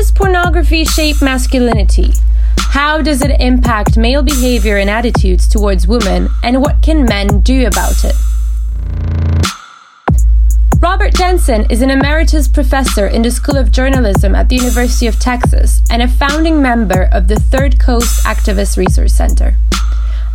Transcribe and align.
does 0.00 0.10
pornography 0.10 0.82
shape 0.82 1.20
masculinity? 1.20 2.14
How 2.56 3.02
does 3.02 3.20
it 3.20 3.38
impact 3.38 3.98
male 3.98 4.22
behavior 4.22 4.78
and 4.78 4.88
attitudes 4.88 5.46
towards 5.46 5.86
women, 5.86 6.30
and 6.42 6.62
what 6.62 6.80
can 6.80 7.04
men 7.04 7.40
do 7.40 7.66
about 7.66 8.02
it? 8.02 8.14
Robert 10.80 11.14
Jensen 11.14 11.70
is 11.70 11.82
an 11.82 11.90
emeritus 11.90 12.48
professor 12.48 13.06
in 13.08 13.20
the 13.20 13.30
School 13.30 13.58
of 13.58 13.72
Journalism 13.72 14.34
at 14.34 14.48
the 14.48 14.56
University 14.56 15.06
of 15.06 15.20
Texas 15.20 15.82
and 15.90 16.00
a 16.00 16.08
founding 16.08 16.62
member 16.62 17.10
of 17.12 17.28
the 17.28 17.36
Third 17.36 17.78
Coast 17.78 18.24
Activist 18.24 18.78
Resource 18.78 19.12
Center. 19.12 19.56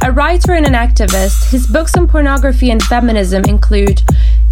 A 0.04 0.12
writer 0.12 0.54
and 0.54 0.68
an 0.68 0.74
activist, 0.74 1.50
his 1.50 1.66
books 1.66 1.98
on 1.98 2.08
pornography 2.08 2.70
and 2.70 2.84
feminism 2.84 3.44
include 3.46 4.04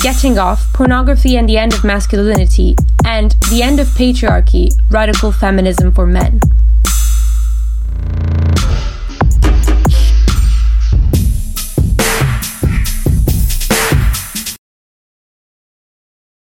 Getting 0.03 0.37
Off, 0.37 0.73
Pornography 0.73 1.37
and 1.37 1.47
the 1.47 1.55
End 1.55 1.73
of 1.73 1.85
Masculinity, 1.85 2.75
and 3.05 3.31
The 3.49 3.61
End 3.63 3.79
of 3.79 3.87
Patriarchy 3.87 4.69
Radical 4.89 5.31
Feminism 5.31 5.93
for 5.93 6.05
Men. 6.05 6.41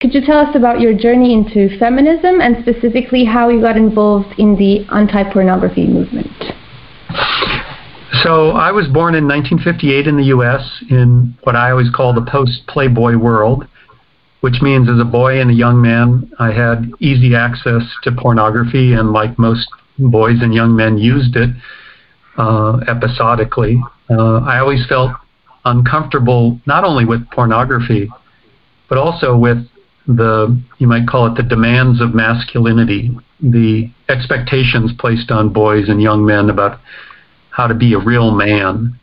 Could 0.01 0.13
you 0.13 0.25
tell 0.25 0.39
us 0.39 0.53
about 0.53 0.81
your 0.81 0.93
journey 0.93 1.31
into 1.31 1.79
feminism 1.79 2.41
and 2.41 2.57
specifically 2.61 3.23
how 3.23 3.47
you 3.47 3.61
got 3.61 3.77
involved 3.77 4.37
in 4.37 4.57
the 4.57 4.85
anti 4.91 5.23
pornography 5.31 5.87
movement? 5.87 6.27
So, 8.25 8.53
I 8.53 8.71
was 8.71 8.87
born 8.87 9.13
in 9.13 9.27
1958 9.27 10.07
in 10.07 10.17
the 10.17 10.33
U.S. 10.33 10.83
in 10.89 11.37
what 11.43 11.55
I 11.55 11.69
always 11.69 11.91
call 11.91 12.11
the 12.11 12.25
post 12.25 12.65
Playboy 12.67 13.17
world, 13.17 13.67
which 14.41 14.63
means 14.63 14.89
as 14.89 14.99
a 14.99 15.05
boy 15.05 15.39
and 15.39 15.51
a 15.51 15.53
young 15.53 15.79
man, 15.79 16.31
I 16.39 16.51
had 16.51 16.89
easy 16.99 17.35
access 17.35 17.83
to 18.01 18.11
pornography, 18.11 18.93
and 18.93 19.11
like 19.11 19.37
most 19.37 19.67
boys 19.99 20.37
and 20.41 20.55
young 20.55 20.75
men, 20.75 20.97
used 20.97 21.35
it 21.35 21.51
uh, 22.39 22.79
episodically. 22.87 23.79
Uh, 24.09 24.37
I 24.37 24.57
always 24.57 24.83
felt 24.87 25.11
uncomfortable 25.63 26.59
not 26.65 26.83
only 26.83 27.05
with 27.05 27.29
pornography, 27.29 28.09
but 28.89 28.97
also 28.97 29.37
with 29.37 29.67
the 30.07 30.59
you 30.79 30.87
might 30.87 31.07
call 31.07 31.27
it 31.27 31.35
the 31.35 31.43
demands 31.43 32.01
of 32.01 32.15
masculinity, 32.15 33.15
the 33.39 33.91
expectations 34.09 34.93
placed 34.97 35.29
on 35.29 35.53
boys 35.53 35.89
and 35.89 36.01
young 36.01 36.25
men 36.25 36.49
about 36.49 36.79
how 37.55 37.67
to 37.67 37.73
be 37.73 37.93
a 37.93 37.97
real 37.97 38.31
man 38.31 38.99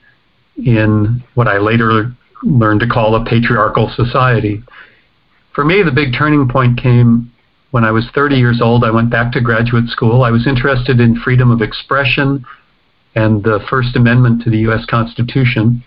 in 0.63 1.25
what 1.35 1.49
I 1.49 1.57
later 1.57 2.15
learned 2.43 2.81
to 2.81 2.87
call 2.87 3.15
a 3.15 3.25
patriarchal 3.25 3.91
society. 3.97 4.63
For 5.55 5.65
me, 5.65 5.83
the 5.83 5.91
big 5.91 6.13
turning 6.17 6.47
point 6.49 6.79
came 6.79 7.33
when 7.71 7.83
I 7.83 7.91
was 7.91 8.07
30 8.15 8.37
years 8.37 8.61
old. 8.61 8.85
I 8.85 8.91
went 8.91 9.09
back 9.09 9.33
to 9.33 9.41
graduate 9.41 9.89
school. 9.89 10.23
I 10.23 10.31
was 10.31 10.47
interested 10.47 11.01
in 11.01 11.19
freedom 11.21 11.51
of 11.51 11.63
expression 11.63 12.45
and 13.15 13.43
the 13.43 13.61
First 13.71 13.97
Amendment 13.97 14.43
to 14.43 14.51
the 14.51 14.59
U.S. 14.59 14.85
Constitution. 14.85 15.83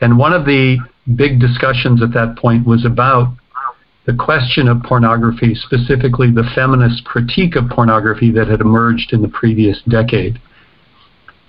And 0.00 0.16
one 0.16 0.32
of 0.32 0.46
the 0.46 0.78
big 1.16 1.38
discussions 1.38 2.02
at 2.02 2.14
that 2.14 2.38
point 2.38 2.66
was 2.66 2.86
about 2.86 3.34
the 4.06 4.14
question 4.14 4.68
of 4.68 4.82
pornography, 4.82 5.54
specifically 5.54 6.30
the 6.30 6.50
feminist 6.54 7.04
critique 7.04 7.56
of 7.56 7.68
pornography 7.68 8.30
that 8.32 8.48
had 8.48 8.62
emerged 8.62 9.12
in 9.12 9.20
the 9.20 9.28
previous 9.28 9.82
decade. 9.88 10.40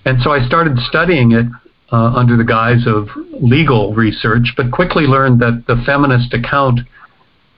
And 0.06 0.22
so 0.22 0.32
I 0.32 0.46
started 0.46 0.78
studying 0.88 1.32
it 1.32 1.46
uh, 1.92 2.14
under 2.16 2.38
the 2.38 2.44
guise 2.44 2.86
of 2.88 3.10
legal 3.42 3.94
research, 3.94 4.54
but 4.56 4.72
quickly 4.72 5.06
learned 5.06 5.40
that 5.42 5.64
the 5.68 5.82
feminist 5.86 6.34
account 6.34 6.80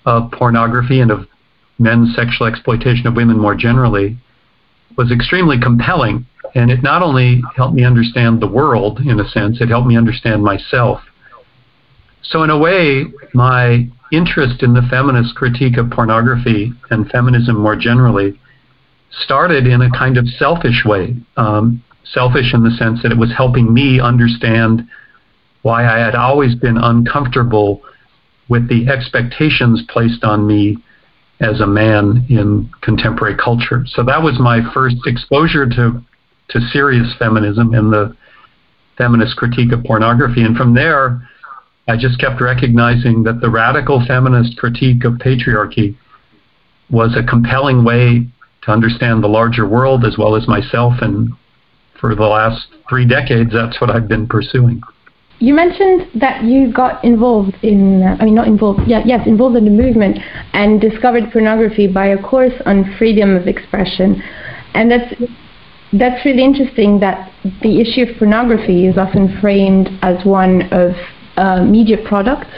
of 0.05 0.31
pornography 0.31 1.01
and 1.01 1.11
of 1.11 1.27
men's 1.79 2.15
sexual 2.15 2.47
exploitation 2.47 3.07
of 3.07 3.15
women 3.15 3.37
more 3.37 3.55
generally 3.55 4.17
was 4.97 5.11
extremely 5.11 5.59
compelling. 5.59 6.25
And 6.55 6.71
it 6.71 6.81
not 6.81 7.03
only 7.03 7.41
helped 7.55 7.75
me 7.75 7.83
understand 7.83 8.41
the 8.41 8.47
world, 8.47 8.99
in 8.99 9.19
a 9.19 9.27
sense, 9.29 9.61
it 9.61 9.69
helped 9.69 9.87
me 9.87 9.97
understand 9.97 10.43
myself. 10.43 11.01
So, 12.23 12.43
in 12.43 12.49
a 12.49 12.57
way, 12.57 13.05
my 13.33 13.87
interest 14.11 14.63
in 14.63 14.73
the 14.73 14.81
feminist 14.89 15.35
critique 15.35 15.77
of 15.77 15.89
pornography 15.91 16.71
and 16.89 17.09
feminism 17.09 17.57
more 17.57 17.75
generally 17.75 18.39
started 19.11 19.67
in 19.67 19.81
a 19.81 19.91
kind 19.91 20.17
of 20.17 20.27
selfish 20.27 20.83
way. 20.85 21.15
Um, 21.35 21.83
selfish 22.13 22.53
in 22.53 22.63
the 22.63 22.71
sense 22.71 23.01
that 23.03 23.11
it 23.11 23.17
was 23.17 23.31
helping 23.35 23.73
me 23.73 23.99
understand 23.99 24.87
why 25.61 25.85
I 25.85 25.99
had 25.99 26.15
always 26.15 26.55
been 26.55 26.77
uncomfortable 26.77 27.81
with 28.49 28.69
the 28.69 28.87
expectations 28.87 29.83
placed 29.89 30.23
on 30.23 30.47
me 30.47 30.77
as 31.39 31.59
a 31.59 31.67
man 31.67 32.25
in 32.29 32.69
contemporary 32.81 33.35
culture. 33.35 33.85
So 33.87 34.03
that 34.03 34.21
was 34.21 34.39
my 34.39 34.61
first 34.73 34.97
exposure 35.05 35.67
to 35.67 36.03
to 36.49 36.61
serious 36.71 37.13
feminism 37.19 37.73
and 37.73 37.91
the 37.91 38.15
feminist 38.97 39.35
critique 39.35 39.73
of 39.73 39.83
pornography. 39.83 40.43
And 40.43 40.55
from 40.55 40.73
there, 40.73 41.21
I 41.89 41.97
just 41.97 42.19
kept 42.19 42.41
recognizing 42.41 43.23
that 43.23 43.41
the 43.41 43.49
radical 43.49 44.03
feminist 44.05 44.57
critique 44.57 45.03
of 45.03 45.13
patriarchy 45.13 45.97
was 46.89 47.15
a 47.17 47.23
compelling 47.23 47.83
way 47.83 48.27
to 48.63 48.71
understand 48.71 49.23
the 49.23 49.27
larger 49.27 49.67
world 49.67 50.05
as 50.05 50.17
well 50.17 50.35
as 50.35 50.47
myself. 50.47 50.93
And 51.01 51.31
for 51.99 52.15
the 52.15 52.23
last 52.23 52.67
three 52.89 53.07
decades, 53.07 53.51
that's 53.53 53.79
what 53.81 53.89
I've 53.89 54.07
been 54.07 54.27
pursuing. 54.27 54.81
You 55.39 55.53
mentioned 55.53 56.09
that 56.19 56.43
you 56.43 56.73
got 56.73 57.03
involved 57.03 57.55
in, 57.61 58.01
uh, 58.01 58.17
I 58.19 58.25
mean, 58.25 58.33
not 58.33 58.47
involved, 58.47 58.81
yeah, 58.87 59.03
yes, 59.05 59.27
involved 59.27 59.55
in 59.55 59.65
the 59.65 59.71
movement 59.71 60.17
and 60.53 60.81
discovered 60.81 61.31
pornography 61.31 61.87
by 61.87 62.07
a 62.07 62.21
course 62.21 62.53
on 62.65 62.95
freedom 62.97 63.35
of 63.35 63.47
expression. 63.47 64.21
And 64.73 64.89
that's, 64.89 65.13
that's 65.93 66.25
really 66.25 66.43
interesting 66.43 66.99
that 67.01 67.31
the 67.61 67.79
issue 67.79 68.09
of 68.09 68.17
pornography 68.17 68.87
is 68.87 68.97
often 68.97 69.37
framed 69.39 69.89
as 70.01 70.25
one 70.25 70.73
of 70.73 70.93
uh, 71.37 71.63
media 71.63 71.97
product. 72.07 72.49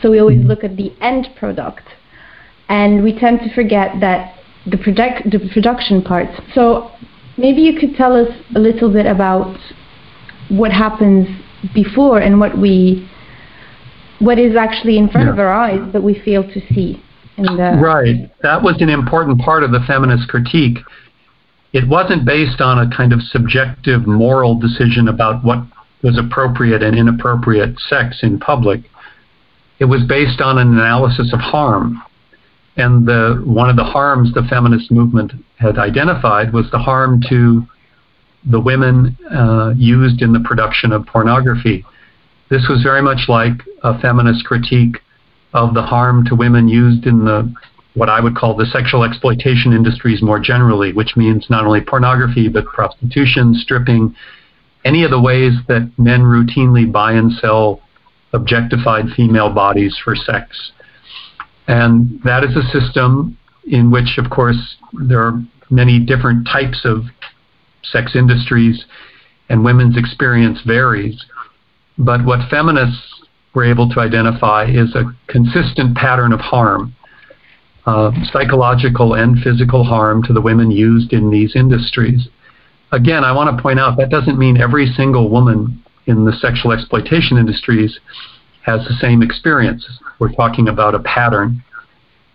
So 0.00 0.10
we 0.10 0.18
always 0.18 0.42
look 0.44 0.64
at 0.64 0.76
the 0.76 0.92
end 1.00 1.28
product, 1.36 1.84
and 2.68 3.04
we 3.04 3.16
tend 3.16 3.40
to 3.40 3.54
forget 3.54 4.00
that 4.00 4.34
the 4.66 4.78
product 4.78 5.30
the 5.30 5.38
production 5.52 6.02
part. 6.02 6.28
So 6.54 6.90
maybe 7.36 7.62
you 7.62 7.78
could 7.78 7.94
tell 7.96 8.14
us 8.16 8.28
a 8.54 8.58
little 8.58 8.92
bit 8.92 9.06
about 9.06 9.56
what 10.48 10.72
happens 10.72 11.28
before 11.74 12.18
and 12.18 12.38
what 12.40 12.58
we 12.58 13.08
what 14.18 14.38
is 14.38 14.56
actually 14.56 14.98
in 14.98 15.08
front 15.08 15.26
yeah. 15.26 15.32
of 15.32 15.38
our 15.38 15.52
eyes 15.52 15.92
that 15.92 16.02
we 16.02 16.20
fail 16.24 16.44
to 16.44 16.60
see. 16.72 17.02
right. 17.82 18.30
That 18.42 18.62
was 18.62 18.80
an 18.80 18.88
important 18.88 19.40
part 19.40 19.64
of 19.64 19.72
the 19.72 19.80
feminist 19.86 20.28
critique. 20.28 20.78
It 21.72 21.88
wasn't 21.88 22.24
based 22.24 22.60
on 22.60 22.78
a 22.78 22.96
kind 22.96 23.12
of 23.12 23.20
subjective 23.22 24.06
moral 24.06 24.58
decision 24.58 25.08
about 25.08 25.42
what 25.44 25.64
was 26.02 26.18
appropriate 26.18 26.82
and 26.82 26.96
inappropriate 26.96 27.78
sex 27.80 28.20
in 28.22 28.38
public. 28.38 28.82
It 29.78 29.86
was 29.86 30.02
based 30.08 30.40
on 30.40 30.58
an 30.58 30.68
analysis 30.68 31.32
of 31.32 31.40
harm. 31.40 32.02
And 32.76 33.06
the, 33.06 33.42
one 33.44 33.70
of 33.70 33.76
the 33.76 33.84
harms 33.84 34.32
the 34.34 34.42
feminist 34.48 34.90
movement 34.90 35.32
had 35.62 35.78
identified 35.78 36.52
was 36.52 36.70
the 36.70 36.78
harm 36.78 37.22
to 37.30 37.62
the 38.44 38.60
women 38.60 39.16
uh, 39.30 39.72
used 39.76 40.20
in 40.20 40.32
the 40.32 40.40
production 40.40 40.92
of 40.92 41.06
pornography. 41.06 41.84
This 42.50 42.66
was 42.68 42.82
very 42.82 43.00
much 43.00 43.28
like 43.28 43.62
a 43.82 43.98
feminist 44.00 44.44
critique 44.44 44.96
of 45.54 45.74
the 45.74 45.82
harm 45.82 46.24
to 46.26 46.34
women 46.34 46.68
used 46.68 47.06
in 47.06 47.24
the 47.24 47.52
what 47.94 48.08
I 48.08 48.20
would 48.20 48.34
call 48.34 48.56
the 48.56 48.64
sexual 48.66 49.04
exploitation 49.04 49.74
industries 49.74 50.22
more 50.22 50.40
generally, 50.40 50.94
which 50.94 51.14
means 51.14 51.46
not 51.50 51.66
only 51.66 51.82
pornography 51.82 52.48
but 52.48 52.64
prostitution, 52.64 53.54
stripping, 53.54 54.14
any 54.84 55.04
of 55.04 55.10
the 55.10 55.20
ways 55.20 55.52
that 55.68 55.92
men 55.98 56.22
routinely 56.22 56.90
buy 56.90 57.12
and 57.12 57.30
sell 57.32 57.82
objectified 58.32 59.06
female 59.14 59.52
bodies 59.52 59.98
for 60.02 60.16
sex. 60.16 60.72
And 61.68 62.18
that 62.24 62.44
is 62.44 62.56
a 62.56 62.62
system 62.80 63.36
in 63.66 63.90
which, 63.90 64.18
of 64.18 64.30
course, 64.30 64.76
there 64.92 65.20
are 65.20 65.42
many 65.72 65.98
different 65.98 66.46
types 66.46 66.82
of 66.84 67.06
sex 67.82 68.14
industries, 68.14 68.84
and 69.48 69.64
women's 69.64 69.96
experience 69.96 70.60
varies. 70.64 71.24
But 71.98 72.24
what 72.24 72.48
feminists 72.48 73.24
were 73.54 73.64
able 73.64 73.88
to 73.90 74.00
identify 74.00 74.66
is 74.66 74.94
a 74.94 75.12
consistent 75.26 75.96
pattern 75.96 76.32
of 76.32 76.38
harm, 76.40 76.94
uh, 77.86 78.12
psychological 78.32 79.14
and 79.14 79.42
physical 79.42 79.82
harm 79.82 80.22
to 80.22 80.32
the 80.32 80.40
women 80.40 80.70
used 80.70 81.12
in 81.12 81.30
these 81.30 81.56
industries 81.56 82.28
again, 82.92 83.24
I 83.24 83.32
want 83.32 83.54
to 83.56 83.60
point 83.62 83.80
out 83.80 83.96
that 83.96 84.10
doesn't 84.10 84.38
mean 84.38 84.60
every 84.60 84.86
single 84.86 85.28
woman 85.28 85.82
in 86.06 86.24
the 86.24 86.32
sexual 86.32 86.72
exploitation 86.72 87.38
industries 87.38 87.98
has 88.62 88.86
the 88.86 88.94
same 89.00 89.22
experience. 89.22 89.84
We're 90.18 90.32
talking 90.32 90.68
about 90.68 90.94
a 90.94 91.00
pattern. 91.00 91.64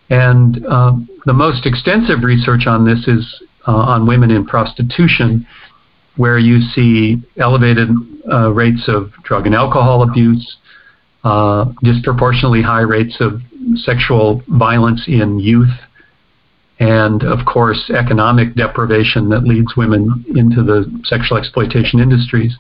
And 0.09 0.65
uh, 0.65 0.93
the 1.25 1.33
most 1.33 1.65
extensive 1.65 2.23
research 2.23 2.65
on 2.65 2.85
this 2.85 3.07
is 3.07 3.43
uh, 3.67 3.75
on 3.75 4.07
women 4.07 4.31
in 4.31 4.45
prostitution, 4.45 5.45
where 6.15 6.39
you 6.39 6.61
see 6.61 7.17
elevated 7.37 7.89
uh, 8.31 8.51
rates 8.51 8.85
of 8.87 9.11
drug 9.23 9.45
and 9.45 9.53
alcohol 9.53 10.03
abuse, 10.03 10.57
uh, 11.23 11.65
disproportionately 11.83 12.61
high 12.61 12.81
rates 12.81 13.17
of 13.19 13.41
sexual 13.75 14.41
violence 14.47 15.03
in 15.07 15.39
youth, 15.39 15.73
and 16.79 17.23
of 17.23 17.45
course 17.45 17.89
economic 17.89 18.55
deprivation 18.55 19.29
that 19.29 19.43
leads 19.43 19.75
women 19.75 20.23
into 20.35 20.63
the 20.63 20.85
sexual 21.03 21.37
exploitation 21.37 21.99
industries. 21.99 22.57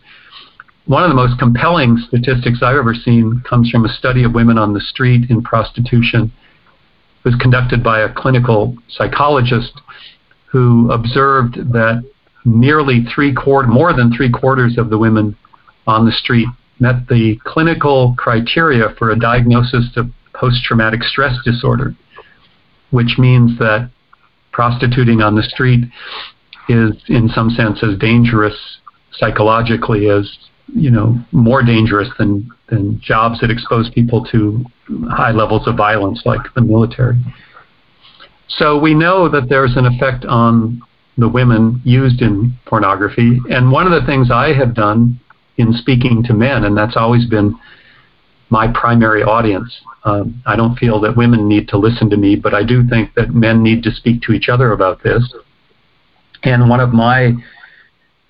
One 0.85 1.03
of 1.03 1.09
the 1.09 1.15
most 1.15 1.37
compelling 1.39 1.97
statistics 2.07 2.59
I've 2.61 2.77
ever 2.77 2.93
seen 2.93 3.41
comes 3.47 3.69
from 3.69 3.85
a 3.85 3.89
study 3.89 4.23
of 4.23 4.33
women 4.33 4.57
on 4.57 4.73
the 4.73 4.79
street 4.79 5.29
in 5.29 5.41
prostitution. 5.41 6.31
Was 7.27 7.35
conducted 7.35 7.83
by 7.83 7.99
a 7.99 8.13
clinical 8.13 8.73
psychologist 8.87 9.73
who 10.45 10.89
observed 10.89 11.55
that 11.73 12.01
nearly 12.45 13.03
three 13.13 13.33
quarter, 13.33 13.67
more 13.67 13.91
than 13.91 14.13
three 14.15 14.31
quarters 14.31 14.77
of 14.77 14.89
the 14.89 14.97
women 14.97 15.35
on 15.87 16.05
the 16.05 16.13
street 16.13 16.47
met 16.79 17.05
the 17.09 17.37
clinical 17.43 18.15
criteria 18.17 18.95
for 18.97 19.11
a 19.11 19.19
diagnosis 19.19 19.89
of 19.97 20.09
post-traumatic 20.35 21.03
stress 21.03 21.35
disorder, 21.43 21.93
which 22.91 23.17
means 23.17 23.59
that 23.59 23.91
prostituting 24.53 25.21
on 25.21 25.35
the 25.35 25.43
street 25.43 25.83
is 26.69 26.93
in 27.09 27.27
some 27.27 27.49
sense 27.49 27.83
as 27.83 27.97
dangerous 27.99 28.55
psychologically 29.11 30.09
as 30.09 30.33
you 30.73 30.91
know 30.91 31.17
more 31.31 31.63
dangerous 31.63 32.09
than 32.17 32.49
than 32.69 32.99
jobs 33.01 33.39
that 33.39 33.49
expose 33.49 33.89
people 33.91 34.25
to 34.25 34.65
high 35.09 35.31
levels 35.31 35.67
of 35.67 35.75
violence 35.75 36.21
like 36.25 36.41
the 36.55 36.61
military. 36.61 37.17
So 38.47 38.77
we 38.77 38.93
know 38.93 39.29
that 39.29 39.49
there's 39.49 39.75
an 39.75 39.85
effect 39.85 40.25
on 40.25 40.81
the 41.17 41.27
women 41.27 41.81
used 41.83 42.21
in 42.21 42.53
pornography. 42.65 43.39
And 43.49 43.71
one 43.71 43.91
of 43.91 43.99
the 43.99 44.05
things 44.05 44.29
I 44.31 44.53
have 44.53 44.73
done 44.73 45.19
in 45.57 45.73
speaking 45.73 46.23
to 46.23 46.33
men, 46.33 46.63
and 46.65 46.77
that's 46.77 46.95
always 46.95 47.25
been 47.25 47.55
my 48.49 48.71
primary 48.71 49.23
audience. 49.23 49.75
Um, 50.05 50.41
I 50.45 50.55
don't 50.55 50.77
feel 50.77 51.01
that 51.01 51.17
women 51.17 51.47
need 51.47 51.67
to 51.69 51.77
listen 51.77 52.09
to 52.11 52.17
me, 52.17 52.35
but 52.35 52.53
I 52.53 52.63
do 52.63 52.87
think 52.87 53.13
that 53.15 53.31
men 53.31 53.63
need 53.63 53.83
to 53.83 53.91
speak 53.91 54.21
to 54.23 54.31
each 54.31 54.47
other 54.47 54.71
about 54.71 55.03
this. 55.03 55.33
And 56.43 56.69
one 56.69 56.79
of 56.79 56.91
my 56.91 57.33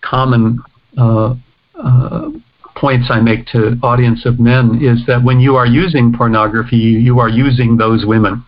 common 0.01 0.59
uh, 0.97 1.35
uh, 1.81 2.29
points 2.75 3.07
I 3.09 3.19
make 3.19 3.47
to 3.47 3.77
audience 3.81 4.25
of 4.25 4.39
men 4.39 4.79
is 4.81 5.05
that 5.07 5.23
when 5.23 5.39
you 5.39 5.55
are 5.55 5.65
using 5.65 6.13
pornography, 6.13 6.77
you 6.77 7.19
are 7.19 7.29
using 7.29 7.77
those 7.77 8.05
women. 8.05 8.45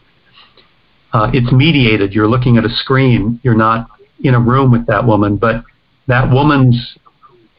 Uh, 1.14 1.32
it's 1.34 1.52
mediated. 1.52 2.14
You're 2.14 2.28
looking 2.28 2.58
at 2.58 2.66
a 2.66 2.70
screen. 2.70 3.40
You're 3.44 3.56
not 3.56 3.88
in 4.24 4.36
a 4.36 4.40
room 4.40 4.72
with 4.72 4.86
that 4.88 5.06
woman, 5.06 5.38
but 5.38 5.64
that 6.08 6.30
woman's 6.32 6.98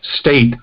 state, 0.03 0.55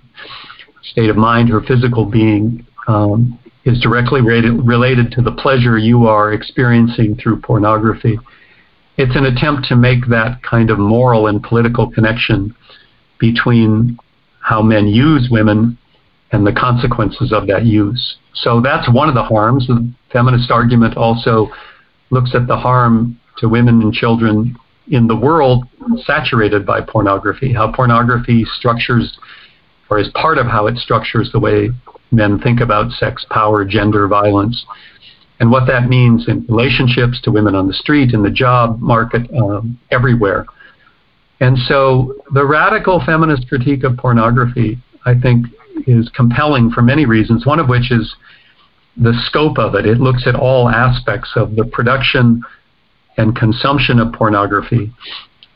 state 0.84 1.10
of 1.10 1.18
mind, 1.18 1.50
her 1.50 1.62
physical 1.62 2.06
being, 2.06 2.66
um, 2.88 3.38
is 3.66 3.82
directly 3.82 4.22
related, 4.22 4.66
related 4.66 5.12
to 5.12 5.22
the 5.22 5.32
pleasure 5.32 5.78
you 5.78 6.08
are 6.08 6.32
experiencing 6.32 7.18
through 7.18 7.42
pornography. 7.42 8.18
It's 8.98 9.16
an 9.16 9.26
attempt 9.26 9.68
to 9.68 9.76
make 9.76 10.08
that 10.08 10.42
kind 10.42 10.70
of 10.70 10.80
moral 10.80 11.28
and 11.28 11.44
political 11.44 11.92
connection 11.92 12.56
between 13.20 13.98
how 14.48 14.62
men 14.62 14.88
use 14.88 15.28
women 15.30 15.78
and 16.32 16.48
the 16.48 16.54
consequences 16.54 17.34
of 17.34 17.48
that 17.48 17.66
use. 17.66 18.18
So 18.34 18.62
that's 18.62 18.90
one 18.90 19.10
of 19.10 19.16
the 19.16 19.24
harms. 19.24 19.68
The 19.68 19.92
feminist 20.14 20.52
argument 20.52 20.96
also 20.96 21.50
looks 22.12 22.32
at 22.34 22.48
the 22.48 22.56
harm 22.56 23.20
to 23.40 23.50
women 23.50 23.82
and 23.82 23.92
children 23.92 24.56
in 24.90 25.06
the 25.06 25.16
world 25.16 25.66
saturated 26.06 26.66
by 26.66 26.80
pornography, 26.80 27.52
how 27.52 27.74
pornography 27.74 28.46
structures 28.58 29.18
or 29.90 30.00
is 30.00 30.08
part 30.14 30.38
of 30.38 30.48
how 30.48 30.68
it 30.68 30.78
structures 30.78 31.30
the 31.34 31.40
way 31.40 31.70
men 32.12 32.40
think 32.40 32.62
about 32.62 32.92
sex, 32.94 33.26
power, 33.30 33.66
gender, 33.66 34.08
violence, 34.08 34.66
and 35.42 35.52
what 35.52 35.68
that 35.68 35.90
means 35.90 36.30
in 36.30 36.46
relationships 36.48 37.20
to 37.22 37.32
women 37.32 37.54
on 37.54 37.68
the 37.68 37.74
street, 37.74 38.14
in 38.14 38.24
the 38.24 38.32
job 38.32 38.80
market, 38.80 39.30
um, 39.36 39.78
everywhere. 39.92 40.46
And 41.40 41.58
so 41.68 42.16
the 42.34 42.46
radical 42.46 43.02
feminist 43.06 43.48
critique 43.48 43.84
of 43.84 43.98
pornography, 43.98 44.80
I 45.06 45.14
think, 45.20 45.48
is 45.86 46.10
compelling 46.16 46.72
for 46.72 46.82
many 46.82 47.06
reasons, 47.06 47.46
one 47.46 47.60
of 47.60 47.70
which 47.70 47.92
is 47.92 48.16
the 48.98 49.14
scope 49.26 49.60
of 49.60 49.76
it. 49.76 49.86
It 49.86 50.00
looks 50.00 50.26
at 50.26 50.36
all 50.36 50.70
aspects 50.70 51.32
of 51.36 51.56
the 51.56 51.66
production 51.66 52.42
and 53.18 53.36
consumption 53.36 54.00
of 54.00 54.14
pornography 54.14 54.92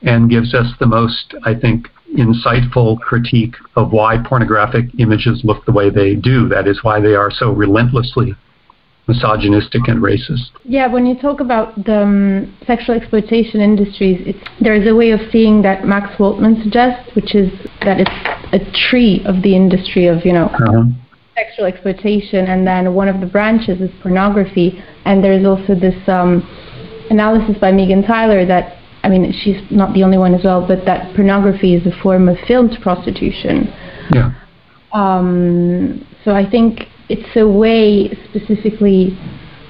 and 0.04 0.30
gives 0.30 0.54
us 0.54 0.68
the 0.80 0.86
most, 0.86 1.34
I 1.44 1.56
think, 1.56 1.88
insightful 2.18 3.00
critique 3.00 3.56
of 3.76 3.92
why 3.92 4.18
pornographic 4.24 4.86
images 5.00 5.42
look 5.44 5.66
the 5.66 5.72
way 5.72 5.90
they 5.90 6.16
do. 6.16 6.48
That 6.50 6.68
is 6.68 6.84
why 6.84 7.00
they 7.00 7.16
are 7.16 7.32
so 7.32 7.52
relentlessly 7.52 8.36
misogynistic 9.08 9.88
and 9.88 10.02
racist. 10.02 10.52
Yeah, 10.64 10.88
when 10.88 11.06
you 11.06 11.20
talk 11.20 11.40
about 11.40 11.76
the 11.86 12.02
um, 12.02 12.58
sexual 12.66 12.96
exploitation 12.96 13.62
industries, 13.62 14.36
there 14.60 14.76
is 14.76 14.88
a 14.88 14.96
way 14.96 15.12
of 15.12 15.20
seeing 15.32 15.62
that 15.64 15.86
Max 15.86 16.16
Waltman 16.18 16.62
suggests, 16.64 17.14
which 17.16 17.36
is 17.36 17.52
that 17.82 18.00
it's 18.00 18.54
a 18.54 18.90
tree 18.90 19.24
of 19.26 19.42
the 19.42 19.56
industry 19.56 20.08
of, 20.08 20.26
you 20.26 20.34
know, 20.34 20.46
uh-huh. 20.46 20.84
sexual 21.36 21.66
exploitation, 21.66 22.46
and 22.46 22.66
then 22.66 22.94
one 22.94 23.08
of 23.08 23.20
the 23.20 23.28
branches 23.28 23.82
is 23.82 23.90
pornography, 24.02 24.84
and 25.06 25.24
there's 25.24 25.46
also 25.46 25.74
this 25.74 25.98
um, 26.08 26.48
analysis 27.10 27.58
by 27.60 27.72
Meagan 27.72 28.04
Tyler 28.04 28.46
that 28.46 28.78
I 29.04 29.10
mean, 29.10 29.34
she's 29.34 29.60
not 29.72 29.94
the 29.96 30.04
only 30.04 30.20
one 30.20 30.36
as 30.36 30.44
well, 30.44 30.66
but 30.66 30.86
that 30.86 31.16
pornography 31.16 31.74
is 31.74 31.86
a 31.88 32.02
form 32.04 32.30
of 32.30 32.38
filmed 32.48 32.78
prostitution. 32.82 33.74
Yeah. 34.14 34.34
Um, 34.94 36.06
so 36.24 36.36
I 36.36 36.48
think 36.48 36.88
it's 37.12 37.36
a 37.36 37.48
way 37.48 38.10
specifically 38.30 39.18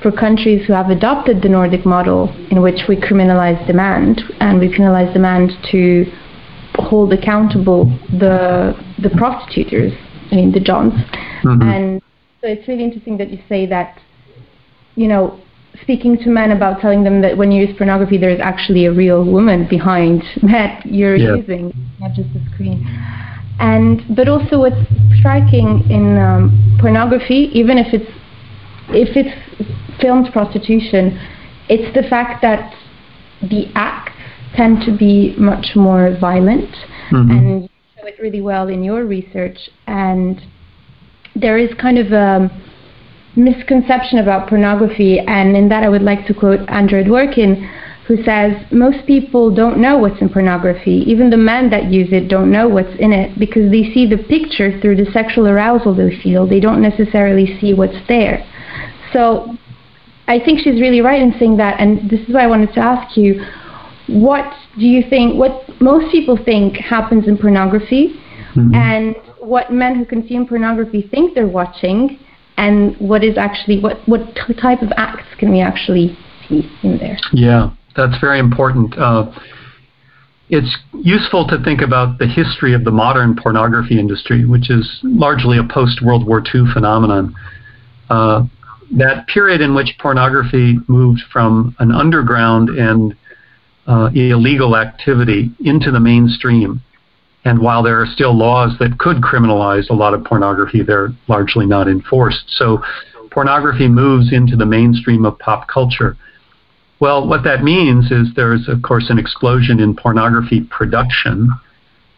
for 0.01 0.11
countries 0.11 0.65
who 0.65 0.73
have 0.73 0.89
adopted 0.89 1.41
the 1.41 1.49
Nordic 1.49 1.85
model 1.85 2.29
in 2.49 2.61
which 2.61 2.81
we 2.87 2.95
criminalize 2.95 3.65
demand 3.67 4.21
and 4.39 4.59
we 4.59 4.67
criminalize 4.67 5.11
demand 5.13 5.51
to 5.71 6.05
hold 6.75 7.13
accountable 7.13 7.85
the 8.19 8.73
the 9.01 9.09
prostitutes, 9.17 9.95
I 10.31 10.35
mean 10.35 10.51
the 10.51 10.59
Johns. 10.59 10.93
Mm-hmm. 11.43 11.61
And 11.61 12.01
so 12.41 12.47
it's 12.47 12.67
really 12.67 12.83
interesting 12.83 13.17
that 13.17 13.29
you 13.31 13.39
say 13.49 13.65
that, 13.67 13.99
you 14.95 15.07
know, 15.07 15.39
speaking 15.81 16.17
to 16.19 16.29
men 16.29 16.51
about 16.51 16.79
telling 16.79 17.03
them 17.03 17.21
that 17.21 17.37
when 17.37 17.51
you 17.51 17.65
use 17.65 17.75
pornography, 17.77 18.17
there's 18.17 18.39
actually 18.39 18.85
a 18.85 18.91
real 18.91 19.23
woman 19.23 19.67
behind 19.67 20.23
that 20.43 20.85
you're 20.85 21.15
yeah. 21.15 21.35
using, 21.35 21.73
not 21.99 22.13
just 22.13 22.29
a 22.35 22.53
screen. 22.53 22.85
And 23.59 24.03
but 24.15 24.27
also 24.27 24.59
what's 24.59 24.75
striking 25.19 25.83
in 25.89 26.17
um, 26.17 26.77
pornography, 26.79 27.49
even 27.53 27.77
if 27.77 27.93
it's 27.93 28.11
if 28.89 29.15
it's 29.15 30.01
filmed 30.01 30.31
prostitution, 30.33 31.19
it's 31.69 31.93
the 31.95 32.07
fact 32.09 32.41
that 32.41 32.73
the 33.41 33.67
acts 33.75 34.13
tend 34.55 34.81
to 34.85 34.95
be 34.95 35.35
much 35.37 35.75
more 35.75 36.17
violent, 36.19 36.69
mm-hmm. 37.11 37.31
and 37.31 37.61
you 37.63 37.69
show 37.97 38.05
it 38.05 38.15
really 38.19 38.41
well 38.41 38.67
in 38.67 38.83
your 38.83 39.05
research. 39.05 39.69
And 39.87 40.41
there 41.35 41.57
is 41.57 41.69
kind 41.79 41.97
of 41.97 42.11
a 42.11 42.49
misconception 43.35 44.19
about 44.19 44.49
pornography, 44.49 45.19
and 45.19 45.55
in 45.55 45.69
that 45.69 45.83
I 45.83 45.89
would 45.89 46.01
like 46.01 46.25
to 46.27 46.33
quote 46.33 46.59
Andrea 46.67 47.03
Dworkin, 47.03 47.69
who 48.11 48.21
says, 48.23 48.51
Most 48.71 49.07
people 49.07 49.53
don't 49.53 49.77
know 49.77 49.97
what's 49.97 50.19
in 50.21 50.27
pornography. 50.27 51.03
Even 51.07 51.29
the 51.29 51.37
men 51.37 51.69
that 51.69 51.85
use 51.85 52.09
it 52.11 52.27
don't 52.27 52.51
know 52.51 52.67
what's 52.67 52.93
in 52.99 53.13
it 53.13 53.39
because 53.39 53.71
they 53.71 53.83
see 53.93 54.05
the 54.05 54.17
picture 54.17 54.79
through 54.81 54.97
the 54.97 55.09
sexual 55.11 55.47
arousal 55.47 55.95
they 55.95 56.19
feel. 56.21 56.45
They 56.45 56.59
don't 56.59 56.81
necessarily 56.81 57.57
see 57.59 57.73
what's 57.73 57.95
there. 58.09 58.45
So 59.13 59.55
I 60.27 60.39
think 60.39 60.59
she's 60.59 60.81
really 60.81 60.99
right 60.99 61.21
in 61.21 61.33
saying 61.39 61.55
that, 61.57 61.79
and 61.79 62.09
this 62.09 62.19
is 62.21 62.33
why 62.33 62.43
I 62.43 62.47
wanted 62.47 62.73
to 62.73 62.81
ask 62.81 63.15
you 63.15 63.41
what 64.07 64.45
do 64.77 64.85
you 64.85 65.03
think, 65.09 65.35
what 65.35 65.63
most 65.79 66.11
people 66.11 66.37
think 66.43 66.75
happens 66.75 67.29
in 67.29 67.37
pornography, 67.37 68.19
mm-hmm. 68.55 68.75
and 68.75 69.15
what 69.39 69.71
men 69.71 69.95
who 69.95 70.05
consume 70.05 70.45
pornography 70.47 71.07
think 71.09 71.33
they're 71.33 71.47
watching 71.47 72.19
and 72.57 72.95
what 72.97 73.23
is 73.23 73.37
actually 73.37 73.79
what 73.79 73.97
what 74.05 74.35
type 74.61 74.81
of 74.81 74.91
acts 74.97 75.27
can 75.39 75.49
we 75.49 75.61
actually 75.61 76.17
see 76.49 76.69
in 76.83 76.97
there? 76.97 77.17
Yeah, 77.31 77.71
that's 77.95 78.17
very 78.19 78.39
important. 78.39 78.97
Uh, 78.97 79.31
it's 80.49 80.77
useful 80.93 81.47
to 81.47 81.63
think 81.63 81.81
about 81.81 82.19
the 82.19 82.27
history 82.27 82.73
of 82.73 82.83
the 82.83 82.91
modern 82.91 83.35
pornography 83.35 83.99
industry, 83.99 84.45
which 84.45 84.69
is 84.69 84.99
largely 85.03 85.57
a 85.57 85.63
post 85.63 86.01
World 86.01 86.27
War 86.27 86.39
II 86.53 86.63
phenomenon. 86.73 87.33
Uh, 88.09 88.43
that 88.97 89.27
period 89.27 89.61
in 89.61 89.73
which 89.73 89.95
pornography 89.99 90.77
moved 90.87 91.21
from 91.31 91.73
an 91.79 91.91
underground 91.91 92.69
and 92.69 93.15
uh, 93.87 94.09
illegal 94.13 94.75
activity 94.75 95.49
into 95.61 95.91
the 95.91 95.99
mainstream 95.99 96.81
and 97.43 97.59
while 97.59 97.81
there 97.81 97.99
are 97.99 98.05
still 98.05 98.37
laws 98.37 98.77
that 98.79 98.99
could 98.99 99.17
criminalize 99.17 99.89
a 99.89 99.93
lot 99.93 100.13
of 100.13 100.23
pornography, 100.23 100.83
they're 100.83 101.09
largely 101.27 101.65
not 101.65 101.87
enforced. 101.87 102.43
So 102.47 102.83
pornography 103.31 103.87
moves 103.87 104.31
into 104.31 104.55
the 104.55 104.65
mainstream 104.65 105.25
of 105.25 105.39
pop 105.39 105.67
culture. 105.67 106.17
Well, 107.01 107.27
what 107.27 107.43
that 107.43 107.63
means 107.63 108.11
is 108.11 108.27
there's, 108.35 108.69
of 108.69 108.83
course, 108.83 109.09
an 109.09 109.17
explosion 109.17 109.79
in 109.79 109.95
pornography 109.95 110.61
production, 110.61 111.49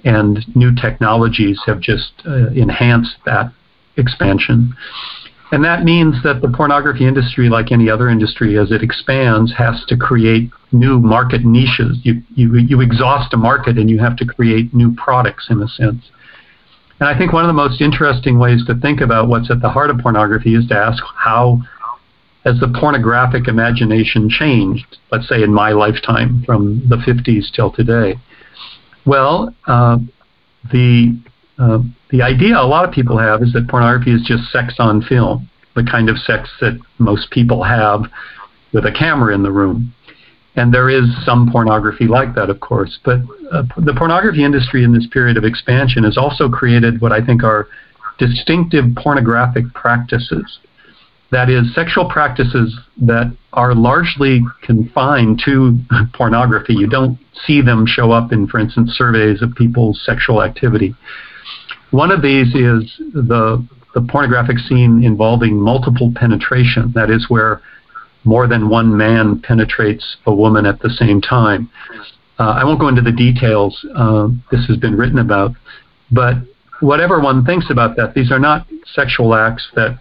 and 0.03 0.45
new 0.57 0.75
technologies 0.75 1.57
have 1.65 1.79
just 1.79 2.11
uh, 2.27 2.49
enhanced 2.49 3.15
that 3.25 3.53
expansion. 3.95 4.75
And 5.53 5.63
that 5.63 5.85
means 5.85 6.21
that 6.23 6.41
the 6.41 6.49
pornography 6.49 7.07
industry, 7.07 7.47
like 7.47 7.71
any 7.71 7.89
other 7.89 8.09
industry, 8.09 8.57
as 8.57 8.71
it 8.71 8.83
expands, 8.83 9.53
has 9.57 9.85
to 9.87 9.95
create 9.95 10.49
new 10.73 10.99
market 10.99 11.45
niches. 11.45 11.99
You, 12.03 12.21
you, 12.35 12.57
you 12.57 12.81
exhaust 12.81 13.33
a 13.33 13.37
market 13.37 13.77
and 13.77 13.89
you 13.89 13.99
have 13.99 14.17
to 14.17 14.25
create 14.25 14.73
new 14.73 14.93
products 14.95 15.47
in 15.49 15.61
a 15.61 15.67
sense. 15.67 16.03
And 16.99 17.07
I 17.07 17.17
think 17.17 17.31
one 17.31 17.45
of 17.45 17.49
the 17.49 17.53
most 17.53 17.79
interesting 17.79 18.37
ways 18.37 18.65
to 18.67 18.75
think 18.75 18.99
about 18.99 19.29
what's 19.29 19.49
at 19.49 19.61
the 19.61 19.69
heart 19.69 19.89
of 19.89 19.99
pornography 19.99 20.55
is 20.55 20.67
to 20.67 20.75
ask 20.75 21.01
how 21.15 21.61
has 22.43 22.59
the 22.59 22.67
pornographic 22.79 23.47
imagination 23.47 24.29
changed, 24.29 24.97
let's 25.11 25.27
say 25.29 25.43
in 25.43 25.53
my 25.53 25.71
lifetime 25.71 26.43
from 26.45 26.81
the 26.89 26.97
50s 26.97 27.51
till 27.55 27.71
today? 27.71 28.15
Well, 29.05 29.53
uh, 29.67 29.97
the 30.71 31.19
uh, 31.59 31.79
the 32.09 32.21
idea 32.21 32.57
a 32.57 32.65
lot 32.65 32.83
of 32.87 32.91
people 32.91 33.17
have 33.17 33.43
is 33.43 33.53
that 33.53 33.67
pornography 33.69 34.11
is 34.11 34.21
just 34.23 34.51
sex 34.51 34.75
on 34.79 35.01
film, 35.03 35.49
the 35.75 35.83
kind 35.83 36.09
of 36.09 36.17
sex 36.17 36.49
that 36.61 36.79
most 36.97 37.29
people 37.31 37.63
have 37.63 38.01
with 38.73 38.85
a 38.85 38.91
camera 38.91 39.33
in 39.35 39.43
the 39.43 39.51
room. 39.51 39.93
And 40.55 40.73
there 40.73 40.89
is 40.89 41.03
some 41.25 41.51
pornography 41.51 42.05
like 42.05 42.35
that, 42.35 42.49
of 42.49 42.59
course. 42.59 42.99
But 43.03 43.21
uh, 43.51 43.63
the 43.77 43.93
pornography 43.95 44.43
industry 44.43 44.83
in 44.83 44.93
this 44.93 45.07
period 45.07 45.37
of 45.37 45.43
expansion 45.43 46.03
has 46.03 46.17
also 46.17 46.49
created 46.49 47.01
what 47.01 47.11
I 47.11 47.25
think 47.25 47.43
are 47.43 47.67
distinctive 48.19 48.85
pornographic 48.95 49.65
practices. 49.73 50.59
That 51.33 51.49
is, 51.49 51.73
sexual 51.73 52.07
practices 52.07 52.79
that 53.01 53.35
are 53.53 53.73
largely 53.73 54.41
confined 54.61 55.41
to 55.45 55.79
pornography. 56.13 56.75
You 56.75 56.87
don't 56.87 57.17
see 57.47 57.59
them 57.59 57.87
show 57.87 58.11
up 58.11 58.31
in, 58.31 58.45
for 58.45 58.59
instance, 58.59 58.91
surveys 58.95 59.41
of 59.41 59.55
people's 59.55 59.99
sexual 60.05 60.43
activity. 60.43 60.93
One 61.89 62.11
of 62.11 62.21
these 62.21 62.49
is 62.49 63.01
the, 63.13 63.67
the 63.95 64.01
pornographic 64.01 64.59
scene 64.59 65.03
involving 65.03 65.59
multiple 65.59 66.13
penetration. 66.15 66.91
That 66.93 67.09
is 67.09 67.25
where 67.29 67.63
more 68.23 68.47
than 68.47 68.69
one 68.69 68.95
man 68.95 69.41
penetrates 69.41 70.17
a 70.27 70.33
woman 70.33 70.67
at 70.67 70.81
the 70.81 70.89
same 70.91 71.19
time. 71.19 71.67
Uh, 72.37 72.51
I 72.51 72.63
won't 72.63 72.79
go 72.79 72.89
into 72.89 73.01
the 73.01 73.11
details. 73.11 73.83
Uh, 73.95 74.27
this 74.51 74.67
has 74.67 74.77
been 74.77 74.95
written 74.95 75.17
about. 75.17 75.53
But 76.11 76.35
whatever 76.79 77.19
one 77.19 77.43
thinks 77.43 77.71
about 77.71 77.95
that, 77.97 78.13
these 78.13 78.31
are 78.31 78.39
not 78.39 78.67
sexual 78.93 79.33
acts 79.33 79.67
that 79.73 79.99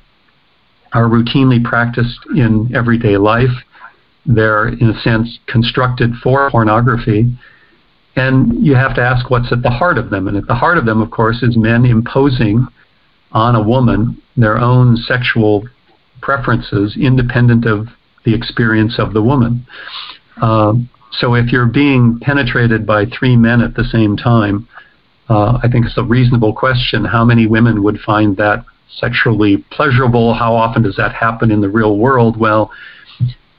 are 0.94 1.04
routinely 1.04 1.62
practiced 1.62 2.18
in 2.36 2.70
everyday 2.74 3.16
life. 3.16 3.50
They're, 4.26 4.68
in 4.68 4.90
a 4.90 5.00
sense, 5.00 5.38
constructed 5.46 6.12
for 6.22 6.50
pornography. 6.50 7.34
And 8.14 8.64
you 8.64 8.74
have 8.74 8.94
to 8.96 9.00
ask 9.00 9.30
what's 9.30 9.50
at 9.52 9.62
the 9.62 9.70
heart 9.70 9.98
of 9.98 10.10
them. 10.10 10.28
And 10.28 10.36
at 10.36 10.46
the 10.46 10.54
heart 10.54 10.78
of 10.78 10.84
them, 10.84 11.00
of 11.00 11.10
course, 11.10 11.42
is 11.42 11.56
men 11.56 11.84
imposing 11.84 12.66
on 13.32 13.56
a 13.56 13.62
woman 13.62 14.20
their 14.36 14.58
own 14.58 14.96
sexual 14.96 15.64
preferences 16.20 16.96
independent 17.00 17.66
of 17.66 17.88
the 18.24 18.34
experience 18.34 18.98
of 18.98 19.12
the 19.12 19.22
woman. 19.22 19.66
Um, 20.40 20.88
so 21.12 21.34
if 21.34 21.52
you're 21.52 21.66
being 21.66 22.18
penetrated 22.20 22.86
by 22.86 23.06
three 23.06 23.36
men 23.36 23.60
at 23.60 23.74
the 23.74 23.84
same 23.84 24.16
time, 24.16 24.68
uh, 25.28 25.58
I 25.62 25.68
think 25.70 25.86
it's 25.86 25.98
a 25.98 26.02
reasonable 26.02 26.52
question 26.52 27.04
how 27.04 27.24
many 27.24 27.46
women 27.46 27.82
would 27.82 27.98
find 28.00 28.36
that 28.36 28.64
sexually 28.96 29.58
pleasurable? 29.70 30.34
How 30.34 30.54
often 30.54 30.82
does 30.82 30.96
that 30.96 31.14
happen 31.14 31.50
in 31.50 31.60
the 31.60 31.68
real 31.68 31.98
world? 31.98 32.36
Well, 32.36 32.70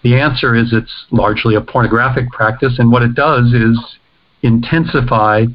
the 0.03 0.19
answer 0.19 0.55
is 0.55 0.73
it's 0.73 1.05
largely 1.11 1.55
a 1.55 1.61
pornographic 1.61 2.29
practice, 2.31 2.77
and 2.77 2.91
what 2.91 3.03
it 3.03 3.15
does 3.15 3.53
is 3.53 3.79
intensify 4.41 5.45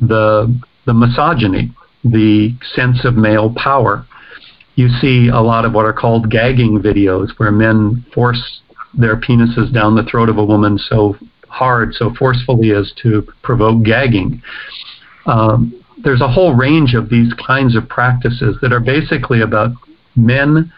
the 0.00 0.60
the 0.86 0.94
misogyny, 0.94 1.72
the 2.04 2.54
sense 2.74 3.04
of 3.04 3.16
male 3.16 3.54
power. 3.56 4.06
You 4.74 4.88
see 5.00 5.28
a 5.28 5.40
lot 5.40 5.64
of 5.64 5.72
what 5.72 5.84
are 5.84 5.92
called 5.92 6.30
gagging 6.30 6.80
videos 6.80 7.28
where 7.36 7.52
men 7.52 8.04
force 8.12 8.60
their 8.94 9.16
penises 9.16 9.72
down 9.72 9.94
the 9.94 10.02
throat 10.04 10.28
of 10.28 10.38
a 10.38 10.44
woman 10.44 10.78
so 10.78 11.16
hard, 11.48 11.94
so 11.94 12.12
forcefully 12.18 12.72
as 12.72 12.92
to 13.02 13.26
provoke 13.42 13.84
gagging. 13.84 14.42
Um, 15.26 15.81
there's 16.04 16.20
a 16.20 16.28
whole 16.28 16.54
range 16.54 16.94
of 16.94 17.08
these 17.08 17.32
kinds 17.34 17.76
of 17.76 17.88
practices 17.88 18.56
that 18.62 18.72
are 18.72 18.80
basically 18.80 19.40
about 19.40 19.70
men 20.16 20.72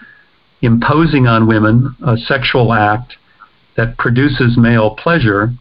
imposing 0.63 1.27
on 1.27 1.47
women 1.47 1.95
a 2.07 2.17
sexual 2.17 2.73
act 2.73 3.17
that 3.77 3.97
produces 3.99 4.57
male 4.57 4.95
pleasure 4.97 5.53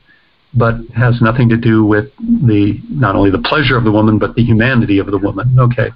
but 0.53 0.75
has 0.95 1.19
nothing 1.21 1.49
to 1.49 1.57
do 1.57 1.83
with 1.83 2.05
the 2.19 2.79
not 2.89 3.15
only 3.15 3.31
the 3.31 3.41
pleasure 3.41 3.75
of 3.75 3.83
the 3.83 3.91
woman 3.91 4.19
but 4.19 4.35
the 4.35 4.43
humanity 4.43 4.99
of 4.99 5.07
the 5.07 5.17
woman. 5.17 5.57
Okay. 5.59 5.89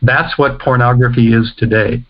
That's 0.00 0.36
what 0.38 0.58
pornography 0.60 1.32
is 1.32 1.52
today. 1.56 2.02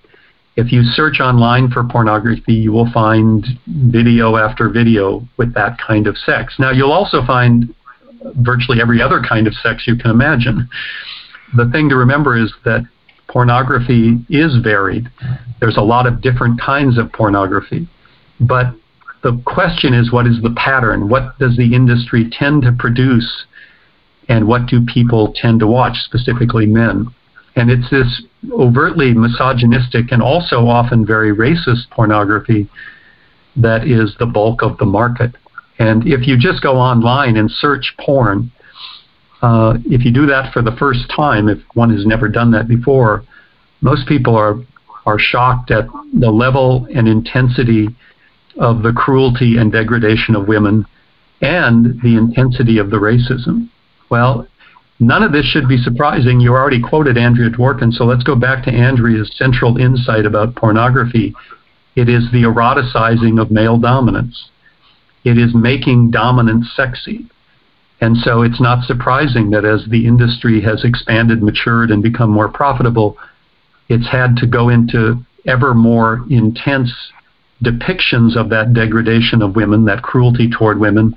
If 0.57 0.71
you 0.71 0.83
search 0.83 1.21
online 1.21 1.71
for 1.71 1.83
pornography, 1.85 2.53
you 2.53 2.73
will 2.73 2.91
find 2.93 3.45
video 3.67 4.37
after 4.37 4.69
video 4.69 5.27
with 5.39 5.55
that 5.55 5.79
kind 5.79 6.07
of 6.07 6.17
sex. 6.19 6.55
Now, 6.59 6.71
you'll 6.71 6.93
also 6.93 7.25
find 7.27 7.75
virtually 8.37 8.81
every 8.81 9.01
other 9.03 9.23
kind 9.27 9.47
of 9.47 9.55
sex 9.55 9.85
you 9.87 9.97
can 9.97 10.11
imagine. 10.11 10.69
The 11.57 11.69
thing 11.71 11.89
to 11.89 11.97
remember 11.97 12.37
is 12.37 12.53
that 12.65 12.87
pornography 13.29 14.19
is 14.29 14.57
varied. 14.63 15.11
There's 15.61 15.77
a 15.77 15.83
lot 15.83 16.07
of 16.07 16.21
different 16.21 16.61
kinds 16.61 16.99
of 16.99 17.13
pornography. 17.13 17.89
But 18.41 18.75
the 19.23 19.41
question 19.47 19.95
is 19.95 20.13
what 20.13 20.27
is 20.27 20.41
the 20.43 20.55
pattern? 20.57 21.09
What 21.09 21.39
does 21.39 21.57
the 21.57 21.75
industry 21.75 22.29
tend 22.31 22.63
to 22.63 22.73
produce? 22.73 23.47
And 24.29 24.47
what 24.47 24.67
do 24.67 24.85
people 24.85 25.33
tend 25.35 25.61
to 25.61 25.67
watch, 25.67 25.97
specifically 26.05 26.67
men? 26.67 27.07
And 27.57 27.71
it's 27.71 27.91
this 27.91 28.23
overtly 28.51 29.13
misogynistic 29.13 30.11
and 30.11 30.23
also 30.23 30.67
often 30.67 31.05
very 31.05 31.35
racist 31.35 31.91
pornography 31.91 32.69
that 33.57 33.87
is 33.87 34.15
the 34.19 34.27
bulk 34.27 34.63
of 34.63 34.79
the 34.79 34.87
market. 34.87 35.35
And 35.79 36.07
if 36.07 36.27
you 36.27 36.37
just 36.39 36.63
go 36.63 36.77
online 36.77 37.37
and 37.37 37.51
search 37.51 37.95
porn, 37.99 38.53
uh, 39.43 39.79
if 39.85 40.05
you 40.05 40.13
do 40.13 40.27
that 40.27 40.53
for 40.53 40.63
the 40.63 40.77
first 40.79 41.11
time, 41.15 41.49
if 41.49 41.59
one 41.75 41.91
has 41.91 42.07
never 42.07 42.29
done 42.29 42.51
that 42.53 42.69
before, 42.69 43.25
most 43.81 44.07
people 44.07 44.37
are 44.37 44.57
are 45.05 45.19
shocked 45.19 45.73
at 45.73 45.87
the 46.15 46.31
level 46.31 46.87
and 46.95 47.09
intensity 47.09 47.89
of 48.59 48.83
the 48.83 48.93
cruelty 48.93 49.57
and 49.57 49.73
degradation 49.73 50.37
of 50.37 50.47
women 50.47 50.87
and 51.41 52.01
the 52.03 52.17
intensity 52.17 52.79
of 52.79 52.91
the 52.91 52.97
racism. 52.97 53.69
Well, 54.11 54.47
none 55.01 55.25
of 55.25 55.33
this 55.33 55.47
should 55.47 55.69
be 55.69 55.79
surprising. 55.79 56.39
You 56.39 56.53
already 56.53 56.81
quoted 56.81 57.19
Andrea 57.19 57.51
Dworkin, 57.51 57.93
so 57.93 58.05
let's 58.05 58.23
go 58.23 58.37
back 58.37 58.63
to 58.65 58.71
Andrea's 58.71 59.37
central 59.37 59.77
insight 59.77 60.25
about 60.25 60.55
pornography. 60.55 61.35
It 61.97 62.09
is 62.09 62.31
the 62.31 62.45
eroticizing 62.45 63.41
of 63.41 63.51
male 63.51 63.79
dominance. 63.79 64.51
It 65.25 65.39
is 65.39 65.55
making 65.55 66.11
dominance 66.11 66.73
sexy. 66.75 67.27
And 68.01 68.17
so 68.17 68.43
it's 68.43 68.61
not 68.61 68.85
surprising 68.85 69.51
that 69.51 69.65
as 69.65 69.85
the 69.89 70.07
industry 70.07 70.61
has 70.63 70.85
expanded, 70.85 71.43
matured, 71.43 71.93
and 71.93 72.03
become 72.03 72.31
more 72.31 72.49
profitable, 72.49 73.17
it's 73.89 74.09
had 74.09 74.37
to 74.39 74.47
go 74.47 74.69
into 74.69 75.25
ever 75.47 75.73
more 75.73 76.25
intense 76.29 76.93
depictions 77.63 78.37
of 78.37 78.49
that 78.51 78.75
degradation 78.75 79.41
of 79.41 79.55
women, 79.55 79.85
that 79.85 80.03
cruelty 80.03 80.51
toward 80.51 80.81
women. 80.81 81.15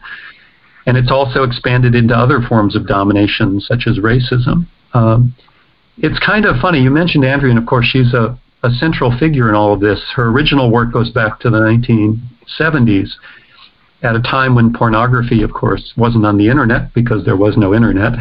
And 0.86 0.96
it's 0.96 1.12
also 1.12 1.42
expanded 1.42 1.96
into 1.96 2.14
other 2.14 2.40
forms 2.48 2.76
of 2.76 2.88
domination, 2.88 3.60
such 3.60 3.88
as 3.88 3.98
racism. 3.98 4.68
Um, 4.94 5.34
it's 5.98 6.20
kind 6.24 6.46
of 6.46 6.58
funny. 6.62 6.82
You 6.82 6.92
mentioned 6.92 7.26
Andrea, 7.26 7.50
and 7.50 7.60
of 7.60 7.66
course, 7.66 7.88
she's 7.88 8.14
a, 8.14 8.38
a 8.62 8.70
central 8.70 9.18
figure 9.18 9.50
in 9.50 9.56
all 9.56 9.74
of 9.74 9.80
this. 9.80 10.00
Her 10.16 10.30
original 10.30 10.72
work 10.72 10.94
goes 10.94 11.10
back 11.10 11.40
to 11.40 11.50
the 11.50 11.58
1970s 11.58 13.10
at 14.06 14.16
a 14.16 14.22
time 14.22 14.56
when 14.56 14.72
pornography, 14.72 15.42
of 15.42 15.52
course, 15.52 15.94
wasn't 15.98 16.26
on 16.26 16.38
the 16.38 16.48
internet 16.48 16.94
because 16.94 17.26
there 17.26 17.36
was 17.36 17.58
no 17.58 17.74
internet. 17.74 18.14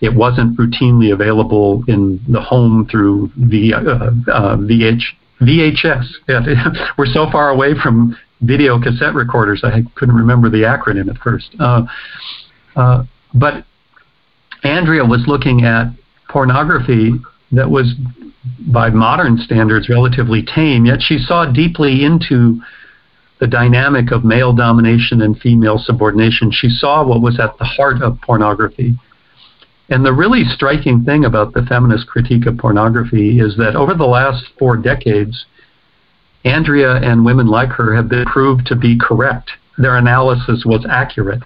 It 0.00 0.14
wasn't 0.14 0.56
routinely 0.56 1.12
available 1.12 1.84
in 1.88 2.20
the 2.28 2.40
home 2.40 2.86
through 2.90 3.30
the 3.36 3.74
uh, 3.74 4.30
uh, 4.32 4.56
VH, 4.56 5.02
VHS. 5.42 6.94
We're 6.98 7.06
so 7.06 7.28
far 7.30 7.50
away 7.50 7.74
from 7.82 8.16
video 8.40 8.80
cassette 8.80 9.14
recorders, 9.14 9.62
I 9.64 9.82
couldn't 9.96 10.14
remember 10.14 10.48
the 10.48 10.62
acronym 10.62 11.10
at 11.10 11.18
first. 11.18 11.54
Uh, 11.58 11.82
uh, 12.76 13.04
but 13.34 13.64
Andrea 14.62 15.04
was 15.04 15.24
looking 15.26 15.64
at 15.64 15.92
pornography 16.28 17.12
that 17.52 17.68
was, 17.68 17.94
by 18.72 18.88
modern 18.90 19.38
standards, 19.38 19.88
relatively 19.88 20.42
tame, 20.42 20.86
yet 20.86 21.00
she 21.02 21.18
saw 21.18 21.50
deeply 21.50 22.04
into 22.04 22.60
the 23.40 23.46
dynamic 23.46 24.12
of 24.12 24.22
male 24.22 24.52
domination 24.52 25.22
and 25.22 25.38
female 25.40 25.78
subordination. 25.78 26.52
She 26.52 26.68
saw 26.68 27.04
what 27.04 27.22
was 27.22 27.40
at 27.40 27.56
the 27.58 27.64
heart 27.64 28.02
of 28.02 28.20
pornography. 28.20 28.98
And 29.88 30.04
the 30.04 30.12
really 30.12 30.44
striking 30.44 31.04
thing 31.04 31.24
about 31.24 31.54
the 31.54 31.62
feminist 31.62 32.06
critique 32.06 32.46
of 32.46 32.58
pornography 32.58 33.40
is 33.40 33.56
that 33.56 33.74
over 33.74 33.94
the 33.94 34.04
last 34.04 34.44
four 34.58 34.76
decades, 34.76 35.46
Andrea 36.44 36.96
and 36.96 37.24
women 37.24 37.48
like 37.48 37.70
her 37.70 37.96
have 37.96 38.08
been 38.08 38.26
proved 38.26 38.66
to 38.66 38.76
be 38.76 38.98
correct. 38.98 39.50
Their 39.78 39.96
analysis 39.96 40.64
was 40.64 40.86
accurate. 40.88 41.42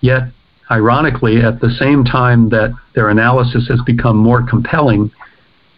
Yet, 0.00 0.22
ironically, 0.70 1.42
at 1.42 1.60
the 1.60 1.70
same 1.78 2.04
time 2.04 2.48
that 2.50 2.74
their 2.94 3.10
analysis 3.10 3.66
has 3.68 3.80
become 3.84 4.16
more 4.16 4.46
compelling, 4.48 5.10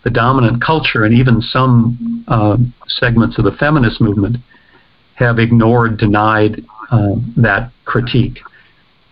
the 0.04 0.10
dominant 0.10 0.62
culture 0.62 1.04
and 1.04 1.14
even 1.14 1.40
some 1.40 2.24
uh, 2.28 2.56
segments 2.86 3.38
of 3.38 3.44
the 3.44 3.52
feminist 3.52 4.00
movement 4.00 4.36
have 5.20 5.38
ignored, 5.38 5.98
denied 5.98 6.64
uh, 6.90 7.14
that 7.36 7.70
critique. 7.84 8.40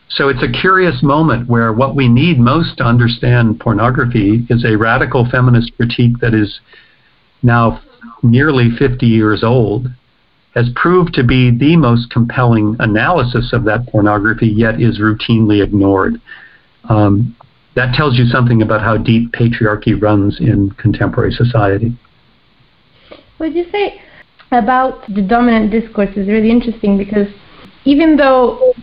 So 0.08 0.28
it's 0.28 0.42
a 0.42 0.50
curious 0.50 1.02
moment 1.02 1.48
where 1.48 1.72
what 1.72 1.94
we 1.94 2.08
need 2.08 2.38
most 2.38 2.78
to 2.78 2.84
understand 2.84 3.60
pornography 3.60 4.46
is 4.48 4.64
a 4.64 4.76
radical 4.76 5.28
feminist 5.30 5.76
critique 5.76 6.18
that 6.20 6.34
is 6.34 6.60
now 7.42 7.80
nearly 8.22 8.70
50 8.76 9.06
years 9.06 9.44
old, 9.44 9.88
has 10.54 10.68
proved 10.74 11.14
to 11.14 11.22
be 11.22 11.56
the 11.56 11.76
most 11.76 12.10
compelling 12.10 12.74
analysis 12.80 13.52
of 13.52 13.64
that 13.64 13.86
pornography, 13.86 14.48
yet 14.48 14.80
is 14.80 14.98
routinely 14.98 15.62
ignored. 15.62 16.14
Um, 16.88 17.36
that 17.76 17.94
tells 17.94 18.18
you 18.18 18.24
something 18.24 18.62
about 18.62 18.80
how 18.80 18.96
deep 18.96 19.30
patriarchy 19.32 20.00
runs 20.00 20.40
in 20.40 20.70
contemporary 20.78 21.32
society. 21.32 21.96
What 23.36 23.52
you 23.52 23.66
say 23.70 24.00
about 24.52 25.06
the 25.14 25.22
dominant 25.22 25.70
discourse 25.70 26.10
is 26.16 26.26
really 26.28 26.50
interesting 26.50 26.96
because 26.96 27.28
even 27.84 28.16
though 28.16 28.74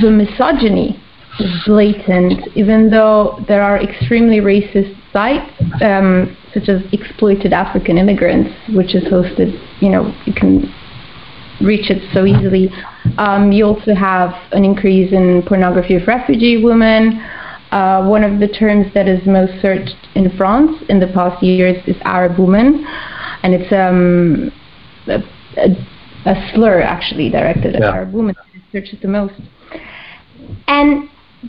the 0.00 0.10
misogyny 0.10 1.00
is 1.38 1.50
blatant, 1.66 2.48
even 2.54 2.90
though 2.90 3.44
there 3.48 3.62
are 3.62 3.80
extremely 3.80 4.38
racist 4.38 4.96
sites, 5.12 5.50
um, 5.82 6.36
such 6.52 6.68
as 6.68 6.82
exploited 6.92 7.52
African 7.52 7.98
immigrants, 7.98 8.50
which 8.74 8.94
is 8.94 9.04
hosted, 9.04 9.52
you 9.80 9.88
know, 9.88 10.12
you 10.26 10.32
can 10.32 10.72
reach 11.60 11.90
it 11.90 12.02
so 12.12 12.24
easily. 12.24 12.70
Um, 13.18 13.52
you 13.52 13.64
also 13.64 13.94
have 13.94 14.34
an 14.52 14.64
increase 14.64 15.12
in 15.12 15.42
pornography 15.46 15.96
of 15.96 16.06
refugee 16.06 16.62
women. 16.62 17.20
Uh, 17.70 18.06
one 18.06 18.24
of 18.24 18.40
the 18.40 18.48
terms 18.48 18.86
that 18.94 19.08
is 19.08 19.24
most 19.26 19.60
searched 19.60 19.96
in 20.14 20.34
France 20.36 20.82
in 20.88 21.00
the 21.00 21.08
past 21.08 21.42
years 21.42 21.76
is 21.86 21.96
Arab 22.02 22.38
woman, 22.38 22.84
and 23.42 23.54
it's 23.54 23.72
um, 23.72 24.50
a, 25.10 25.22
a, 25.56 26.30
a, 26.30 26.52
slur 26.54 26.80
actually 26.80 27.30
directed 27.30 27.74
at 27.76 27.82
yeah. 27.82 27.90
Arab 27.90 28.12
women 28.12 28.34
searched 28.72 28.94
the 29.00 29.08
most. 29.08 29.34
And 30.66 31.08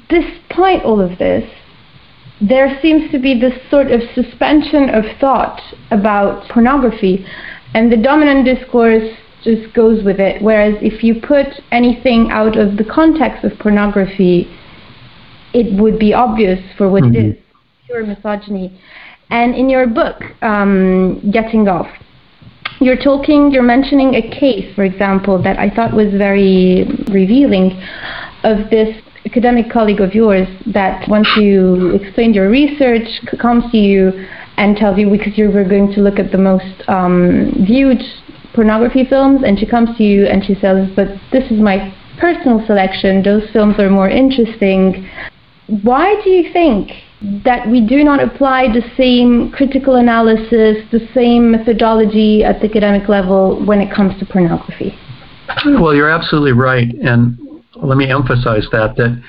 despite 0.09 0.83
all 0.83 1.01
of 1.01 1.17
this, 1.17 1.49
there 2.41 2.79
seems 2.81 3.11
to 3.11 3.19
be 3.19 3.39
this 3.39 3.53
sort 3.69 3.91
of 3.91 4.01
suspension 4.15 4.89
of 4.89 5.03
thought 5.19 5.61
about 5.91 6.49
pornography, 6.49 7.25
and 7.73 7.91
the 7.91 7.97
dominant 7.97 8.45
discourse 8.45 9.13
just 9.43 9.73
goes 9.73 10.03
with 10.03 10.19
it. 10.19 10.41
Whereas 10.41 10.75
if 10.81 11.03
you 11.03 11.15
put 11.21 11.47
anything 11.71 12.29
out 12.31 12.57
of 12.57 12.77
the 12.77 12.85
context 12.85 13.43
of 13.43 13.57
pornography, 13.59 14.49
it 15.53 15.79
would 15.81 15.99
be 15.99 16.13
obvious 16.13 16.59
for 16.77 16.89
what 16.89 17.03
mm-hmm. 17.03 17.15
it 17.15 17.25
is 17.25 17.43
pure 17.85 18.05
misogyny. 18.05 18.79
And 19.29 19.55
in 19.55 19.69
your 19.69 19.87
book, 19.87 20.23
um, 20.41 21.31
Getting 21.31 21.67
Off, 21.67 21.87
you're 22.79 22.97
talking, 22.97 23.51
you're 23.51 23.63
mentioning 23.63 24.15
a 24.15 24.21
case, 24.21 24.73
for 24.75 24.83
example, 24.83 25.41
that 25.43 25.59
I 25.59 25.69
thought 25.69 25.93
was 25.93 26.11
very 26.13 26.85
revealing 27.09 27.81
of 28.43 28.69
this 28.69 28.95
academic 29.25 29.69
colleague 29.69 29.99
of 29.99 30.15
yours 30.15 30.47
that 30.67 31.07
once 31.09 31.27
you 31.37 31.95
explained 31.95 32.35
your 32.35 32.49
research 32.49 33.07
comes 33.39 33.69
to 33.71 33.77
you 33.77 34.25
and 34.57 34.77
tells 34.77 34.97
you 34.97 35.09
because 35.09 35.37
you 35.37 35.51
were 35.51 35.63
going 35.63 35.91
to 35.93 36.01
look 36.01 36.19
at 36.19 36.31
the 36.31 36.37
most 36.37 36.83
um, 36.87 37.51
viewed 37.67 38.01
pornography 38.53 39.05
films 39.05 39.41
and 39.45 39.59
she 39.59 39.65
comes 39.65 39.95
to 39.97 40.03
you 40.03 40.25
and 40.25 40.43
she 40.43 40.55
says 40.55 40.89
but 40.95 41.07
this 41.31 41.43
is 41.51 41.59
my 41.59 41.93
personal 42.19 42.65
selection. 42.65 43.23
Those 43.23 43.49
films 43.51 43.79
are 43.79 43.89
more 43.89 44.09
interesting. 44.09 45.07
Why 45.83 46.19
do 46.23 46.29
you 46.29 46.51
think 46.51 46.91
that 47.21 47.67
we 47.67 47.85
do 47.85 48.03
not 48.03 48.21
apply 48.21 48.67
the 48.67 48.83
same 48.95 49.51
critical 49.51 49.95
analysis 49.95 50.77
the 50.91 51.05
same 51.13 51.51
methodology 51.51 52.43
at 52.43 52.61
the 52.61 52.69
academic 52.69 53.09
level 53.09 53.63
when 53.65 53.81
it 53.81 53.93
comes 53.93 54.17
to 54.19 54.25
pornography 54.25 54.97
well 55.65 55.93
you're 55.93 56.09
absolutely 56.09 56.53
right 56.53 56.87
and 57.03 57.37
let 57.81 57.97
me 57.97 58.09
emphasize 58.09 58.65
that 58.71 58.95
that 58.95 59.21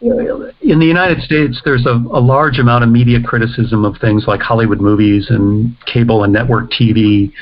in 0.00 0.78
the 0.78 0.86
United 0.86 1.22
States, 1.22 1.60
there's 1.64 1.86
a, 1.86 1.94
a, 2.12 2.20
large 2.20 2.58
amount 2.58 2.84
of 2.84 2.90
media 2.90 3.18
criticism 3.20 3.84
of 3.84 3.96
things 3.98 4.24
like 4.26 4.40
Hollywood 4.40 4.80
movies 4.80 5.28
and 5.30 5.74
cable 5.86 6.22
and 6.22 6.32
network 6.32 6.70
TV. 6.70 7.32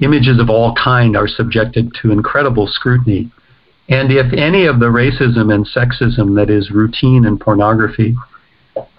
Images 0.00 0.38
of 0.40 0.48
all 0.48 0.72
kind 0.74 1.16
are 1.16 1.26
subjected 1.26 1.92
to 2.02 2.12
incredible 2.12 2.68
scrutiny. 2.68 3.30
And 3.88 4.12
if 4.12 4.32
any 4.32 4.66
of 4.66 4.78
the 4.78 4.86
racism 4.86 5.52
and 5.52 5.66
sexism 5.66 6.36
that 6.36 6.48
is 6.48 6.70
routine 6.70 7.24
in 7.24 7.38
pornography 7.38 8.14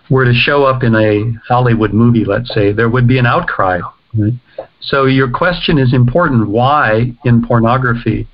were 0.10 0.26
to 0.26 0.34
show 0.34 0.64
up 0.64 0.84
in 0.84 0.96
a 0.96 1.34
Hollywood 1.48 1.94
movie, 1.94 2.26
let's 2.26 2.54
say, 2.54 2.72
there 2.72 2.90
would 2.90 3.08
be 3.08 3.18
an 3.18 3.26
outcry. 3.26 3.80
Right? 4.14 4.34
So 4.80 5.06
your 5.06 5.30
question 5.30 5.78
is 5.78 5.94
important. 5.94 6.50
Why 6.50 7.14
in 7.26 7.46
pornography 7.46 8.28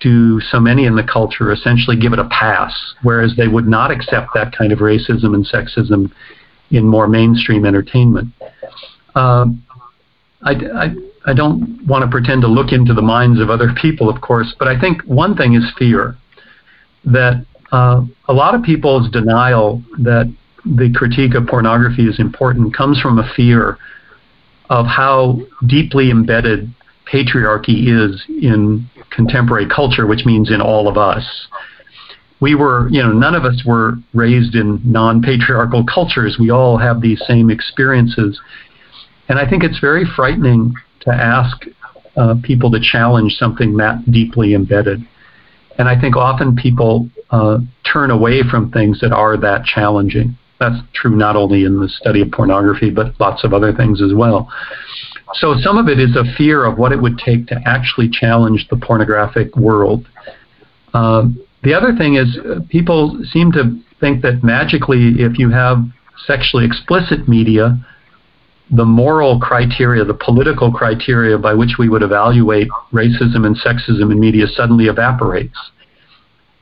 do 0.00 0.40
so 0.40 0.60
many 0.60 0.86
in 0.86 0.96
the 0.96 1.02
culture 1.02 1.52
essentially 1.52 1.96
give 1.96 2.12
it 2.12 2.18
a 2.18 2.28
pass, 2.28 2.72
whereas 3.02 3.34
they 3.36 3.48
would 3.48 3.66
not 3.66 3.90
accept 3.90 4.28
that 4.34 4.56
kind 4.56 4.72
of 4.72 4.78
racism 4.78 5.34
and 5.34 5.46
sexism 5.46 6.10
in 6.70 6.86
more 6.86 7.08
mainstream 7.08 7.64
entertainment. 7.64 8.28
Um, 9.14 9.64
I, 10.42 10.52
I, 10.52 10.94
I 11.26 11.34
don't 11.34 11.84
want 11.86 12.04
to 12.04 12.10
pretend 12.10 12.42
to 12.42 12.48
look 12.48 12.72
into 12.72 12.94
the 12.94 13.02
minds 13.02 13.40
of 13.40 13.50
other 13.50 13.72
people, 13.82 14.08
of 14.08 14.20
course, 14.20 14.54
but 14.58 14.68
I 14.68 14.80
think 14.80 15.02
one 15.02 15.36
thing 15.36 15.54
is 15.54 15.64
fear. 15.78 16.16
That 17.04 17.46
uh, 17.72 18.02
a 18.26 18.32
lot 18.32 18.54
of 18.54 18.62
people's 18.62 19.10
denial 19.10 19.82
that 19.98 20.32
the 20.76 20.92
critique 20.94 21.34
of 21.34 21.46
pornography 21.46 22.06
is 22.06 22.20
important 22.20 22.76
comes 22.76 23.00
from 23.00 23.18
a 23.18 23.32
fear 23.34 23.78
of 24.68 24.86
how 24.86 25.40
deeply 25.66 26.10
embedded 26.10 26.72
patriarchy 27.10 27.88
is 27.88 28.22
in 28.28 28.88
contemporary 29.10 29.66
culture, 29.66 30.06
which 30.06 30.26
means 30.26 30.50
in 30.50 30.60
all 30.60 30.88
of 30.88 30.98
us. 30.98 31.48
We 32.40 32.54
were, 32.54 32.88
you 32.90 33.02
know, 33.02 33.12
none 33.12 33.34
of 33.34 33.44
us 33.44 33.62
were 33.66 33.94
raised 34.12 34.54
in 34.54 34.80
non 34.84 35.22
patriarchal 35.22 35.84
cultures. 35.92 36.36
We 36.38 36.50
all 36.50 36.76
have 36.76 37.00
these 37.00 37.20
same 37.26 37.50
experiences. 37.50 38.38
And 39.28 39.38
I 39.38 39.48
think 39.48 39.64
it's 39.64 39.80
very 39.80 40.04
frightening 40.04 40.74
to 41.00 41.10
ask 41.10 41.56
uh, 42.16 42.34
people 42.42 42.70
to 42.72 42.80
challenge 42.80 43.32
something 43.32 43.76
that 43.78 44.10
deeply 44.10 44.54
embedded. 44.54 45.00
And 45.78 45.88
I 45.88 46.00
think 46.00 46.16
often 46.16 46.54
people 46.54 47.08
uh, 47.30 47.58
turn 47.90 48.10
away 48.10 48.42
from 48.48 48.70
things 48.70 49.00
that 49.00 49.12
are 49.12 49.36
that 49.38 49.64
challenging. 49.64 50.36
That's 50.60 50.76
true 50.92 51.14
not 51.14 51.36
only 51.36 51.64
in 51.64 51.80
the 51.80 51.88
study 51.88 52.20
of 52.22 52.30
pornography, 52.32 52.90
but 52.90 53.18
lots 53.20 53.44
of 53.44 53.52
other 53.52 53.72
things 53.72 54.02
as 54.02 54.12
well. 54.14 54.50
So 55.34 55.54
some 55.60 55.78
of 55.78 55.88
it 55.88 56.00
is 56.00 56.16
a 56.16 56.24
fear 56.36 56.64
of 56.64 56.78
what 56.78 56.92
it 56.92 57.00
would 57.00 57.18
take 57.18 57.46
to 57.48 57.60
actually 57.66 58.08
challenge 58.08 58.66
the 58.70 58.76
pornographic 58.76 59.54
world. 59.56 60.08
Um, 60.94 61.38
the 61.62 61.74
other 61.74 61.94
thing 61.96 62.14
is 62.14 62.38
uh, 62.38 62.60
people 62.70 63.20
seem 63.30 63.52
to 63.52 63.78
think 64.00 64.22
that 64.22 64.42
magically, 64.42 65.14
if 65.18 65.38
you 65.38 65.50
have 65.50 65.78
sexually 66.26 66.64
explicit 66.64 67.28
media, 67.28 67.78
the 68.70 68.84
moral 68.84 69.40
criteria, 69.40 70.04
the 70.04 70.14
political 70.14 70.72
criteria 70.72 71.38
by 71.38 71.54
which 71.54 71.76
we 71.78 71.88
would 71.88 72.02
evaluate 72.02 72.68
racism 72.92 73.46
and 73.46 73.56
sexism 73.56 74.12
in 74.12 74.20
media 74.20 74.46
suddenly 74.46 74.86
evaporates. 74.86 75.56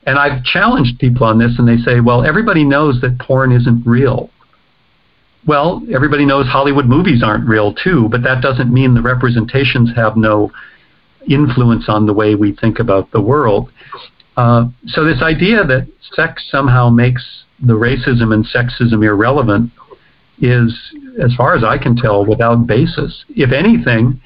And 0.06 0.18
I've 0.18 0.44
challenged 0.44 0.98
people 0.98 1.26
on 1.26 1.38
this, 1.38 1.58
and 1.58 1.66
they 1.66 1.78
say, 1.78 2.00
well, 2.00 2.24
everybody 2.24 2.64
knows 2.64 3.00
that 3.00 3.18
porn 3.18 3.50
isn't 3.52 3.84
real. 3.84 4.30
Well, 5.46 5.82
everybody 5.92 6.24
knows 6.24 6.46
Hollywood 6.46 6.86
movies 6.86 7.22
aren't 7.22 7.48
real 7.48 7.74
too, 7.74 8.08
but 8.08 8.22
that 8.22 8.40
doesn't 8.40 8.72
mean 8.72 8.94
the 8.94 9.02
representations 9.02 9.90
have 9.94 10.16
no 10.16 10.50
influence 11.28 11.88
on 11.88 12.06
the 12.06 12.12
way 12.12 12.34
we 12.34 12.54
think 12.54 12.78
about 12.78 13.10
the 13.10 13.20
world. 13.20 13.70
Uh, 14.36 14.66
so 14.86 15.04
this 15.04 15.22
idea 15.22 15.64
that 15.64 15.88
sex 16.14 16.44
somehow 16.50 16.88
makes 16.88 17.24
the 17.60 17.72
racism 17.72 18.34
and 18.34 18.44
sexism 18.46 19.04
irrelevant 19.04 19.70
is, 20.40 20.76
as 21.22 21.34
far 21.34 21.56
as 21.56 21.64
I 21.64 21.78
can 21.78 21.96
tell, 21.96 22.24
without 22.26 22.66
basis. 22.66 23.24
If 23.30 23.52
anything, 23.52 24.20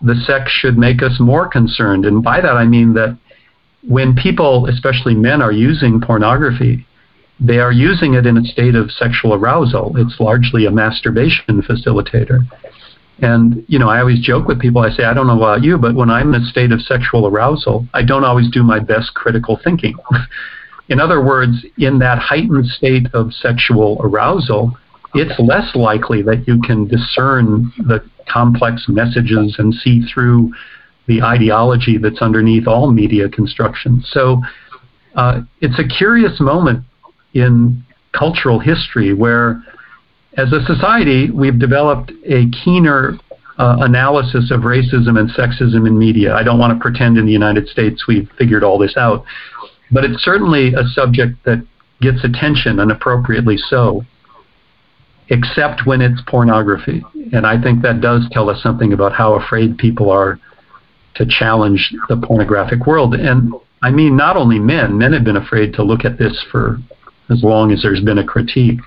the 0.00 0.14
sex 0.26 0.50
should 0.50 0.78
make 0.78 1.02
us 1.02 1.18
more 1.20 1.48
concerned. 1.48 2.06
And 2.06 2.22
by 2.22 2.40
that 2.40 2.56
I 2.56 2.64
mean 2.64 2.94
that 2.94 3.18
when 3.82 4.14
people, 4.14 4.66
especially 4.66 5.14
men, 5.14 5.42
are 5.42 5.52
using 5.52 6.00
pornography, 6.00 6.86
they 7.40 7.58
are 7.58 7.72
using 7.72 8.14
it 8.14 8.26
in 8.26 8.38
a 8.38 8.44
state 8.44 8.74
of 8.74 8.90
sexual 8.92 9.34
arousal. 9.34 9.92
It's 9.96 10.20
largely 10.20 10.66
a 10.66 10.70
masturbation 10.70 11.62
facilitator. 11.62 12.46
And, 13.18 13.64
you 13.68 13.78
know, 13.78 13.88
I 13.88 14.00
always 14.00 14.20
joke 14.20 14.46
with 14.46 14.60
people, 14.60 14.82
I 14.82 14.90
say, 14.90 15.04
I 15.04 15.14
don't 15.14 15.26
know 15.26 15.36
about 15.36 15.62
you, 15.62 15.78
but 15.78 15.94
when 15.94 16.10
I'm 16.10 16.34
in 16.34 16.42
a 16.42 16.46
state 16.46 16.72
of 16.72 16.80
sexual 16.82 17.26
arousal, 17.26 17.86
I 17.94 18.02
don't 18.02 18.24
always 18.24 18.50
do 18.50 18.62
my 18.62 18.78
best 18.78 19.14
critical 19.14 19.60
thinking. 19.62 19.94
in 20.88 21.00
other 21.00 21.22
words, 21.24 21.64
in 21.78 21.98
that 21.98 22.18
heightened 22.18 22.66
state 22.66 23.06
of 23.12 23.32
sexual 23.32 24.00
arousal, 24.02 24.76
it's 25.14 25.38
less 25.38 25.74
likely 25.74 26.22
that 26.22 26.46
you 26.48 26.60
can 26.62 26.86
discern 26.86 27.72
the 27.78 28.04
complex 28.28 28.86
messages 28.88 29.56
and 29.58 29.74
see 29.74 30.02
through 30.12 30.50
the 31.06 31.22
ideology 31.22 31.98
that's 31.98 32.22
underneath 32.22 32.66
all 32.66 32.90
media 32.90 33.28
construction. 33.28 34.02
So 34.06 34.40
uh, 35.14 35.40
it's 35.60 35.78
a 35.78 35.84
curious 35.84 36.40
moment 36.40 36.84
in 37.34 37.84
cultural 38.12 38.58
history 38.58 39.14
where 39.14 39.62
as 40.36 40.52
a 40.52 40.64
society, 40.64 41.30
we've 41.30 41.58
developed 41.58 42.10
a 42.24 42.48
keener 42.64 43.18
uh, 43.58 43.76
analysis 43.80 44.50
of 44.50 44.60
racism 44.60 45.18
and 45.18 45.28
sexism 45.30 45.86
in 45.86 45.98
media. 45.98 46.34
I 46.34 46.42
don't 46.42 46.58
want 46.58 46.72
to 46.76 46.80
pretend 46.80 47.18
in 47.18 47.26
the 47.26 47.32
United 47.32 47.68
States 47.68 48.06
we've 48.06 48.30
figured 48.38 48.64
all 48.64 48.78
this 48.78 48.96
out, 48.96 49.24
but 49.90 50.04
it's 50.04 50.22
certainly 50.22 50.72
a 50.72 50.84
subject 50.94 51.44
that 51.44 51.64
gets 52.00 52.24
attention 52.24 52.80
and 52.80 52.90
appropriately 52.90 53.58
so, 53.58 54.04
except 55.28 55.86
when 55.86 56.00
it's 56.00 56.20
pornography. 56.26 57.02
And 57.32 57.46
I 57.46 57.60
think 57.60 57.82
that 57.82 58.00
does 58.00 58.26
tell 58.32 58.48
us 58.48 58.62
something 58.62 58.92
about 58.92 59.12
how 59.12 59.34
afraid 59.34 59.76
people 59.76 60.10
are 60.10 60.40
to 61.14 61.26
challenge 61.26 61.94
the 62.08 62.16
pornographic 62.16 62.86
world. 62.86 63.14
And 63.14 63.52
I 63.82 63.90
mean, 63.90 64.16
not 64.16 64.36
only 64.36 64.58
men, 64.58 64.96
men 64.96 65.12
have 65.12 65.24
been 65.24 65.36
afraid 65.36 65.74
to 65.74 65.82
look 65.82 66.04
at 66.04 66.18
this 66.18 66.44
for 66.50 66.78
as 67.30 67.42
long 67.42 67.72
as 67.72 67.82
there's 67.82 68.00
been 68.00 68.18
a 68.18 68.24
critique. 68.24 68.80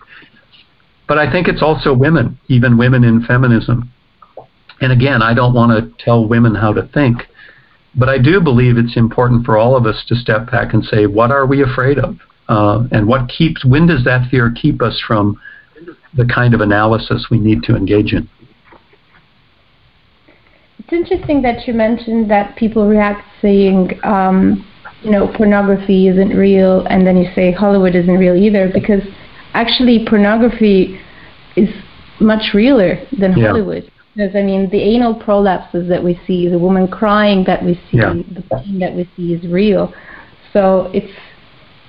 But 1.08 1.18
I 1.18 1.32
think 1.32 1.48
it's 1.48 1.62
also 1.62 1.94
women, 1.94 2.40
even 2.48 2.78
women 2.78 3.04
in 3.04 3.24
feminism. 3.26 3.92
And 4.82 4.92
again, 4.92 5.22
I 5.22 5.34
don't 5.34 5.54
want 5.54 5.72
to 5.72 6.04
tell 6.04 6.28
women 6.28 6.56
how 6.56 6.74
to 6.74 6.88
think, 6.94 7.24
but 7.96 8.10
I 8.10 8.18
do 8.18 8.42
believe 8.42 8.78
it's 8.78 8.98
important 8.98 9.46
for 9.46 9.58
all 9.58 9.76
of 9.76 9.86
us 9.86 10.04
to 10.08 10.16
step 10.16 10.52
back 10.52 10.74
and 10.74 10.84
say, 10.84 11.06
what 11.06 11.32
are 11.32 11.46
we 11.46 11.64
afraid 11.64 11.98
of? 11.98 12.18
Uh, 12.50 12.84
and 12.92 13.08
what 13.08 13.30
keeps, 13.30 13.64
when 13.64 13.88
does 13.88 14.04
that 14.04 14.30
fear 14.30 14.52
keep 14.52 14.82
us 14.82 15.02
from 15.08 15.40
the 16.16 16.26
kind 16.26 16.54
of 16.54 16.62
analysis 16.62 17.28
we 17.32 17.40
need 17.40 17.64
to 17.64 17.76
engage 17.76 18.14
in? 18.14 18.30
It's 20.88 20.94
interesting 20.94 21.42
that 21.42 21.68
you 21.68 21.74
mentioned 21.74 22.30
that 22.30 22.56
people 22.56 22.88
react 22.88 23.28
saying, 23.42 24.00
um, 24.04 24.64
you 25.02 25.10
know, 25.10 25.34
pornography 25.36 26.08
isn't 26.08 26.30
real, 26.30 26.86
and 26.86 27.08
then 27.08 27.18
you 27.18 27.28
say 27.34 27.52
Hollywood 27.52 27.96
isn't 27.96 28.18
real 28.18 28.36
either, 28.36 28.70
because 28.72 29.02
actually 29.54 30.06
pornography 30.08 31.00
is 31.56 31.70
much 32.20 32.54
realer 32.54 33.04
than 33.18 33.36
yeah. 33.36 33.48
Hollywood. 33.48 33.92
Because 34.16 34.36
I 34.36 34.44
mean, 34.44 34.70
the 34.70 34.80
anal 34.80 35.16
prolapses 35.16 35.90
that 35.90 36.04
we 36.04 36.20
see, 36.28 36.48
the 36.48 36.60
woman 36.60 36.88
crying 36.88 37.44
that 37.46 37.64
we 37.64 37.74
see, 37.90 37.98
yeah. 37.98 38.14
the 38.14 38.44
pain 38.44 38.78
that 38.78 38.94
we 38.94 39.10
see 39.18 39.34
is 39.34 39.52
real. 39.52 39.92
So 40.54 40.92
it's 40.94 41.12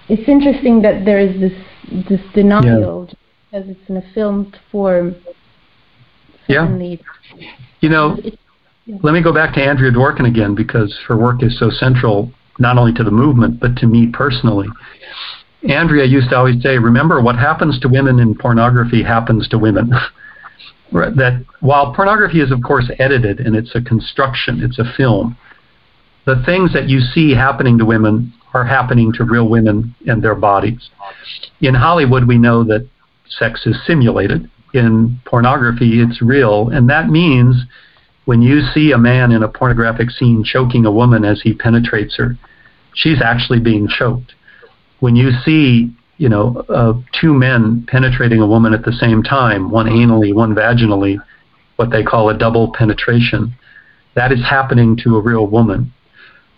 it's 0.09 0.26
interesting 0.26 0.80
that 0.82 1.04
there 1.04 1.20
is 1.20 1.38
this 1.38 1.52
this 2.09 2.20
denial 2.35 3.09
yeah. 3.09 3.61
because 3.61 3.68
it's 3.68 3.90
in 3.90 3.98
a 3.98 4.12
filmed 4.14 4.59
form. 4.72 5.16
Suddenly 6.48 7.02
yeah. 7.37 7.50
You 7.80 7.90
know, 7.90 8.16
yeah. 8.22 8.30
Let 8.87 9.12
me 9.12 9.22
go 9.22 9.33
back 9.33 9.55
to 9.55 9.62
Andrea 9.62 9.90
Dworkin 9.90 10.29
again 10.29 10.55
because 10.55 10.96
her 11.09 11.16
work 11.16 11.42
is 11.42 11.59
so 11.59 11.70
central 11.70 12.31
not 12.59 12.79
only 12.79 12.92
to 12.94 13.05
the 13.05 13.11
movement 13.11 13.61
but 13.61 13.77
to 13.77 13.87
me 13.87 14.09
personally. 14.12 14.68
Andrea 15.68 16.05
used 16.05 16.31
to 16.31 16.37
always 16.37 16.62
say, 16.62 16.79
"Remember, 16.79 17.20
what 17.20 17.37
happens 17.37 17.81
to 17.81 17.88
women 17.88 18.20
in 18.20 18.35
pornography 18.35 19.03
happens 19.03 19.49
to 19.49 19.59
women." 19.59 19.90
that 20.92 21.44
while 21.61 21.92
pornography 21.92 22.40
is 22.40 22.53
of 22.53 22.62
course 22.62 22.88
edited 22.99 23.40
and 23.40 23.57
it's 23.57 23.75
a 23.75 23.81
construction, 23.81 24.62
it's 24.62 24.79
a 24.79 24.85
film, 24.96 25.37
the 26.25 26.40
things 26.44 26.72
that 26.72 26.88
you 26.88 27.01
see 27.01 27.35
happening 27.35 27.79
to 27.79 27.85
women 27.85 28.33
are 28.55 28.64
happening 28.64 29.12
to 29.12 29.25
real 29.25 29.49
women 29.49 29.94
and 30.07 30.22
their 30.22 30.35
bodies. 30.35 30.90
In 31.61 31.75
Hollywood, 31.75 32.27
we 32.27 32.38
know 32.38 32.62
that 32.64 32.88
sex 33.29 33.66
is 33.66 33.77
simulated. 33.85 34.49
In 34.75 35.20
pornography, 35.25 36.01
it's 36.01 36.22
real, 36.22 36.68
and 36.68 36.88
that 36.88 37.09
means 37.09 37.64
when 38.27 38.43
you 38.43 38.61
see 38.75 38.93
a 38.93 38.99
man 38.99 39.33
in 39.33 39.43
a 39.43 39.49
pornographic 39.49 40.11
scene 40.11 40.45
choking 40.45 40.85
a 40.85 40.93
woman 40.93 41.25
as 41.25 41.41
he 41.43 41.55
penetrates 41.55 42.17
her, 42.17 42.37
she's 42.95 43.21
actually 43.23 43.61
being 43.61 43.89
choked. 43.89 44.35
When 45.01 45.17
you 45.17 45.31
see 45.45 45.97
you 46.19 46.29
know, 46.29 46.65
uh, 46.69 46.95
two 47.21 47.35
men 47.35 47.85
penetrating 47.89 48.41
a 48.41 48.47
woman 48.47 48.73
at 48.73 48.85
the 48.85 48.93
same 48.93 49.23
time, 49.23 49.71
one 49.71 49.87
anally, 49.87 50.35
one 50.35 50.55
vaginally, 50.55 51.19
what 51.77 51.91
they 51.91 52.03
call 52.03 52.31
a 52.31 52.39
double 52.39 52.73
penetration. 52.73 53.55
That 54.15 54.33
is 54.33 54.41
happening 54.41 54.97
to 55.05 55.17
a 55.17 55.21
real 55.21 55.47
woman. 55.47 55.93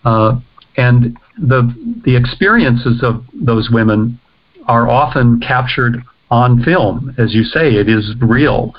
Uh, 0.05 0.39
and 0.77 1.17
the, 1.37 2.01
the 2.05 2.15
experiences 2.15 3.03
of 3.03 3.25
those 3.33 3.69
women 3.69 4.19
are 4.67 4.87
often 4.87 5.41
captured 5.41 6.01
on 6.31 6.63
film. 6.63 7.13
As 7.17 7.33
you 7.33 7.43
say, 7.43 7.75
it 7.75 7.89
is 7.89 8.13
real. 8.21 8.73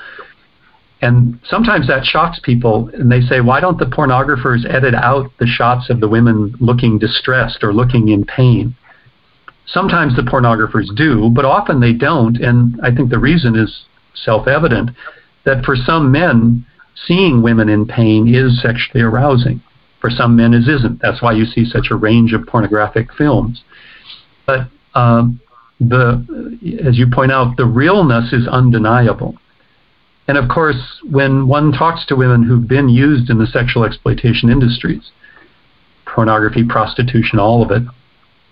And 1.03 1.41
sometimes 1.49 1.87
that 1.87 2.05
shocks 2.05 2.41
people, 2.43 2.91
and 2.93 3.11
they 3.11 3.23
say, 3.23 3.41
why 3.41 3.61
don't 3.61 3.79
the 3.79 3.87
pornographers 3.87 4.69
edit 4.69 4.95
out 4.95 5.31
the 5.39 5.47
shots 5.47 5.89
of 5.89 6.01
the 6.01 6.09
women 6.09 6.55
looking 6.61 6.99
distressed 6.99 7.65
or 7.65 7.73
looking 7.73 8.09
in 8.09 8.25
pain? 8.25 8.77
Sometimes 9.67 10.15
the 10.15 10.23
pornographers 10.23 10.95
do, 10.95 11.31
but 11.35 11.45
often 11.45 11.81
they 11.81 11.95
don't. 11.95 12.37
And 12.37 12.79
I 12.83 12.95
think 12.95 13.09
the 13.09 13.19
reason 13.19 13.57
is 13.57 13.85
self 14.15 14.47
evident 14.47 14.91
that 15.45 15.65
for 15.65 15.75
some 15.75 16.13
men, 16.13 16.67
seeing 17.07 17.41
women 17.41 17.69
in 17.69 17.87
pain 17.87 18.33
is 18.33 18.61
sexually 18.61 19.03
arousing. 19.03 19.63
For 20.01 20.11
some 20.11 20.37
men, 20.37 20.55
it 20.55 20.69
isn't. 20.69 21.01
That's 21.01 21.23
why 21.23 21.33
you 21.33 21.45
see 21.45 21.65
such 21.65 21.89
a 21.91 21.95
range 21.95 22.33
of 22.33 22.47
pornographic 22.47 23.13
films. 23.15 23.63
But 24.47 24.69
um, 24.95 25.41
the, 25.79 26.27
as 26.85 26.99
you 26.99 27.07
point 27.11 27.33
out, 27.33 27.57
the 27.57 27.67
realness 27.67 28.33
is 28.33 28.49
undeniable. 28.49 29.37
And 30.31 30.39
of 30.39 30.49
course, 30.49 31.01
when 31.11 31.49
one 31.49 31.73
talks 31.73 32.07
to 32.07 32.15
women 32.15 32.45
who've 32.45 32.69
been 32.69 32.89
used 32.89 33.31
in 33.31 33.39
the 33.39 33.49
sexual 33.49 33.83
exploitation 33.83 34.49
industries, 34.49 35.11
pornography, 36.07 36.63
prostitution, 36.65 37.41
all 37.41 37.65
of 37.65 37.73
it, 37.73 37.83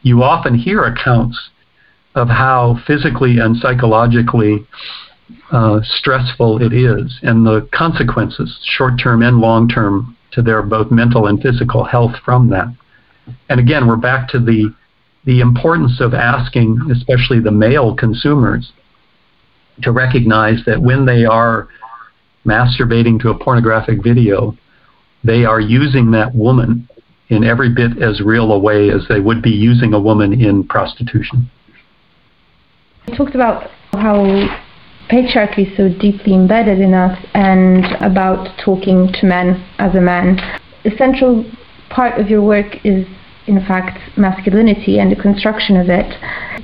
you 0.02 0.24
often 0.24 0.56
hear 0.56 0.82
accounts 0.82 1.50
of 2.16 2.26
how 2.26 2.80
physically 2.84 3.38
and 3.38 3.56
psychologically 3.58 4.66
uh, 5.52 5.78
stressful 5.84 6.60
it 6.60 6.72
is 6.72 7.16
and 7.22 7.46
the 7.46 7.68
consequences, 7.72 8.58
short 8.64 8.94
term 9.00 9.22
and 9.22 9.38
long 9.38 9.68
term, 9.68 10.16
to 10.32 10.42
their 10.42 10.62
both 10.62 10.90
mental 10.90 11.28
and 11.28 11.40
physical 11.40 11.84
health 11.84 12.16
from 12.24 12.50
that. 12.50 12.66
And 13.48 13.60
again, 13.60 13.86
we're 13.86 13.94
back 13.94 14.28
to 14.30 14.40
the 14.40 14.74
the 15.26 15.38
importance 15.38 16.00
of 16.00 16.12
asking, 16.12 16.90
especially 16.90 17.38
the 17.38 17.52
male 17.52 17.94
consumers, 17.94 18.72
to 19.82 19.92
recognize 19.92 20.64
that 20.66 20.80
when 20.80 21.06
they 21.06 21.24
are 21.24 21.68
masturbating 22.44 23.20
to 23.20 23.30
a 23.30 23.38
pornographic 23.38 24.02
video, 24.02 24.56
they 25.24 25.44
are 25.44 25.60
using 25.60 26.10
that 26.12 26.34
woman 26.34 26.88
in 27.28 27.44
every 27.44 27.68
bit 27.68 28.02
as 28.02 28.20
real 28.20 28.52
a 28.52 28.58
way 28.58 28.90
as 28.90 29.06
they 29.08 29.20
would 29.20 29.42
be 29.42 29.50
using 29.50 29.92
a 29.92 30.00
woman 30.00 30.32
in 30.32 30.64
prostitution. 30.64 31.50
You 33.06 33.16
talked 33.16 33.34
about 33.34 33.70
how 33.92 34.24
patriarchy 35.10 35.70
is 35.70 35.76
so 35.76 35.88
deeply 35.98 36.34
embedded 36.34 36.80
in 36.80 36.94
us 36.94 37.18
and 37.34 37.84
about 38.02 38.58
talking 38.62 39.10
to 39.12 39.26
men 39.26 39.64
as 39.78 39.94
a 39.94 40.00
man. 40.00 40.38
A 40.84 40.96
central 40.96 41.44
part 41.90 42.20
of 42.20 42.28
your 42.28 42.42
work 42.42 42.84
is, 42.84 43.06
in 43.48 43.61
fact, 43.66 43.98
masculinity 44.16 44.98
and 44.98 45.11
the 45.11 45.16
construction 45.16 45.76
of 45.76 45.88
it. 45.88 46.08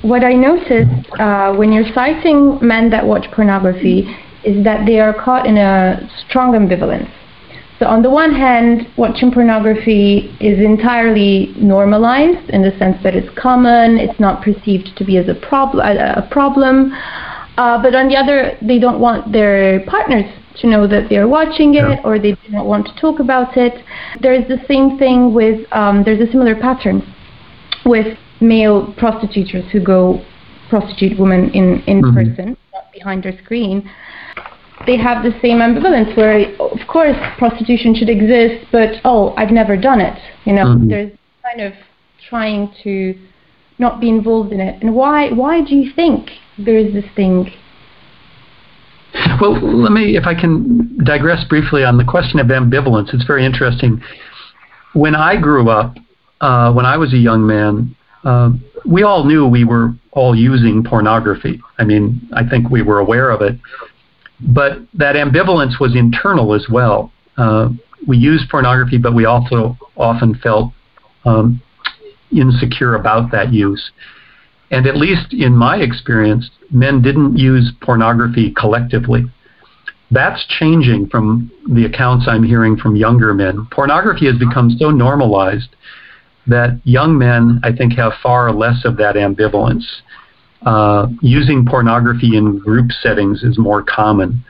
What 0.03 0.23
I 0.23 0.35
noticed 0.35 1.11
uh, 1.18 1.55
when 1.55 1.73
you're 1.73 1.92
citing 1.94 2.59
men 2.61 2.90
that 2.90 3.07
watch 3.07 3.27
pornography 3.33 4.07
is 4.44 4.62
that 4.64 4.85
they 4.87 5.01
are 5.01 5.14
caught 5.14 5.47
in 5.47 5.57
a 5.57 6.09
strong 6.29 6.53
ambivalence 6.53 7.11
so 7.79 7.87
on 7.87 8.03
the 8.03 8.11
one 8.11 8.33
hand, 8.33 8.87
watching 8.97 9.33
pornography 9.33 10.35
is 10.40 10.59
entirely 10.61 11.53
normalized 11.57 12.49
in 12.51 12.62
the 12.62 12.70
sense 12.79 12.97
that 13.03 13.16
it's 13.16 13.29
common, 13.37 13.99
it's 13.99 14.18
not 14.20 14.42
perceived 14.42 14.97
to 14.97 15.05
be 15.05 15.16
as 15.18 15.29
a, 15.29 15.35
prob- 15.35 15.75
a, 15.75 16.25
a 16.25 16.29
problem. 16.31 16.92
Uh, 17.57 17.81
but 17.81 17.95
on 17.95 18.09
the 18.09 18.17
other, 18.17 18.57
they 18.61 18.79
don't 18.79 19.01
want 19.01 19.33
their 19.33 19.85
partners 19.87 20.25
to 20.61 20.67
know 20.67 20.87
that 20.87 21.09
they're 21.09 21.29
watching 21.29 21.75
it 21.75 21.79
yeah. 21.79 22.01
or 22.05 22.19
they 22.19 22.33
do 22.33 22.49
not 22.51 22.67
want 22.67 22.87
to 22.87 22.95
talk 23.01 23.21
about 23.21 23.57
it. 23.57 23.85
There's 24.21 24.47
the 24.49 24.59
same 24.69 24.99
thing 24.99 25.35
with, 25.35 25.67
um, 25.73 26.03
there's 26.05 26.21
a 26.21 26.31
similar 26.31 26.55
pattern 26.55 27.03
with 27.85 28.19
male 28.40 28.93
prostitutes 28.97 29.71
who 29.73 29.81
go 29.83 30.25
prostitute 30.69 31.19
women 31.19 31.51
in, 31.51 31.83
in 31.87 32.03
mm-hmm. 32.03 32.14
person, 32.14 32.57
not 32.73 32.93
behind 32.93 33.23
their 33.23 33.37
screen 33.43 33.88
they 34.87 34.97
have 34.97 35.23
the 35.23 35.33
same 35.40 35.59
ambivalence 35.59 36.17
where, 36.17 36.55
of 36.61 36.87
course, 36.87 37.17
prostitution 37.38 37.95
should 37.95 38.11
exist, 38.11 38.67
but 38.71 39.01
oh, 39.05 39.35
I've 39.37 39.51
never 39.51 39.77
done 39.77 40.01
it. 40.01 40.19
You 40.45 40.55
know, 40.55 40.67
mm-hmm. 40.67 40.88
there's 40.88 41.12
kind 41.43 41.61
of 41.61 41.73
trying 42.29 42.73
to 42.83 43.19
not 43.79 44.01
be 44.01 44.09
involved 44.09 44.53
in 44.53 44.61
it. 44.61 44.83
And 44.83 44.95
why? 44.95 45.31
Why 45.31 45.63
do 45.63 45.75
you 45.75 45.93
think 45.95 46.31
there 46.59 46.77
is 46.77 46.93
this 46.93 47.05
thing? 47.17 47.51
Well, 49.41 49.61
let 49.61 49.93
me, 49.93 50.17
if 50.17 50.27
I 50.27 50.35
can 50.35 50.99
digress 51.05 51.45
briefly 51.45 51.85
on 51.85 51.99
the 51.99 52.05
question 52.05 52.41
of 52.41 52.49
ambivalence. 52.49 53.15
It's 53.15 53.25
very 53.25 53.45
interesting. 53.45 54.03
When 54.93 55.15
I 55.15 55.41
grew 55.41 55.71
up, 55.71 55.97
uh, 56.41 56.73
when 56.73 56.85
I 56.85 56.97
was 56.97 57.13
a 57.13 57.17
young 57.17 57.47
man, 57.47 57.97
uh, 58.25 58.51
we 58.85 59.03
all 59.03 59.25
knew 59.25 59.47
we 59.47 59.65
were 59.65 59.93
all 60.13 60.35
using 60.35 60.83
pornography. 60.85 61.61
I 61.79 61.85
mean, 61.85 62.29
I 62.33 62.49
think 62.49 62.71
we 62.71 62.83
were 62.83 62.99
aware 62.99 63.31
of 63.31 63.41
it. 63.43 63.59
But 64.41 64.79
that 64.95 65.17
ambivalence 65.17 65.79
was 65.81 65.95
internal 65.95 66.55
as 66.55 66.67
well. 66.69 67.13
Uh, 67.37 67.71
we 68.07 68.17
used 68.17 68.49
pornography, 68.51 68.99
but 68.99 69.15
we 69.15 69.25
also 69.25 69.77
often 69.97 70.35
felt 70.37 70.73
um, 71.25 71.63
insecure 72.38 72.94
about 72.94 73.31
that 73.33 73.53
use. 73.53 73.90
And 74.70 74.87
at 74.87 74.97
least 74.97 75.33
in 75.33 75.57
my 75.57 75.77
experience, 75.77 76.51
men 76.70 77.03
didn't 77.03 77.37
use 77.37 77.73
pornography 77.81 78.53
collectively. 78.57 79.25
That's 80.11 80.44
changing 80.59 81.09
from 81.09 81.51
the 81.73 81.87
accounts 81.87 82.27
I'm 82.29 82.44
hearing 82.44 82.77
from 82.77 82.97
younger 82.97 83.35
men. 83.35 83.66
Pornography 83.70 84.27
has 84.27 84.38
become 84.38 84.70
so 84.70 84.90
normalized 84.90 85.75
that 86.47 86.81
young 86.85 87.16
men, 87.16 87.61
I 87.62 87.73
think, 87.73 87.94
have 87.94 88.12
far 88.23 88.53
less 88.53 88.85
of 88.85 88.97
that 88.99 89.16
ambivalence. 89.16 89.85
Uh, 90.64 91.09
using 91.20 91.66
pornography 91.66 92.37
in 92.37 92.59
group 92.59 92.90
settings 93.03 93.42
is 93.42 93.59
more 93.59 93.83
common. 93.83 94.44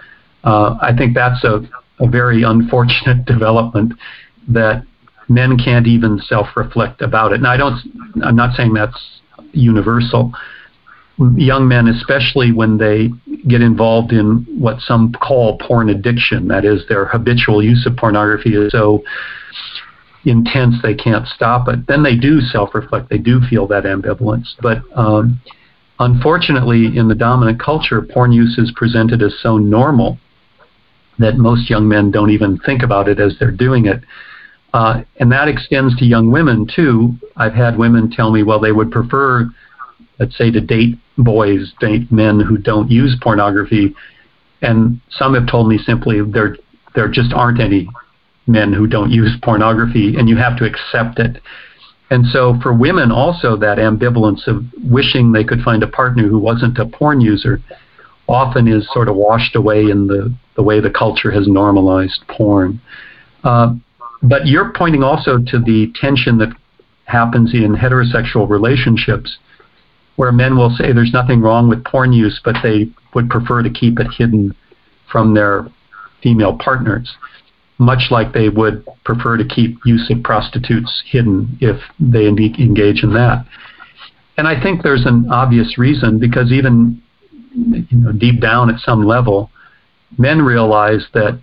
Uh, 0.44 0.76
I 0.80 0.94
think 0.96 1.14
that's 1.14 1.42
a, 1.44 1.60
a 1.98 2.08
very 2.08 2.42
unfortunate 2.42 3.24
development 3.26 3.94
that 4.48 4.84
men 5.28 5.58
can't 5.58 5.86
even 5.86 6.18
self-reflect 6.18 7.02
about 7.02 7.32
it. 7.32 7.36
And 7.36 7.46
I 7.46 7.56
don't. 7.56 7.80
I'm 8.22 8.36
not 8.36 8.54
saying 8.56 8.74
that's 8.74 9.20
universal. 9.52 10.32
Young 11.36 11.68
men, 11.68 11.86
especially 11.86 12.50
when 12.50 12.76
they 12.78 13.08
get 13.48 13.60
involved 13.60 14.12
in 14.12 14.44
what 14.58 14.80
some 14.80 15.12
call 15.12 15.58
porn 15.58 15.88
addiction, 15.88 16.48
that 16.48 16.64
is, 16.64 16.82
their 16.88 17.04
habitual 17.06 17.62
use 17.62 17.86
of 17.86 17.96
pornography 17.96 18.54
is 18.54 18.72
so 18.72 19.02
intense 20.24 20.74
they 20.82 20.94
can't 20.94 21.26
stop 21.28 21.68
it. 21.68 21.86
Then 21.86 22.02
they 22.02 22.16
do 22.16 22.40
self-reflect. 22.40 23.10
They 23.10 23.18
do 23.18 23.40
feel 23.48 23.66
that 23.68 23.84
ambivalence. 23.84 24.48
But 24.60 24.78
um, 24.96 25.40
unfortunately, 26.00 26.96
in 26.96 27.08
the 27.08 27.14
dominant 27.14 27.60
culture, 27.60 28.02
porn 28.02 28.32
use 28.32 28.58
is 28.58 28.72
presented 28.74 29.22
as 29.22 29.34
so 29.40 29.58
normal 29.58 30.18
that 31.18 31.36
most 31.36 31.70
young 31.70 31.86
men 31.86 32.10
don't 32.10 32.30
even 32.30 32.58
think 32.66 32.82
about 32.82 33.08
it 33.08 33.20
as 33.20 33.36
they're 33.38 33.52
doing 33.52 33.86
it. 33.86 34.02
Uh, 34.74 35.02
and 35.20 35.30
that 35.30 35.46
extends 35.46 35.96
to 35.96 36.04
young 36.04 36.32
women 36.32 36.66
too. 36.66 37.14
I've 37.36 37.54
had 37.54 37.78
women 37.78 38.10
tell 38.10 38.32
me, 38.32 38.42
well, 38.42 38.58
they 38.58 38.72
would 38.72 38.90
prefer, 38.90 39.48
let's 40.18 40.36
say, 40.36 40.50
to 40.50 40.60
date 40.60 40.98
boys, 41.16 41.72
date 41.78 42.10
men 42.10 42.40
who 42.40 42.58
don't 42.58 42.90
use 42.90 43.16
pornography. 43.22 43.94
And 44.62 45.00
some 45.10 45.34
have 45.34 45.46
told 45.46 45.68
me 45.68 45.78
simply 45.78 46.20
there 46.22 46.56
there 46.96 47.08
just 47.08 47.32
aren't 47.32 47.60
any 47.60 47.88
men 48.48 48.72
who 48.72 48.88
don't 48.88 49.10
use 49.10 49.36
pornography, 49.42 50.16
and 50.16 50.28
you 50.28 50.36
have 50.36 50.58
to 50.58 50.64
accept 50.64 51.20
it. 51.20 51.40
And 52.10 52.26
so 52.26 52.58
for 52.60 52.74
women 52.74 53.12
also 53.12 53.56
that 53.56 53.78
ambivalence 53.78 54.46
of 54.48 54.64
wishing 54.82 55.32
they 55.32 55.44
could 55.44 55.60
find 55.60 55.82
a 55.82 55.88
partner 55.88 56.28
who 56.28 56.38
wasn't 56.38 56.78
a 56.78 56.86
porn 56.86 57.20
user 57.20 57.60
often 58.28 58.66
is 58.66 58.88
sort 58.92 59.08
of 59.08 59.14
washed 59.14 59.54
away 59.54 59.82
in 59.82 60.06
the, 60.08 60.34
the 60.56 60.62
way 60.62 60.80
the 60.80 60.90
culture 60.90 61.30
has 61.30 61.46
normalized 61.46 62.22
porn. 62.28 62.80
Uh, 63.42 63.74
but 64.24 64.46
you're 64.46 64.72
pointing 64.72 65.02
also 65.02 65.38
to 65.38 65.58
the 65.58 65.92
tension 66.00 66.38
that 66.38 66.48
happens 67.04 67.52
in 67.52 67.76
heterosexual 67.76 68.48
relationships 68.48 69.38
where 70.16 70.32
men 70.32 70.56
will 70.56 70.70
say 70.70 70.92
there's 70.92 71.12
nothing 71.12 71.40
wrong 71.40 71.68
with 71.68 71.84
porn 71.84 72.12
use, 72.12 72.40
but 72.44 72.56
they 72.62 72.88
would 73.14 73.28
prefer 73.28 73.62
to 73.62 73.70
keep 73.70 74.00
it 74.00 74.06
hidden 74.16 74.54
from 75.10 75.34
their 75.34 75.66
female 76.22 76.56
partners, 76.56 77.12
much 77.78 78.10
like 78.10 78.32
they 78.32 78.48
would 78.48 78.86
prefer 79.04 79.36
to 79.36 79.44
keep 79.44 79.76
use 79.84 80.08
of 80.10 80.22
prostitutes 80.22 81.02
hidden 81.06 81.58
if 81.60 81.80
they 82.00 82.26
engage 82.26 83.02
in 83.02 83.12
that. 83.12 83.44
And 84.38 84.48
I 84.48 84.60
think 84.60 84.82
there's 84.82 85.04
an 85.04 85.28
obvious 85.30 85.76
reason 85.76 86.18
because 86.18 86.50
even 86.50 87.02
you 87.54 87.86
know, 87.92 88.12
deep 88.12 88.40
down 88.40 88.70
at 88.70 88.80
some 88.80 89.04
level, 89.04 89.50
men 90.16 90.42
realize 90.42 91.06
that 91.12 91.40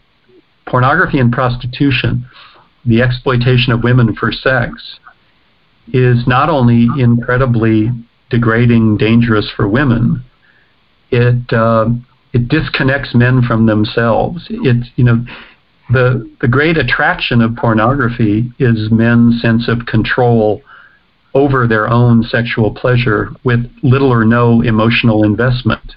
pornography 0.66 1.20
and 1.20 1.32
prostitution 1.32 2.26
the 2.86 3.02
exploitation 3.02 3.74
of 3.74 3.84
women 3.84 4.16
for 4.16 4.32
sex 4.32 5.00
is 5.94 6.26
not 6.28 6.50
only 6.50 6.88
incredibly 6.98 7.90
degrading, 8.30 8.98
dangerous 8.98 9.52
for 9.56 9.68
women, 9.68 10.24
it 11.12 11.54
uh, 11.54 11.90
it 12.34 12.48
disconnects 12.48 13.14
men 13.14 13.42
from 13.42 13.66
themselves. 13.66 14.46
It's 14.50 14.88
you 14.96 15.04
know 15.04 15.26
the 15.92 16.30
the 16.40 16.48
great 16.48 16.78
attraction 16.78 17.42
of 17.42 17.56
pornography 17.56 18.52
is 18.60 18.90
men's 18.92 19.42
sense 19.42 19.68
of 19.68 19.86
control 19.86 20.62
over 21.34 21.68
their 21.68 21.90
own 21.90 22.24
sexual 22.24 22.74
pleasure 22.74 23.30
with 23.44 23.60
little 23.84 24.12
or 24.12 24.26
no 24.26 24.62
emotional 24.62 25.24
investment. 25.24 25.94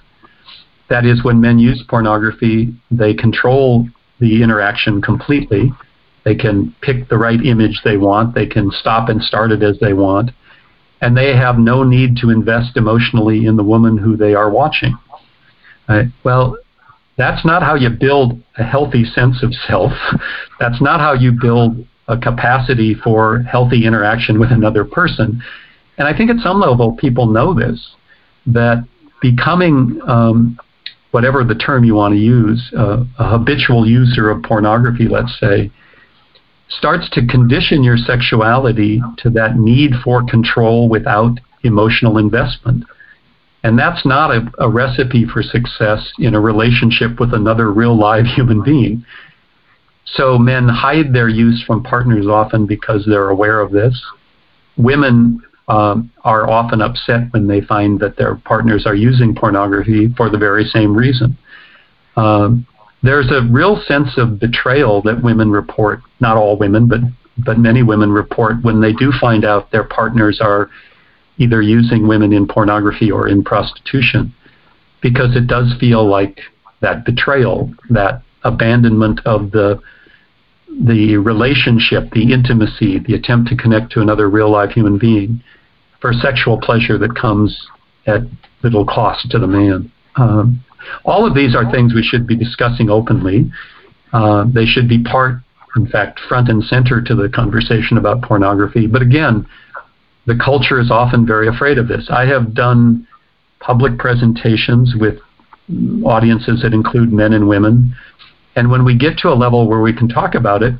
That 0.89 1.05
is, 1.05 1.23
when 1.23 1.41
men 1.41 1.59
use 1.59 1.83
pornography, 1.89 2.73
they 2.91 3.13
control 3.13 3.87
the 4.19 4.43
interaction 4.43 5.01
completely 5.01 5.73
they 6.25 6.35
can 6.35 6.75
pick 6.81 7.07
the 7.07 7.17
right 7.17 7.39
image 7.45 7.81
they 7.85 7.97
want. 7.97 8.33
They 8.35 8.47
can 8.47 8.71
stop 8.71 9.09
and 9.09 9.21
start 9.21 9.51
it 9.51 9.61
as 9.63 9.79
they 9.79 9.93
want. 9.93 10.31
And 11.01 11.15
they 11.15 11.35
have 11.35 11.57
no 11.59 11.83
need 11.83 12.17
to 12.17 12.31
invest 12.31 12.75
emotionally 12.75 13.45
in 13.45 13.55
the 13.55 13.63
woman 13.63 13.97
who 13.97 14.17
they 14.17 14.33
are 14.33 14.49
watching. 14.49 14.97
Right? 15.87 16.07
Well, 16.23 16.57
that's 17.17 17.45
not 17.45 17.61
how 17.61 17.75
you 17.75 17.89
build 17.89 18.41
a 18.57 18.63
healthy 18.63 19.05
sense 19.05 19.43
of 19.43 19.53
self. 19.67 19.91
that's 20.59 20.81
not 20.81 20.99
how 20.99 21.13
you 21.13 21.31
build 21.31 21.85
a 22.07 22.17
capacity 22.17 22.95
for 22.95 23.39
healthy 23.43 23.85
interaction 23.85 24.39
with 24.39 24.51
another 24.51 24.83
person. 24.83 25.41
And 25.97 26.07
I 26.07 26.17
think 26.17 26.31
at 26.31 26.37
some 26.43 26.59
level 26.59 26.93
people 26.93 27.27
know 27.27 27.53
this, 27.53 27.95
that 28.47 28.85
becoming 29.21 29.99
um, 30.07 30.57
whatever 31.11 31.43
the 31.43 31.55
term 31.55 31.83
you 31.83 31.95
want 31.95 32.13
to 32.13 32.19
use, 32.19 32.73
uh, 32.77 33.03
a 33.19 33.29
habitual 33.37 33.87
user 33.87 34.29
of 34.29 34.43
pornography, 34.43 35.07
let's 35.07 35.39
say, 35.39 35.71
starts 36.69 37.09
to 37.11 37.25
condition 37.27 37.83
your 37.83 37.97
sexuality 37.97 39.01
to 39.17 39.29
that 39.31 39.57
need 39.57 39.91
for 40.03 40.23
control 40.25 40.89
without 40.89 41.37
emotional 41.63 42.17
investment. 42.17 42.83
And 43.63 43.77
that's 43.79 44.05
not 44.05 44.31
a, 44.31 44.51
a, 44.59 44.69
recipe 44.69 45.25
for 45.25 45.41
success 45.41 46.11
in 46.19 46.35
a 46.35 46.39
relationship 46.39 47.19
with 47.19 47.33
another 47.33 47.71
real 47.71 47.97
live 47.97 48.25
human 48.35 48.63
being. 48.63 49.05
So 50.05 50.37
men 50.37 50.67
hide 50.67 51.13
their 51.13 51.29
use 51.29 51.63
from 51.65 51.83
partners 51.83 52.27
often 52.27 52.67
because 52.67 53.05
they're 53.07 53.29
aware 53.29 53.59
of 53.59 53.71
this. 53.71 53.99
Women 54.77 55.41
um, 55.67 56.11
are 56.23 56.47
often 56.47 56.81
upset 56.81 57.31
when 57.31 57.47
they 57.47 57.61
find 57.61 57.99
that 57.99 58.17
their 58.17 58.35
partners 58.35 58.85
are 58.85 58.93
using 58.93 59.33
pornography 59.33 60.13
for 60.15 60.29
the 60.29 60.37
very 60.37 60.65
same 60.65 60.95
reason. 60.95 61.35
Um, 62.15 62.67
there's 63.05 63.31
a 63.31 63.47
real 63.51 63.81
sense 63.87 64.17
of 64.17 64.39
betrayal 64.39 65.01
that 65.03 65.21
women 65.23 65.51
report, 65.51 66.01
not 66.19 66.37
all 66.37 66.57
women, 66.57 66.87
but, 66.87 66.99
but 67.37 67.57
many 67.57 67.83
women 67.83 68.11
report 68.11 68.55
when 68.63 68.81
they 68.81 68.93
do 68.93 69.11
find 69.19 69.45
out 69.45 69.71
their 69.71 69.83
partners 69.83 70.39
are 70.41 70.69
either 71.37 71.61
using 71.61 72.07
women 72.07 72.31
in 72.31 72.47
pornography 72.47 73.11
or 73.11 73.27
in 73.27 73.43
prostitution, 73.43 74.33
because 75.01 75.35
it 75.35 75.47
does 75.47 75.73
feel 75.79 76.07
like 76.07 76.39
that 76.81 77.05
betrayal, 77.05 77.73
that 77.89 78.21
abandonment 78.43 79.19
of 79.25 79.51
the 79.51 79.79
the 80.83 81.15
relationship, 81.15 82.11
the 82.11 82.33
intimacy, 82.33 82.99
the 83.07 83.13
attempt 83.13 83.49
to 83.49 83.55
connect 83.55 83.91
to 83.93 84.01
another 84.01 84.29
real 84.29 84.51
live 84.51 84.71
human 84.71 84.97
being 84.97 85.41
for 86.01 86.11
sexual 86.11 86.59
pleasure 86.59 86.97
that 86.97 87.15
comes 87.15 87.67
at 88.07 88.21
little 88.61 88.85
cost 88.85 89.29
to 89.31 89.39
the 89.39 89.47
man. 89.47 89.89
Um, 90.17 90.63
all 91.03 91.25
of 91.25 91.35
these 91.35 91.55
are 91.55 91.69
things 91.71 91.93
we 91.93 92.03
should 92.03 92.27
be 92.27 92.35
discussing 92.35 92.89
openly. 92.89 93.51
Uh, 94.13 94.45
they 94.53 94.65
should 94.65 94.87
be 94.87 95.03
part, 95.03 95.35
in 95.75 95.87
fact, 95.87 96.19
front 96.27 96.49
and 96.49 96.63
center 96.63 97.01
to 97.01 97.15
the 97.15 97.29
conversation 97.29 97.97
about 97.97 98.21
pornography. 98.21 98.87
But 98.87 99.01
again, 99.01 99.45
the 100.25 100.39
culture 100.43 100.79
is 100.79 100.89
often 100.89 101.25
very 101.25 101.47
afraid 101.47 101.77
of 101.77 101.87
this. 101.87 102.07
I 102.09 102.25
have 102.25 102.53
done 102.53 103.07
public 103.59 103.97
presentations 103.97 104.95
with 104.99 105.19
audiences 106.03 106.61
that 106.61 106.73
include 106.73 107.11
men 107.11 107.33
and 107.33 107.47
women. 107.47 107.95
And 108.55 108.69
when 108.69 108.85
we 108.85 108.97
get 108.97 109.17
to 109.19 109.29
a 109.29 109.35
level 109.35 109.67
where 109.67 109.81
we 109.81 109.93
can 109.93 110.07
talk 110.07 110.35
about 110.35 110.63
it, 110.63 110.75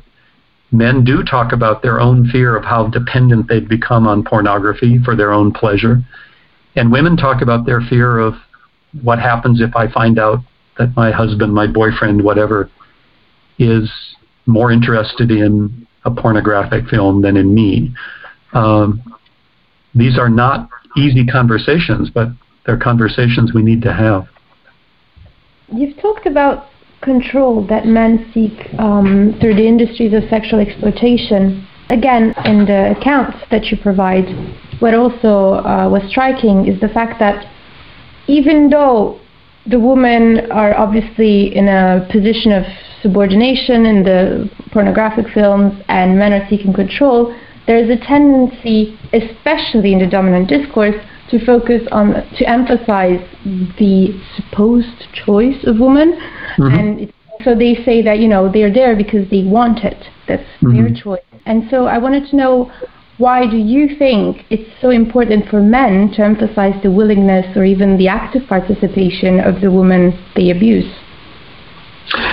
men 0.72 1.04
do 1.04 1.22
talk 1.22 1.52
about 1.52 1.82
their 1.82 2.00
own 2.00 2.28
fear 2.30 2.56
of 2.56 2.64
how 2.64 2.88
dependent 2.88 3.48
they've 3.48 3.68
become 3.68 4.06
on 4.06 4.24
pornography 4.24 4.98
for 5.04 5.14
their 5.14 5.32
own 5.32 5.52
pleasure. 5.52 6.00
And 6.74 6.92
women 6.92 7.16
talk 7.16 7.42
about 7.42 7.66
their 7.66 7.80
fear 7.80 8.18
of 8.18 8.34
what 9.02 9.18
happens 9.18 9.60
if 9.60 9.74
I 9.76 9.90
find 9.90 10.18
out 10.18 10.40
that 10.78 10.94
my 10.96 11.10
husband, 11.10 11.52
my 11.52 11.66
boyfriend, 11.66 12.22
whatever, 12.22 12.70
is 13.58 13.90
more 14.46 14.70
interested 14.70 15.30
in 15.30 15.86
a 16.04 16.10
pornographic 16.10 16.86
film 16.88 17.22
than 17.22 17.36
in 17.36 17.54
me. 17.54 17.94
Um, 18.52 19.02
these 19.94 20.18
are 20.18 20.28
not 20.28 20.68
easy 20.96 21.26
conversations, 21.26 22.10
but 22.10 22.28
they're 22.64 22.78
conversations 22.78 23.52
we 23.54 23.62
need 23.62 23.82
to 23.82 23.92
have. 23.92 24.26
You've 25.72 25.98
talked 26.00 26.26
about 26.26 26.68
control 27.02 27.66
that 27.66 27.86
men 27.86 28.30
seek 28.32 28.52
um, 28.78 29.36
through 29.40 29.54
the 29.54 29.66
industries 29.66 30.12
of 30.12 30.22
sexual 30.30 30.60
exploitation. 30.60 31.66
Again, 31.90 32.34
in 32.44 32.64
the 32.64 32.96
accounts 32.98 33.38
that 33.50 33.66
you 33.66 33.76
provide, 33.76 34.26
what 34.80 34.94
also 34.94 35.54
uh, 35.64 35.88
was 35.90 36.02
striking 36.08 36.66
is 36.66 36.80
the 36.80 36.88
fact 36.88 37.18
that 37.20 37.46
even 38.28 38.70
though 38.70 39.20
the 39.66 39.78
women 39.78 40.50
are 40.50 40.76
obviously 40.76 41.54
in 41.54 41.68
a 41.68 42.06
position 42.10 42.52
of 42.52 42.64
subordination 43.02 43.86
in 43.86 44.02
the 44.02 44.50
pornographic 44.72 45.26
films 45.34 45.82
and 45.88 46.18
men 46.18 46.32
are 46.32 46.46
seeking 46.48 46.72
control, 46.72 47.34
there 47.66 47.78
is 47.78 47.90
a 47.90 47.96
tendency, 48.04 48.98
especially 49.12 49.92
in 49.92 49.98
the 49.98 50.06
dominant 50.06 50.48
discourse, 50.48 50.94
to 51.30 51.44
focus 51.44 51.82
on 51.90 52.12
to 52.36 52.48
emphasize 52.48 53.20
the 53.78 54.16
supposed 54.36 55.08
choice 55.12 55.64
of 55.66 55.80
women, 55.80 56.12
mm-hmm. 56.12 56.62
and 56.62 57.00
it, 57.00 57.14
so 57.44 57.54
they 57.54 57.74
say 57.84 58.00
that 58.02 58.20
you 58.20 58.28
know 58.28 58.50
they're 58.50 58.72
there 58.72 58.94
because 58.96 59.28
they 59.30 59.42
want 59.42 59.80
it. 59.80 60.06
That's 60.28 60.42
mm-hmm. 60.62 60.76
their 60.76 60.94
choice. 60.94 61.24
And 61.44 61.64
so 61.70 61.86
I 61.86 61.98
wanted 61.98 62.28
to 62.30 62.36
know 62.36 62.72
why 63.18 63.48
do 63.48 63.56
you 63.56 63.96
think 63.98 64.44
it's 64.50 64.70
so 64.80 64.90
important 64.90 65.48
for 65.48 65.60
men 65.60 66.12
to 66.12 66.22
emphasize 66.22 66.74
the 66.82 66.90
willingness 66.90 67.56
or 67.56 67.64
even 67.64 67.96
the 67.96 68.08
active 68.08 68.42
participation 68.46 69.40
of 69.40 69.60
the 69.60 69.70
women 69.70 70.12
they 70.34 70.50
abuse? 70.50 70.92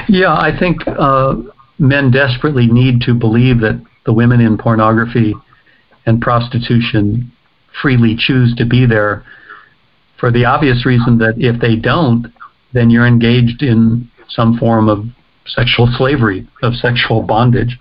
Yeah, 0.09 0.33
I 0.33 0.51
think 0.57 0.81
uh, 0.87 1.35
men 1.79 2.11
desperately 2.11 2.67
need 2.67 3.01
to 3.01 3.13
believe 3.13 3.61
that 3.61 3.81
the 4.05 4.13
women 4.13 4.41
in 4.41 4.57
pornography 4.57 5.33
and 6.05 6.21
prostitution 6.21 7.31
freely 7.81 8.15
choose 8.17 8.53
to 8.55 8.65
be 8.65 8.85
there 8.85 9.25
for 10.19 10.31
the 10.31 10.45
obvious 10.45 10.85
reason 10.85 11.17
that 11.19 11.35
if 11.37 11.59
they 11.61 11.75
don't, 11.75 12.27
then 12.73 12.89
you're 12.89 13.07
engaged 13.07 13.61
in 13.61 14.09
some 14.29 14.57
form 14.57 14.89
of 14.89 15.05
sexual 15.45 15.87
slavery, 15.97 16.47
of 16.61 16.73
sexual 16.75 17.21
bondage. 17.21 17.79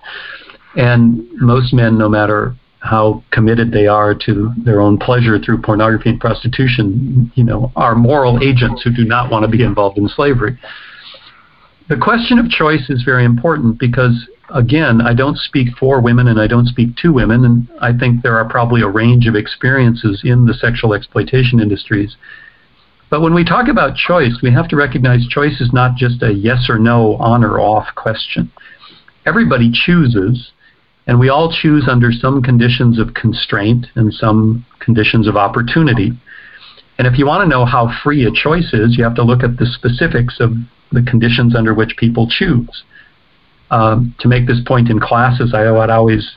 And 0.77 1.29
most 1.35 1.75
men, 1.75 1.99
no 1.99 2.09
matter 2.09 2.57
how 2.83 3.23
committed 3.31 3.71
they 3.71 3.87
are 3.87 4.13
to 4.13 4.53
their 4.65 4.81
own 4.81 4.99
pleasure 4.99 5.39
through 5.39 5.63
pornography 5.63 6.11
and 6.11 6.21
prostitution, 6.21 7.31
you 7.37 7.45
know, 7.45 7.71
are 7.77 7.95
moral 7.95 8.43
agents 8.43 8.83
who 8.83 8.91
do 8.91 9.05
not 9.05 9.31
want 9.31 9.45
to 9.45 9.49
be 9.49 9.63
involved 9.63 9.99
in 9.99 10.09
slavery. 10.09 10.59
The 11.89 11.97
question 11.97 12.41
of 12.41 12.51
choice 12.51 12.91
is 12.91 13.05
very 13.05 13.25
important 13.25 13.79
because, 13.79 14.29
again, 14.53 15.01
I 15.01 15.15
don't 15.15 15.39
speak 15.39 15.69
for 15.79 16.01
women 16.01 16.27
and 16.27 16.41
I 16.41 16.49
don't 16.49 16.67
speak 16.67 16.97
to 16.97 17.13
women, 17.13 17.45
and 17.45 17.69
I 17.81 17.97
think 17.97 18.23
there 18.23 18.37
are 18.37 18.49
probably 18.49 18.83
a 18.83 18.89
range 18.89 19.29
of 19.29 19.37
experiences 19.37 20.23
in 20.25 20.47
the 20.47 20.55
sexual 20.55 20.93
exploitation 20.93 21.61
industries. 21.61 22.17
But 23.11 23.21
when 23.21 23.35
we 23.35 23.45
talk 23.45 23.69
about 23.69 23.95
choice, 23.95 24.41
we 24.43 24.53
have 24.53 24.67
to 24.69 24.77
recognize 24.77 25.29
choice 25.29 25.61
is 25.61 25.73
not 25.73 25.95
just 25.95 26.21
a 26.23 26.33
yes 26.33 26.69
or 26.69 26.81
no, 26.81 27.15
on 27.17 27.45
or 27.45 27.61
off 27.61 27.95
question. 27.95 28.51
Everybody 29.25 29.71
chooses 29.71 30.51
and 31.07 31.19
we 31.19 31.29
all 31.29 31.53
choose 31.53 31.89
under 31.89 32.13
some 32.13 32.43
conditions 32.43 32.99
of 32.99 33.15
constraint 33.15 33.87
and 33.95 34.13
some 34.13 34.65
conditions 34.81 35.27
of 35.27 35.37
opportunity. 35.37 36.13
And 36.99 37.07
if 37.07 37.19
you 37.19 37.27
want 37.27 37.43
to 37.43 37.49
know 37.49 37.65
how 37.65 37.91
free 38.03 38.25
a 38.27 38.31
choice 38.31 38.73
is, 38.73 38.97
you 38.97 39.05
have 39.05 39.17
to 39.17 39.25
look 39.25 39.43
at 39.43 39.57
the 39.57 39.67
specifics 39.67 40.39
of 40.39 40.53
the 40.93 41.03
conditions 41.03 41.57
under 41.57 41.75
which 41.75 41.97
people 41.97 42.29
choose. 42.29 42.85
Um, 43.71 44.15
to 44.21 44.29
make 44.29 44.47
this 44.47 44.61
point 44.67 44.91
in 44.91 45.01
classes, 45.01 45.55
I 45.55 45.71
would 45.71 45.91
always 45.91 46.37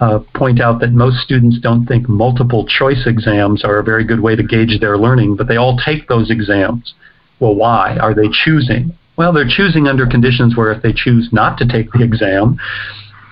uh, 0.00 0.20
point 0.34 0.60
out 0.60 0.80
that 0.80 0.92
most 0.92 1.18
students 1.18 1.58
don't 1.60 1.86
think 1.86 2.08
multiple 2.08 2.64
choice 2.66 3.06
exams 3.06 3.64
are 3.64 3.78
a 3.78 3.84
very 3.84 4.04
good 4.04 4.20
way 4.20 4.36
to 4.36 4.42
gauge 4.42 4.80
their 4.80 4.96
learning, 4.96 5.36
but 5.36 5.48
they 5.48 5.56
all 5.56 5.76
take 5.84 6.08
those 6.08 6.30
exams. 6.30 6.94
Well, 7.40 7.56
why? 7.56 7.98
Are 7.98 8.14
they 8.14 8.28
choosing? 8.44 8.96
Well, 9.16 9.32
they're 9.32 9.48
choosing 9.48 9.88
under 9.88 10.06
conditions 10.06 10.56
where 10.56 10.72
if 10.72 10.82
they 10.82 10.92
choose 10.92 11.28
not 11.32 11.58
to 11.58 11.66
take 11.66 11.92
the 11.92 12.02
exam, 12.02 12.58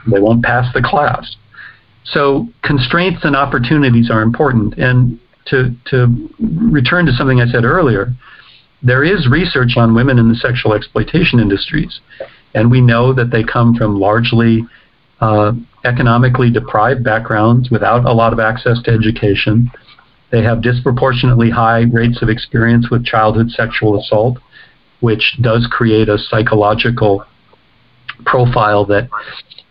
they 0.07 0.21
won't 0.21 0.45
pass 0.45 0.73
the 0.75 0.83
class. 0.83 1.37
So 2.05 2.49
constraints 2.63 3.25
and 3.25 3.37
opportunities 3.37 4.11
are 4.11 4.23
important. 4.23 4.79
And 4.79 5.19
to, 5.47 5.75
to 5.91 6.31
return 6.73 7.07
to 7.07 7.13
something 7.13 7.41
I 7.41 7.47
said 7.47 7.65
earlier, 7.65 8.13
there 8.83 9.05
is 9.05 9.29
research 9.29 9.77
on 9.77 9.95
women 9.95 10.19
in 10.19 10.29
the 10.29 10.35
sexual 10.35 10.73
exploitation 10.73 11.39
industries, 11.39 12.01
and 12.55 12.71
we 12.71 12.81
know 12.81 13.13
that 13.13 13.31
they 13.31 13.45
come 13.45 13.75
from 13.75 14.01
largely 14.01 14.65
uh, 15.21 15.53
economically 15.85 16.51
deprived 16.51 17.05
backgrounds 17.05 17.71
without 17.71 18.07
a 18.07 18.13
lot 18.13 18.33
of 18.33 18.41
access 18.41 18.81
to 18.85 18.91
education. 18.91 19.71
They 20.33 20.43
have 20.43 20.63
disproportionately 20.63 21.51
high 21.51 21.83
rates 21.93 22.23
of 22.23 22.29
experience 22.29 22.89
with 22.91 23.05
childhood 23.05 23.51
sexual 23.51 24.01
assault, 24.01 24.39
which 25.01 25.37
does 25.43 25.69
create 25.71 26.09
a 26.09 26.19
psychological 26.19 27.25
profile 28.25 28.87
that 28.87 29.09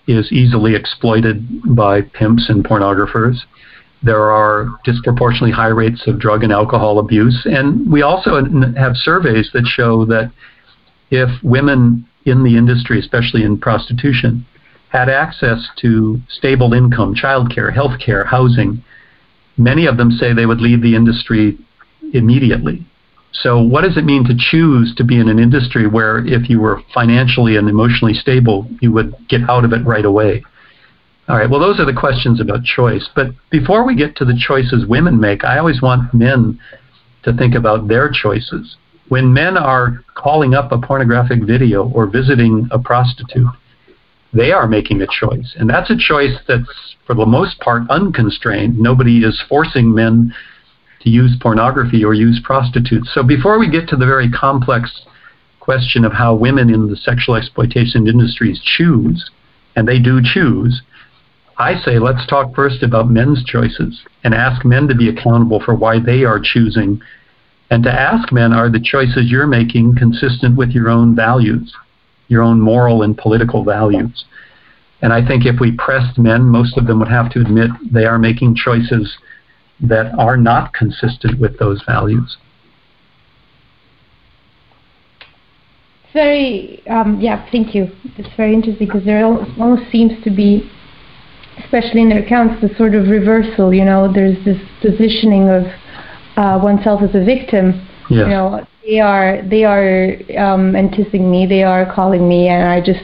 is 0.10 0.32
easily 0.32 0.76
exploited 0.76 1.76
by 1.76 2.02
pimps 2.02 2.50
and 2.50 2.64
pornographers. 2.64 3.36
There 4.02 4.32
are 4.32 4.70
disproportionately 4.84 5.52
high 5.52 5.68
rates 5.68 6.04
of 6.08 6.20
drug 6.20 6.44
and 6.44 6.52
alcohol 6.54 7.00
abuse. 7.00 7.46
And 7.46 7.92
we 7.92 8.02
also 8.02 8.44
have 8.78 8.96
surveys 8.96 9.50
that 9.54 9.66
show 9.66 10.06
that 10.06 10.32
if 11.12 11.30
women 11.44 12.08
in 12.26 12.44
the 12.44 12.58
industry, 12.58 13.00
especially 13.00 13.44
in 13.44 13.60
prostitution, 13.60 14.46
had 14.90 15.10
access 15.10 15.68
to 15.82 16.20
stable 16.30 16.74
income, 16.74 17.14
childcare, 17.14 17.74
health 17.74 18.00
care, 18.04 18.26
housing, 18.26 18.84
many 19.58 19.86
of 19.86 19.98
them 19.98 20.12
say 20.12 20.34
they 20.34 20.46
would 20.46 20.62
leave 20.62 20.82
the 20.82 20.96
industry 20.96 21.58
immediately. 22.14 22.86
So, 23.32 23.62
what 23.62 23.82
does 23.82 23.96
it 23.96 24.06
mean 24.06 24.26
to 24.26 24.36
choose 24.38 24.94
to 24.96 25.04
be 25.04 25.20
in 25.20 25.30
an 25.30 25.40
industry 25.40 25.88
where, 25.88 26.26
if 26.26 26.50
you 26.50 26.60
were 26.60 26.82
financially 26.94 27.58
and 27.58 27.70
emotionally 27.70 28.14
stable, 28.14 28.68
you 28.82 28.92
would 28.92 29.14
get 29.30 29.48
out 29.50 29.64
of 29.64 29.72
it 29.72 29.86
right 29.86 30.06
away? 30.06 30.44
All 31.28 31.38
right, 31.38 31.50
well, 31.50 31.60
those 31.60 31.80
are 31.80 31.86
the 31.86 31.94
questions 31.94 32.42
about 32.42 32.64
choice. 32.64 33.08
But 33.16 33.28
before 33.52 33.86
we 33.86 33.96
get 33.96 34.16
to 34.18 34.26
the 34.26 34.36
choices 34.36 34.88
women 34.88 35.20
make, 35.20 35.46
I 35.46 35.60
always 35.60 35.80
want 35.80 36.12
men 36.12 36.60
to 37.24 37.34
think 37.34 37.54
about 37.54 37.88
their 37.88 38.10
choices. 38.10 38.78
When 39.10 39.32
men 39.32 39.56
are 39.56 40.04
calling 40.16 40.56
up 40.56 40.72
a 40.72 40.80
pornographic 40.80 41.44
video 41.44 41.88
or 41.90 42.08
visiting 42.08 42.68
a 42.72 42.80
prostitute, 42.80 43.48
they 44.34 44.52
are 44.52 44.68
making 44.68 45.02
a 45.02 45.08
choice. 45.08 45.56
And 45.58 45.70
that's 45.70 45.92
a 45.92 45.98
choice 45.98 46.36
that's, 46.48 46.96
for 47.06 47.16
the 47.16 47.26
most 47.26 47.60
part, 47.60 47.84
unconstrained. 47.90 48.80
Nobody 48.80 49.24
is 49.24 49.42
forcing 49.48 49.94
men 49.94 50.34
to 51.02 51.10
use 51.10 51.36
pornography 51.42 52.04
or 52.04 52.14
use 52.14 52.42
prostitutes. 52.44 53.10
So 53.14 53.24
before 53.24 53.60
we 53.60 53.70
get 53.70 53.88
to 53.90 53.96
the 53.96 54.06
very 54.06 54.30
complex 54.30 55.06
question 55.60 56.04
of 56.04 56.14
how 56.14 56.36
women 56.36 56.74
in 56.74 56.88
the 56.88 56.96
sexual 56.96 57.36
exploitation 57.36 58.08
industries 58.08 58.60
choose, 58.78 59.30
and 59.76 59.88
they 59.88 60.00
do 60.00 60.20
choose, 60.22 60.82
I 61.58 61.80
say 61.84 62.00
let's 62.00 62.26
talk 62.28 62.56
first 62.56 62.84
about 62.84 63.10
men's 63.10 63.44
choices 63.44 64.02
and 64.24 64.34
ask 64.34 64.66
men 64.66 64.88
to 64.88 64.96
be 64.96 65.10
accountable 65.10 65.62
for 65.64 65.76
why 65.76 66.00
they 66.00 66.24
are 66.24 66.40
choosing, 66.40 67.02
and 67.70 67.84
to 67.84 67.92
ask 67.92 68.32
men 68.32 68.54
are 68.54 68.70
the 68.70 68.80
choices 68.80 69.30
you're 69.30 69.48
making 69.48 69.96
consistent 69.96 70.58
with 70.58 70.70
your 70.72 70.90
own 70.90 71.16
values, 71.16 71.74
your 72.30 72.42
own 72.42 72.60
moral 72.60 73.04
and 73.04 73.18
political 73.18 73.64
values. 73.64 74.26
And 75.02 75.14
I 75.14 75.26
think 75.26 75.46
if 75.46 75.60
we 75.60 75.72
pressed 75.74 76.18
men, 76.18 76.44
most 76.44 76.78
of 76.78 76.88
them 76.88 77.00
would 77.00 77.10
have 77.10 77.32
to 77.32 77.42
admit 77.42 77.72
they 77.92 78.06
are 78.06 78.20
making 78.20 78.56
choices 78.56 79.18
that 79.82 80.14
are 80.18 80.38
not 80.38 80.74
consistent 80.74 81.40
with 81.40 81.58
those 81.60 81.82
values. 81.88 82.38
Very, 86.12 86.86
um, 86.88 87.20
yeah, 87.22 87.48
thank 87.52 87.76
you. 87.76 87.88
It's 88.18 88.36
very 88.36 88.54
interesting 88.54 88.88
because 88.88 89.06
there 89.06 89.24
almost 89.24 89.92
seems 89.92 90.12
to 90.24 90.32
be, 90.32 90.70
especially 91.64 92.02
in 92.02 92.10
their 92.10 92.24
accounts, 92.24 92.62
the 92.62 92.76
sort 92.76 92.96
of 92.96 93.08
reversal. 93.08 93.74
You 93.74 93.86
know, 93.86 94.12
there's 94.12 94.44
this 94.44 94.58
positioning 94.82 95.50
of 95.50 95.64
uh, 96.36 96.60
oneself 96.62 97.02
as 97.04 97.14
a 97.14 97.24
victim. 97.24 97.88
Yes. 98.10 98.22
You 98.22 98.26
know, 98.26 98.68
they 98.84 99.00
are 99.00 99.42
they 99.48 99.64
are 99.66 100.16
um, 100.38 100.76
enticing 100.76 101.30
me, 101.30 101.46
they 101.46 101.62
are 101.62 101.94
calling 101.94 102.28
me, 102.28 102.48
and 102.48 102.68
I 102.68 102.82
just 102.82 103.04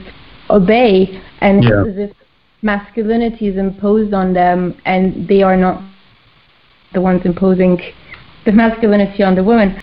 obey. 0.50 1.22
And 1.42 1.64
yeah. 1.64 1.82
it's 1.82 1.90
as 1.90 2.10
if 2.10 2.18
masculinity 2.64 3.48
is 3.48 3.58
imposed 3.58 4.16
on 4.16 4.34
them, 4.34 4.82
and 4.86 5.28
they 5.28 5.44
are 5.44 5.56
not 5.56 5.84
the 6.96 7.02
ones 7.02 7.22
imposing 7.26 7.80
the 8.46 8.52
masculinity 8.52 9.22
on 9.22 9.36
the 9.36 9.44
woman. 9.44 9.80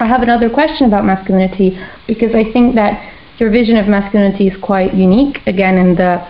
I 0.00 0.06
have 0.06 0.22
another 0.22 0.50
question 0.50 0.86
about 0.86 1.04
masculinity 1.04 1.78
because 2.06 2.34
I 2.34 2.44
think 2.52 2.74
that 2.74 3.14
your 3.38 3.50
vision 3.50 3.76
of 3.76 3.88
masculinity 3.88 4.48
is 4.48 4.56
quite 4.62 4.94
unique, 4.94 5.38
again, 5.46 5.76
in 5.78 5.94
the 5.94 6.26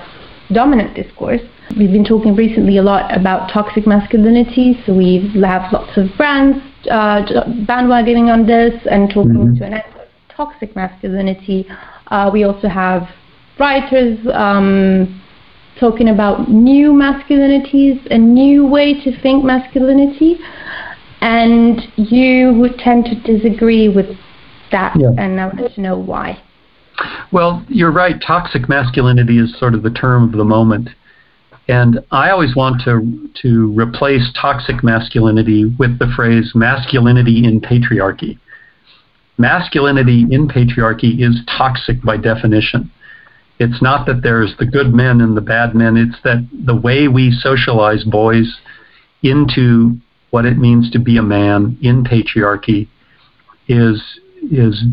dominant 0.52 0.94
discourse. 0.94 1.40
We've 1.76 1.92
been 1.92 2.04
talking 2.04 2.34
recently 2.34 2.78
a 2.78 2.82
lot 2.82 3.14
about 3.16 3.50
toxic 3.52 3.86
masculinity, 3.86 4.78
so 4.86 4.94
we 4.94 5.30
have 5.42 5.70
lots 5.72 5.96
of 5.96 6.06
brands 6.16 6.58
uh, 6.90 7.24
bandwagoning 7.66 8.32
on 8.32 8.46
this 8.46 8.74
and 8.90 9.10
talking 9.10 9.32
mm-hmm. 9.32 9.56
to 9.56 9.64
an 9.64 9.74
end 9.74 9.94
of 9.96 10.08
toxic 10.34 10.74
masculinity. 10.76 11.66
Uh, 12.08 12.30
we 12.32 12.44
also 12.44 12.68
have 12.68 13.08
writers 13.58 14.18
um, 14.32 15.20
talking 15.78 16.08
about 16.08 16.48
new 16.48 16.92
masculinities, 16.92 18.04
a 18.10 18.18
new 18.18 18.66
way 18.66 18.94
to 19.04 19.20
think 19.20 19.44
masculinity, 19.44 20.38
and 21.20 21.80
you 21.96 22.54
would 22.54 22.78
tend 22.78 23.04
to 23.06 23.14
disagree 23.20 23.88
with 23.88 24.06
that, 24.70 24.94
yeah. 24.98 25.10
and 25.18 25.40
I 25.40 25.46
want 25.46 25.74
to 25.74 25.80
know 25.80 25.98
why. 25.98 26.42
Well, 27.32 27.64
you're 27.68 27.92
right. 27.92 28.16
Toxic 28.24 28.68
masculinity 28.68 29.38
is 29.38 29.56
sort 29.58 29.74
of 29.74 29.82
the 29.82 29.90
term 29.90 30.24
of 30.24 30.32
the 30.32 30.44
moment. 30.44 30.90
And 31.68 32.00
I 32.10 32.30
always 32.30 32.56
want 32.56 32.82
to, 32.84 33.28
to 33.42 33.78
replace 33.78 34.32
toxic 34.40 34.82
masculinity 34.82 35.66
with 35.78 35.98
the 35.98 36.10
phrase 36.16 36.52
masculinity 36.54 37.44
in 37.44 37.60
patriarchy. 37.60 38.38
Masculinity 39.36 40.26
in 40.30 40.48
patriarchy 40.48 41.20
is 41.20 41.40
toxic 41.46 42.02
by 42.02 42.16
definition. 42.16 42.90
It's 43.58 43.82
not 43.82 44.06
that 44.06 44.22
there's 44.22 44.54
the 44.58 44.66
good 44.66 44.94
men 44.94 45.20
and 45.20 45.36
the 45.36 45.40
bad 45.40 45.74
men. 45.74 45.96
It's 45.96 46.20
that 46.22 46.48
the 46.64 46.76
way 46.76 47.08
we 47.08 47.32
socialize 47.32 48.04
boys 48.04 48.56
into 49.22 49.96
what 50.30 50.44
it 50.44 50.58
means 50.58 50.90
to 50.92 50.98
be 50.98 51.16
a 51.16 51.22
man 51.22 51.76
in 51.82 52.04
patriarchy 52.04 52.88
is 53.66 54.02
is 54.50 54.84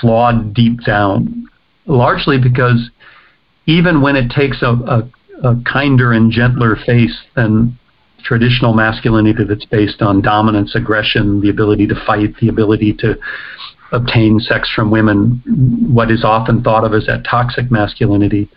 flawed 0.00 0.54
deep 0.54 0.80
down, 0.86 1.46
largely 1.86 2.38
because 2.38 2.90
even 3.66 4.00
when 4.00 4.16
it 4.16 4.30
takes 4.30 4.62
a, 4.62 4.70
a, 4.70 5.10
a 5.42 5.56
kinder 5.70 6.12
and 6.12 6.30
gentler 6.30 6.76
face 6.86 7.16
than 7.34 7.76
traditional 8.22 8.72
masculinity 8.72 9.44
that's 9.44 9.64
based 9.64 10.00
on 10.00 10.22
dominance, 10.22 10.74
aggression, 10.76 11.40
the 11.40 11.50
ability 11.50 11.86
to 11.88 11.94
fight, 12.06 12.34
the 12.40 12.48
ability 12.48 12.92
to 12.94 13.16
obtain 13.92 14.40
sex 14.40 14.70
from 14.74 14.90
women, 14.90 15.42
what 15.92 16.10
is 16.10 16.24
often 16.24 16.62
thought 16.62 16.84
of 16.84 16.94
as 16.94 17.06
that 17.06 17.24
toxic 17.24 17.70
masculinity. 17.70 18.48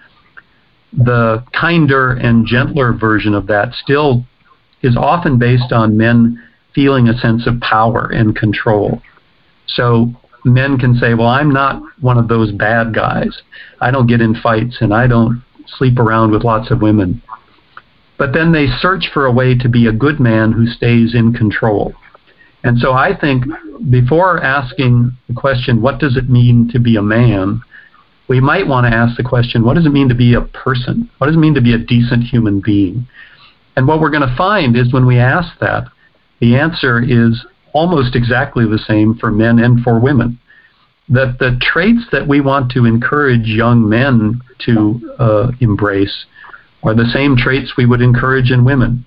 The 0.93 1.43
kinder 1.53 2.13
and 2.13 2.47
gentler 2.47 2.93
version 2.93 3.33
of 3.33 3.47
that 3.47 3.73
still 3.73 4.25
is 4.81 4.95
often 4.95 5.37
based 5.37 5.73
on 5.73 5.97
men 5.97 6.41
feeling 6.73 7.07
a 7.07 7.17
sense 7.17 7.47
of 7.47 7.59
power 7.59 8.09
and 8.13 8.35
control. 8.35 9.01
So 9.67 10.13
men 10.45 10.77
can 10.77 10.95
say, 10.97 11.13
well, 11.13 11.27
I'm 11.27 11.51
not 11.51 11.81
one 11.99 12.17
of 12.17 12.27
those 12.27 12.51
bad 12.51 12.93
guys. 12.93 13.41
I 13.81 13.91
don't 13.91 14.07
get 14.07 14.21
in 14.21 14.35
fights 14.35 14.77
and 14.79 14.93
I 14.93 15.07
don't 15.07 15.43
sleep 15.67 15.99
around 15.99 16.31
with 16.31 16.43
lots 16.43 16.71
of 16.71 16.81
women. 16.81 17.21
But 18.17 18.33
then 18.33 18.53
they 18.53 18.67
search 18.79 19.09
for 19.13 19.25
a 19.25 19.31
way 19.31 19.57
to 19.57 19.67
be 19.67 19.87
a 19.87 19.91
good 19.91 20.19
man 20.21 20.53
who 20.53 20.67
stays 20.67 21.13
in 21.13 21.33
control. 21.33 21.93
And 22.65 22.79
so 22.79 22.93
I 22.93 23.15
think 23.15 23.45
before 23.91 24.43
asking 24.43 25.15
the 25.27 25.35
question, 25.35 25.83
what 25.83 25.99
does 25.99 26.17
it 26.17 26.31
mean 26.31 26.67
to 26.73 26.79
be 26.79 26.95
a 26.95 27.01
man? 27.01 27.61
We 28.27 28.41
might 28.41 28.65
want 28.65 28.91
to 28.91 28.97
ask 28.97 29.15
the 29.17 29.23
question, 29.23 29.63
what 29.63 29.75
does 29.75 29.85
it 29.85 29.91
mean 29.91 30.09
to 30.09 30.15
be 30.15 30.33
a 30.33 30.41
person? 30.41 31.07
What 31.19 31.27
does 31.27 31.35
it 31.35 31.39
mean 31.39 31.53
to 31.53 31.61
be 31.61 31.75
a 31.75 31.77
decent 31.77 32.23
human 32.23 32.61
being? 32.65 33.07
And 33.75 33.87
what 33.87 34.01
we're 34.01 34.09
going 34.09 34.27
to 34.27 34.35
find 34.35 34.75
is 34.75 34.91
when 34.91 35.05
we 35.05 35.19
ask 35.19 35.59
that, 35.59 35.83
the 36.41 36.55
answer 36.55 36.99
is 36.99 37.45
almost 37.73 38.15
exactly 38.15 38.65
the 38.65 38.79
same 38.79 39.13
for 39.13 39.29
men 39.29 39.59
and 39.59 39.83
for 39.83 39.99
women. 39.99 40.39
That 41.07 41.37
the 41.37 41.59
traits 41.61 42.07
that 42.11 42.27
we 42.27 42.41
want 42.41 42.71
to 42.71 42.85
encourage 42.85 43.45
young 43.45 43.87
men 43.87 44.41
to 44.65 45.15
uh, 45.19 45.51
embrace 45.59 46.25
are 46.81 46.95
the 46.95 47.11
same 47.13 47.37
traits 47.37 47.73
we 47.77 47.85
would 47.85 48.01
encourage 48.01 48.49
in 48.49 48.65
women, 48.65 49.05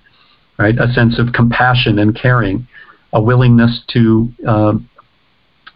right? 0.61 0.79
A 0.79 0.93
sense 0.93 1.19
of 1.19 1.33
compassion 1.33 1.99
and 1.99 2.15
caring, 2.15 2.69
a 3.13 3.21
willingness 3.21 3.83
to 3.93 4.33
uh, 4.47 4.75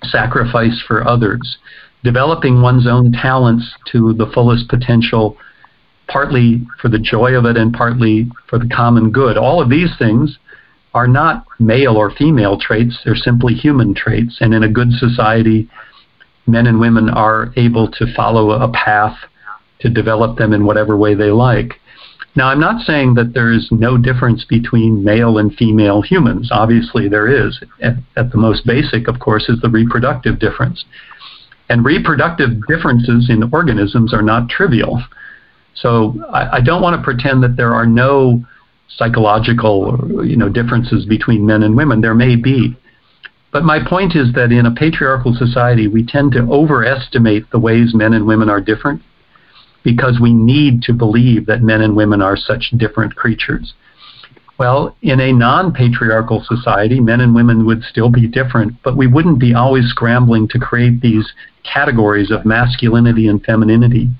sacrifice 0.02 0.82
for 0.86 1.06
others, 1.06 1.58
developing 2.04 2.62
one's 2.62 2.86
own 2.86 3.12
talents 3.12 3.70
to 3.90 4.12
the 4.14 4.30
fullest 4.34 4.68
potential, 4.68 5.36
partly 6.08 6.62
for 6.80 6.88
the 6.88 6.98
joy 6.98 7.32
of 7.32 7.44
it 7.44 7.56
and 7.56 7.72
partly 7.72 8.28
for 8.48 8.58
the 8.58 8.68
common 8.68 9.10
good. 9.10 9.36
All 9.36 9.62
of 9.62 9.70
these 9.70 9.90
things 9.98 10.38
are 10.94 11.06
not 11.06 11.46
male 11.58 11.96
or 11.96 12.10
female 12.10 12.58
traits, 12.58 12.98
they're 13.04 13.14
simply 13.14 13.54
human 13.54 13.94
traits. 13.94 14.38
And 14.40 14.52
in 14.52 14.62
a 14.62 14.68
good 14.68 14.92
society, 14.92 15.68
men 16.46 16.66
and 16.66 16.80
women 16.80 17.08
are 17.08 17.52
able 17.56 17.90
to 17.92 18.14
follow 18.14 18.50
a 18.50 18.70
path 18.72 19.16
to 19.80 19.88
develop 19.88 20.38
them 20.38 20.52
in 20.52 20.66
whatever 20.66 20.96
way 20.96 21.14
they 21.14 21.30
like. 21.30 21.80
Now, 22.34 22.48
I'm 22.48 22.60
not 22.60 22.84
saying 22.86 23.14
that 23.14 23.34
there 23.34 23.52
is 23.52 23.68
no 23.70 23.98
difference 23.98 24.44
between 24.44 25.04
male 25.04 25.36
and 25.36 25.54
female 25.54 26.00
humans. 26.00 26.48
Obviously, 26.50 27.08
there 27.08 27.28
is. 27.28 27.62
At, 27.82 27.94
at, 28.16 28.30
the 28.30 28.38
most 28.38 28.66
basic, 28.66 29.06
of 29.06 29.18
course, 29.18 29.48
is 29.50 29.60
the 29.60 29.68
reproductive 29.68 30.38
difference. 30.38 30.84
And 31.68 31.84
reproductive 31.84 32.66
differences 32.66 33.28
in 33.28 33.50
organisms 33.52 34.14
are 34.14 34.22
not 34.22 34.48
trivial. 34.48 35.02
So 35.74 36.24
I, 36.32 36.56
I 36.56 36.60
don't 36.60 36.80
want 36.80 36.96
to 36.96 37.02
pretend 37.02 37.42
that 37.42 37.56
there 37.56 37.74
are 37.74 37.86
no 37.86 38.42
psychological 38.96 40.22
you 40.22 40.36
know 40.36 40.50
differences 40.50 41.06
between 41.06 41.46
men 41.46 41.62
and 41.62 41.76
women. 41.76 42.00
There 42.00 42.14
may 42.14 42.36
be. 42.36 42.76
But 43.52 43.64
my 43.64 43.78
point 43.86 44.16
is 44.16 44.32
that 44.34 44.52
in 44.52 44.64
a 44.64 44.74
patriarchal 44.74 45.34
society, 45.34 45.86
we 45.86 46.06
tend 46.06 46.32
to 46.32 46.40
overestimate 46.50 47.50
the 47.50 47.58
ways 47.58 47.94
men 47.94 48.14
and 48.14 48.26
women 48.26 48.48
are 48.48 48.60
different 48.60 49.02
because 49.82 50.20
we 50.20 50.32
need 50.32 50.82
to 50.82 50.92
believe 50.92 51.46
that 51.46 51.62
men 51.62 51.80
and 51.80 51.96
women 51.96 52.22
are 52.22 52.36
such 52.36 52.70
different 52.76 53.14
creatures. 53.16 53.74
Well, 54.58 54.96
in 55.02 55.20
a 55.20 55.32
non 55.32 55.72
patriarchal 55.72 56.44
society, 56.44 57.00
men 57.00 57.20
and 57.20 57.34
women 57.34 57.66
would 57.66 57.82
still 57.82 58.10
be 58.10 58.28
different, 58.28 58.74
but 58.82 58.96
we 58.96 59.06
wouldn't 59.06 59.38
be 59.38 59.54
always 59.54 59.86
scrambling 59.88 60.46
to 60.48 60.58
create 60.58 61.00
these 61.00 61.32
categories 61.64 62.30
of 62.30 62.44
masculinity 62.44 63.28
and 63.28 63.42
femininity 63.44 64.10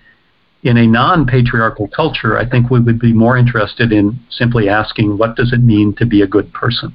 in 0.63 0.77
a 0.77 0.87
non-patriarchal 0.87 1.89
culture, 1.89 2.39
I 2.39 2.49
think 2.49 2.71
we 2.71 2.81
would 2.81 3.01
be 3.01 3.13
more 3.13 3.37
interested 3.37 3.93
in 3.93 4.21
simply 4.31 4.69
asking, 4.69 5.19
what 5.19 5.35
does 5.37 5.53
it 5.53 5.63
mean 5.63 5.95
to 5.97 6.07
be 6.07 6.23
a 6.23 6.27
good 6.27 6.53
person? 6.53 6.95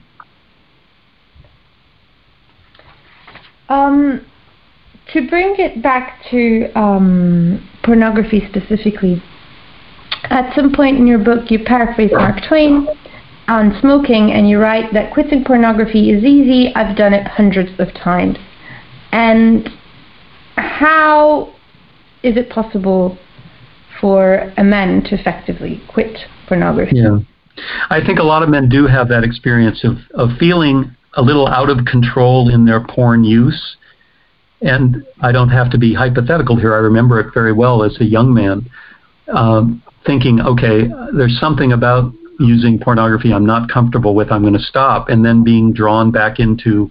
Um, 3.67 4.25
to 5.13 5.27
bring 5.27 5.55
it 5.57 5.81
back 5.81 6.21
to 6.31 6.71
um, 6.77 7.67
pornography 7.83 8.47
specifically, 8.49 9.21
at 10.25 10.53
some 10.55 10.73
point 10.73 10.97
in 10.97 11.07
your 11.07 11.19
book, 11.19 11.49
you 11.49 11.63
paraphrase 11.63 12.11
Mark 12.11 12.39
Twain 12.47 12.87
on 13.47 13.77
smoking, 13.79 14.31
and 14.31 14.49
you 14.49 14.59
write 14.59 14.93
that 14.93 15.13
quitting 15.13 15.43
pornography 15.45 16.09
is 16.11 16.23
easy. 16.23 16.73
I've 16.75 16.97
done 16.97 17.13
it 17.13 17.25
hundreds 17.27 17.71
of 17.79 17.93
times. 17.93 18.37
And 19.13 19.69
how 20.55 21.53
is 22.23 22.35
it 22.35 22.49
possible 22.49 23.17
for 23.99 24.51
a 24.57 24.63
man 24.63 25.03
to 25.03 25.15
effectively 25.15 25.81
quit 25.87 26.17
pornography. 26.47 26.97
Yeah. 26.97 27.19
I 27.89 28.05
think 28.05 28.19
a 28.19 28.23
lot 28.23 28.43
of 28.43 28.49
men 28.49 28.69
do 28.69 28.85
have 28.87 29.09
that 29.09 29.23
experience 29.23 29.83
of, 29.83 29.97
of 30.13 30.37
feeling 30.37 30.95
a 31.13 31.21
little 31.21 31.47
out 31.47 31.69
of 31.69 31.85
control 31.85 32.49
in 32.53 32.65
their 32.65 32.83
porn 32.85 33.23
use. 33.23 33.77
And 34.61 35.05
I 35.21 35.31
don't 35.31 35.49
have 35.49 35.69
to 35.71 35.77
be 35.77 35.93
hypothetical 35.93 36.57
here. 36.57 36.73
I 36.73 36.79
remember 36.79 37.19
it 37.19 37.33
very 37.33 37.53
well 37.53 37.83
as 37.83 37.95
a 37.99 38.05
young 38.05 38.33
man, 38.33 38.69
um, 39.33 39.83
thinking, 40.05 40.41
okay, 40.41 40.87
there's 41.15 41.37
something 41.39 41.73
about 41.73 42.11
using 42.39 42.79
pornography 42.79 43.33
I'm 43.33 43.45
not 43.45 43.69
comfortable 43.69 44.15
with. 44.15 44.31
I'm 44.31 44.41
going 44.41 44.53
to 44.53 44.59
stop. 44.59 45.09
And 45.09 45.23
then 45.23 45.43
being 45.43 45.73
drawn 45.73 46.11
back 46.11 46.39
into 46.39 46.89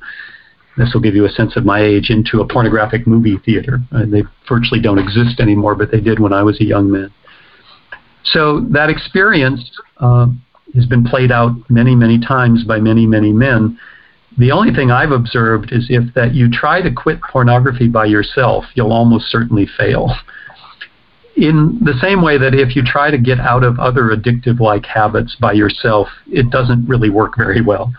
this 0.77 0.93
will 0.93 1.01
give 1.01 1.15
you 1.15 1.25
a 1.25 1.31
sense 1.31 1.57
of 1.57 1.65
my 1.65 1.81
age, 1.83 2.11
into 2.11 2.41
a 2.41 2.47
pornographic 2.47 3.07
movie 3.07 3.39
theater. 3.45 3.81
Uh, 3.93 4.03
they 4.07 4.23
virtually 4.49 4.81
don't 4.81 4.99
exist 4.99 5.41
anymore, 5.41 5.75
but 5.75 5.91
they 5.91 6.01
did 6.01 6.21
when 6.21 6.33
I 6.33 6.43
was 6.43 6.61
a 6.61 6.65
young 6.65 6.91
man. 6.91 7.13
So 8.25 8.61
that 8.71 8.91
experience 8.91 9.71
uh, 9.99 10.27
has 10.75 10.87
been 10.87 11.05
played 11.05 11.33
out 11.33 11.53
many, 11.71 11.95
many 11.95 12.21
times 12.21 12.65
by 12.65 12.79
many, 12.79 13.07
many 13.07 13.33
men. 13.33 13.79
The 14.39 14.53
only 14.53 14.75
thing 14.75 14.91
I've 14.91 15.13
observed 15.13 15.73
is 15.73 15.87
if 15.89 16.13
that 16.15 16.35
you 16.35 16.51
try 16.51 16.83
to 16.83 16.91
quit 16.91 17.21
pornography 17.23 17.89
by 17.89 18.07
yourself, 18.07 18.65
you'll 18.75 18.93
almost 18.93 19.31
certainly 19.31 19.67
fail. 19.79 20.15
In 21.37 21.79
the 21.83 21.95
same 22.01 22.23
way 22.23 22.39
that 22.39 22.55
if 22.55 22.77
you 22.77 22.83
try 22.83 23.11
to 23.11 23.19
get 23.19 23.41
out 23.41 23.65
of 23.65 23.79
other 23.79 24.05
addictive 24.05 24.61
like 24.61 24.87
habits 24.87 25.37
by 25.41 25.53
yourself, 25.53 26.09
it 26.27 26.51
doesn't 26.51 26.89
really 26.89 27.11
work 27.11 27.37
very 27.37 27.61
well. 27.61 27.93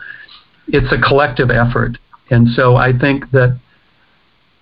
It's 0.67 0.91
a 0.91 0.97
collective 0.99 1.49
effort 1.49 1.97
and 2.29 2.49
so 2.49 2.75
I 2.75 2.97
think 2.97 3.31
that 3.31 3.59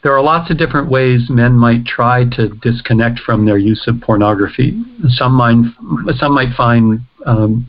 there 0.03 0.13
are 0.13 0.21
lots 0.21 0.51
of 0.51 0.57
different 0.57 0.89
ways 0.89 1.30
men 1.30 1.53
might 1.53 1.86
try 1.86 2.26
to 2.34 2.49
disconnect 2.61 3.19
from 3.19 3.45
their 3.45 3.57
use 3.57 3.86
of 3.88 3.99
pornography. 4.01 4.80
Some 5.07 5.34
might, 5.34 5.55
some 6.17 6.34
might 6.34 6.53
find 6.55 7.01
um, 7.26 7.67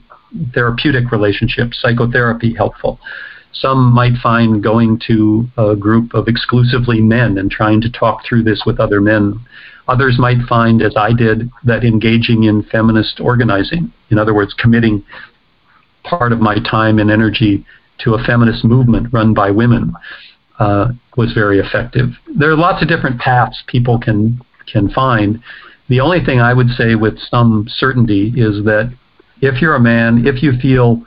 therapeutic 0.52 1.10
relationships, 1.12 1.78
psychotherapy 1.80 2.54
helpful. 2.54 3.00
Some 3.60 3.92
might 3.92 4.16
find 4.22 4.62
going 4.62 5.00
to 5.06 5.48
a 5.56 5.74
group 5.74 6.14
of 6.14 6.28
exclusively 6.28 7.00
men 7.00 7.38
and 7.38 7.50
trying 7.50 7.80
to 7.82 7.90
talk 7.90 8.24
through 8.24 8.42
this 8.42 8.62
with 8.66 8.80
other 8.80 9.00
men. 9.00 9.40
Others 9.88 10.18
might 10.18 10.42
find, 10.48 10.82
as 10.82 10.94
I 10.96 11.12
did, 11.12 11.48
that 11.64 11.84
engaging 11.84 12.44
in 12.44 12.64
feminist 12.64 13.20
organizing, 13.20 13.92
in 14.10 14.18
other 14.18 14.34
words, 14.34 14.54
committing 14.58 15.04
part 16.04 16.32
of 16.32 16.40
my 16.40 16.56
time 16.70 16.98
and 16.98 17.10
energy 17.10 17.64
to 17.98 18.14
a 18.14 18.24
feminist 18.24 18.64
movement 18.64 19.12
run 19.12 19.32
by 19.32 19.50
women 19.50 19.92
uh, 20.58 20.88
was 21.16 21.32
very 21.32 21.58
effective. 21.58 22.10
There 22.38 22.50
are 22.50 22.56
lots 22.56 22.82
of 22.82 22.88
different 22.88 23.20
paths 23.20 23.62
people 23.66 23.98
can 23.98 24.40
can 24.66 24.90
find. 24.90 25.40
The 25.88 26.00
only 26.00 26.24
thing 26.24 26.40
I 26.40 26.52
would 26.52 26.70
say 26.70 26.96
with 26.96 27.18
some 27.30 27.66
certainty 27.68 28.32
is 28.36 28.64
that 28.64 28.92
if 29.40 29.62
you're 29.62 29.76
a 29.76 29.80
man, 29.80 30.26
if 30.26 30.42
you 30.42 30.52
feel 30.60 31.02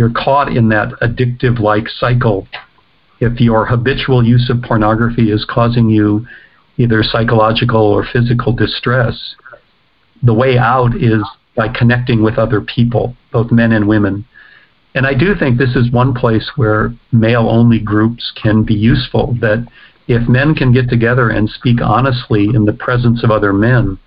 you're 0.00 0.10
caught 0.10 0.48
in 0.50 0.70
that 0.70 0.88
addictive 1.02 1.60
like 1.60 1.86
cycle, 1.86 2.48
if 3.20 3.38
your 3.38 3.66
habitual 3.66 4.24
use 4.24 4.48
of 4.48 4.62
pornography 4.62 5.30
is 5.30 5.44
causing 5.46 5.90
you 5.90 6.26
either 6.78 7.02
psychological 7.02 7.82
or 7.82 8.06
physical 8.10 8.50
distress, 8.54 9.34
the 10.22 10.32
way 10.32 10.56
out 10.56 10.96
is 10.96 11.22
by 11.54 11.68
connecting 11.68 12.22
with 12.22 12.38
other 12.38 12.62
people, 12.62 13.14
both 13.30 13.52
men 13.52 13.72
and 13.72 13.86
women, 13.86 14.24
and 14.94 15.06
I 15.06 15.12
do 15.12 15.34
think 15.38 15.58
this 15.58 15.76
is 15.76 15.92
one 15.92 16.14
place 16.14 16.50
where 16.56 16.94
male 17.12 17.46
only 17.50 17.78
groups 17.78 18.32
can 18.42 18.62
be 18.62 18.74
useful. 18.74 19.36
That 19.42 19.66
if 20.08 20.26
men 20.30 20.54
can 20.54 20.72
get 20.72 20.88
together 20.88 21.28
and 21.28 21.46
speak 21.50 21.82
honestly 21.82 22.48
in 22.54 22.64
the 22.64 22.72
presence 22.72 23.22
of 23.22 23.30
other 23.30 23.52
men, 23.52 23.98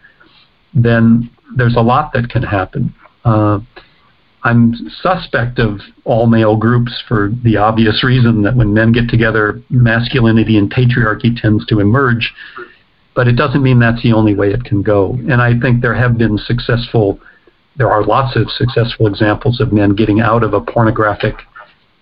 then 0.74 1.30
there's 1.56 1.76
a 1.76 1.82
lot 1.82 2.14
that 2.14 2.30
can 2.30 2.42
happen. 2.42 2.96
Uh, 3.24 3.60
I'm 4.44 4.74
suspect 5.02 5.58
of 5.58 5.80
all 6.04 6.28
male 6.28 6.58
groups 6.58 7.02
for 7.08 7.32
the 7.44 7.58
obvious 7.58 8.04
reason 8.04 8.42
that 8.44 8.56
when 8.56 8.74
men 8.74 8.92
get 8.92 9.08
together, 9.08 9.62
masculinity 9.70 10.58
and 10.58 10.72
patriarchy 10.72 11.40
tends 11.40 11.66
to 11.68 11.80
emerge. 11.80 12.34
But 13.16 13.28
it 13.28 13.38
doesn't 13.38 13.64
mean 13.64 13.80
that's 13.80 14.04
the 14.04 14.12
only 14.12 14.36
way 14.36 14.50
it 14.50 14.66
can 14.66 14.82
go. 14.82 15.14
And 15.30 15.42
I 15.42 15.58
think 15.60 15.82
there 15.82 15.94
have 15.94 16.18
been 16.18 16.38
successful, 16.38 17.20
there 17.78 17.90
are 17.90 18.04
lots 18.04 18.36
of 18.36 18.50
successful 18.52 19.08
examples 19.08 19.62
of 19.62 19.72
men 19.72 19.96
getting 19.96 20.20
out 20.20 20.44
of 20.44 20.54
a 20.54 20.62
pornographic 20.62 21.36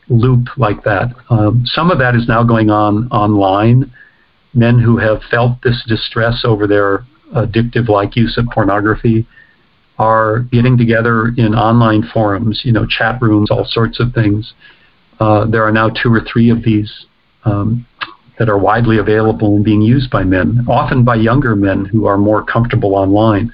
loop 0.10 0.48
like 0.58 0.84
that. 0.84 1.14
Um, 1.30 1.64
some 1.66 1.92
of 1.92 2.00
that 2.00 2.16
is 2.16 2.28
now 2.28 2.44
going 2.44 2.70
on 2.70 3.08
online. 3.12 3.92
Men 4.54 4.80
who 4.80 4.98
have 4.98 5.22
felt 5.30 5.62
this 5.64 5.84
distress 5.88 6.42
over 6.44 6.66
their 6.66 7.06
addictive 7.36 7.88
like 7.88 8.16
use 8.16 8.38
of 8.38 8.48
pornography 8.48 9.28
are 10.02 10.40
getting 10.52 10.80
together 10.80 11.32
in 11.38 11.54
online 11.54 12.02
forums, 12.12 12.62
you 12.66 12.72
know, 12.72 12.88
chat 12.88 13.22
rooms, 13.22 13.52
all 13.52 13.64
sorts 13.66 14.00
of 14.00 14.12
things. 14.14 14.54
Uh, 15.20 15.46
there 15.46 15.64
are 15.64 15.72
now 15.72 15.90
two 15.90 16.12
or 16.12 16.22
three 16.22 16.50
of 16.50 16.64
these 16.64 17.06
um, 17.46 17.86
that 18.40 18.50
are 18.50 18.58
widely 18.58 18.98
available 18.98 19.56
and 19.56 19.64
being 19.64 19.80
used 19.82 20.10
by 20.10 20.24
men, 20.24 20.66
often 20.68 21.06
by 21.06 21.14
younger 21.14 21.56
men 21.56 21.86
who 21.86 22.08
are 22.08 22.18
more 22.18 22.44
comfortable 22.44 22.96
online. 22.96 23.54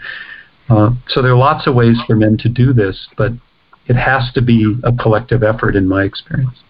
Uh, 0.69 0.91
so 1.09 1.21
there 1.21 1.31
are 1.31 1.37
lots 1.37 1.67
of 1.67 1.75
ways 1.75 1.97
for 2.07 2.15
men 2.15 2.37
to 2.37 2.47
do 2.47 2.71
this, 2.71 3.09
but 3.17 3.33
it 3.87 3.97
has 3.97 4.31
to 4.33 4.41
be 4.41 4.73
a 4.85 4.93
collective 4.93 5.43
effort, 5.43 5.75
in 5.75 5.85
my 5.85 6.03
experience. 6.03 6.63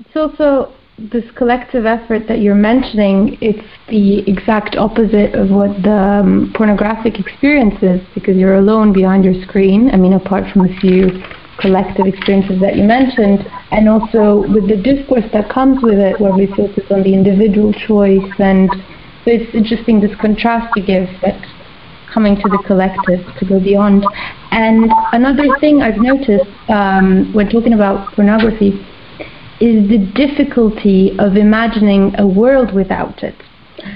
It's 0.00 0.16
also 0.16 0.72
this 0.98 1.24
collective 1.36 1.84
effort 1.84 2.26
that 2.26 2.40
you're 2.40 2.54
mentioning, 2.54 3.36
it's 3.42 3.68
the 3.88 4.20
exact 4.28 4.76
opposite 4.76 5.34
of 5.34 5.50
what 5.50 5.82
the 5.82 5.92
um, 6.24 6.52
pornographic 6.56 7.20
experience 7.20 7.76
is 7.82 8.00
because 8.14 8.36
you're 8.36 8.56
alone 8.56 8.94
behind 8.94 9.22
your 9.22 9.34
screen. 9.42 9.90
I 9.90 9.96
mean, 9.96 10.14
apart 10.14 10.50
from 10.52 10.64
a 10.64 10.80
few 10.80 11.22
collective 11.58 12.06
experiences 12.06 12.60
that 12.60 12.76
you 12.76 12.84
mentioned, 12.84 13.44
and 13.72 13.88
also 13.88 14.48
with 14.52 14.68
the 14.68 14.76
discourse 14.76 15.24
that 15.32 15.50
comes 15.50 15.82
with 15.82 15.98
it, 15.98 16.18
where 16.18 16.32
we 16.32 16.46
focus 16.56 16.84
on 16.90 17.02
the 17.02 17.12
individual 17.12 17.74
choice. 17.74 18.32
And 18.38 18.70
so 19.24 19.30
it's 19.30 19.54
interesting 19.54 20.00
this 20.00 20.16
contrast 20.18 20.74
you 20.76 20.86
give 20.86 21.08
that 21.20 21.36
coming 22.12 22.36
to 22.36 22.48
the 22.48 22.62
collective 22.66 23.20
to 23.36 23.44
go 23.44 23.60
beyond. 23.60 24.06
And 24.50 24.90
another 25.12 25.58
thing 25.60 25.82
I've 25.82 25.98
noticed 26.00 26.48
um, 26.70 27.34
when 27.34 27.50
talking 27.50 27.74
about 27.74 28.14
pornography 28.14 28.80
is 29.60 29.88
the 29.88 29.98
difficulty 30.14 31.16
of 31.18 31.36
imagining 31.36 32.14
a 32.18 32.26
world 32.26 32.74
without 32.74 33.22
it. 33.22 33.34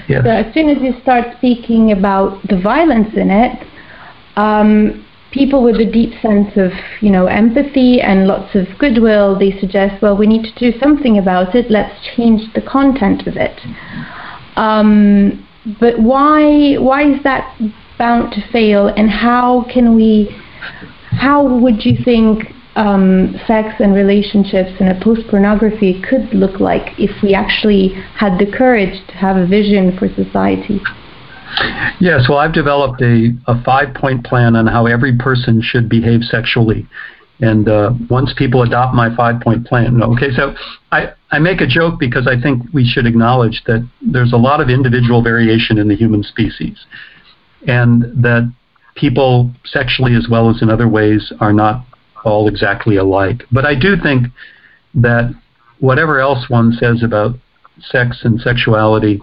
Yes. 0.07 0.23
So 0.23 0.29
as 0.29 0.53
soon 0.53 0.69
as 0.69 0.81
you 0.81 0.99
start 1.01 1.35
speaking 1.37 1.91
about 1.91 2.41
the 2.47 2.59
violence 2.59 3.13
in 3.15 3.29
it, 3.29 3.67
um, 4.35 5.05
people 5.31 5.63
with 5.63 5.77
a 5.77 5.85
deep 5.85 6.13
sense 6.21 6.55
of 6.57 6.71
you 7.01 7.09
know 7.09 7.27
empathy 7.27 8.01
and 8.01 8.27
lots 8.27 8.55
of 8.55 8.67
goodwill, 8.77 9.37
they 9.37 9.57
suggest, 9.59 10.01
well, 10.01 10.15
we 10.17 10.27
need 10.27 10.43
to 10.43 10.71
do 10.71 10.77
something 10.79 11.17
about 11.17 11.55
it. 11.55 11.69
Let's 11.69 11.95
change 12.15 12.53
the 12.53 12.61
content 12.61 13.27
of 13.27 13.35
it. 13.35 13.59
Um, 14.55 15.47
but 15.79 15.99
why 15.99 16.75
why 16.75 17.13
is 17.13 17.23
that 17.23 17.59
bound 17.97 18.33
to 18.33 18.41
fail? 18.51 18.87
And 18.87 19.09
how 19.09 19.65
can 19.71 19.95
we? 19.95 20.35
How 21.11 21.45
would 21.45 21.85
you 21.85 21.97
think 22.03 22.53
um, 22.75 23.35
sex 23.47 23.75
and 23.79 23.93
relationships 23.93 24.71
in 24.79 24.87
a 24.87 25.03
post 25.03 25.21
pornography 25.29 26.01
could 26.01 26.33
look 26.33 26.59
like 26.59 26.97
if 26.97 27.11
we 27.21 27.33
actually 27.33 27.89
had 28.15 28.39
the 28.39 28.49
courage 28.49 29.05
to 29.07 29.13
have 29.13 29.35
a 29.35 29.45
vision 29.45 29.97
for 29.97 30.07
society. 30.07 30.79
Yes, 31.99 32.27
well, 32.29 32.37
I've 32.37 32.53
developed 32.53 33.01
a, 33.01 33.31
a 33.47 33.61
five 33.63 33.93
point 33.93 34.25
plan 34.25 34.55
on 34.55 34.67
how 34.67 34.85
every 34.85 35.17
person 35.17 35.61
should 35.61 35.89
behave 35.89 36.21
sexually. 36.23 36.87
And 37.41 37.67
uh, 37.67 37.91
once 38.09 38.33
people 38.37 38.61
adopt 38.61 38.93
my 38.93 39.13
five 39.15 39.41
point 39.41 39.65
plan, 39.65 40.01
okay, 40.01 40.31
so 40.33 40.53
I, 40.91 41.11
I 41.31 41.39
make 41.39 41.59
a 41.59 41.67
joke 41.67 41.99
because 41.99 42.27
I 42.27 42.39
think 42.39 42.61
we 42.71 42.85
should 42.87 43.05
acknowledge 43.05 43.63
that 43.65 43.87
there's 44.01 44.31
a 44.31 44.37
lot 44.37 44.61
of 44.61 44.69
individual 44.69 45.21
variation 45.21 45.77
in 45.77 45.87
the 45.87 45.95
human 45.95 46.23
species. 46.23 46.85
And 47.67 48.03
that 48.23 48.51
people, 48.95 49.51
sexually 49.65 50.15
as 50.15 50.27
well 50.29 50.49
as 50.49 50.61
in 50.61 50.69
other 50.69 50.87
ways, 50.87 51.33
are 51.39 51.53
not 51.53 51.83
all 52.23 52.47
exactly 52.47 52.97
alike. 52.97 53.43
But 53.51 53.65
I 53.65 53.75
do 53.75 53.95
think 54.01 54.27
that 54.95 55.33
whatever 55.79 56.19
else 56.19 56.49
one 56.49 56.73
says 56.73 57.03
about 57.03 57.35
sex 57.79 58.19
and 58.23 58.39
sexuality, 58.39 59.21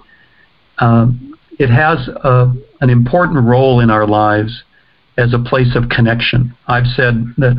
um, 0.79 1.35
it 1.59 1.71
has 1.71 2.09
a, 2.09 2.53
an 2.81 2.91
important 2.91 3.45
role 3.45 3.81
in 3.81 3.91
our 3.91 4.07
lives 4.07 4.65
as 5.17 5.35
a 5.35 5.39
place 5.39 5.75
of 5.75 5.89
connection. 5.89 6.55
I've 6.67 6.87
said 6.87 7.25
that 7.39 7.57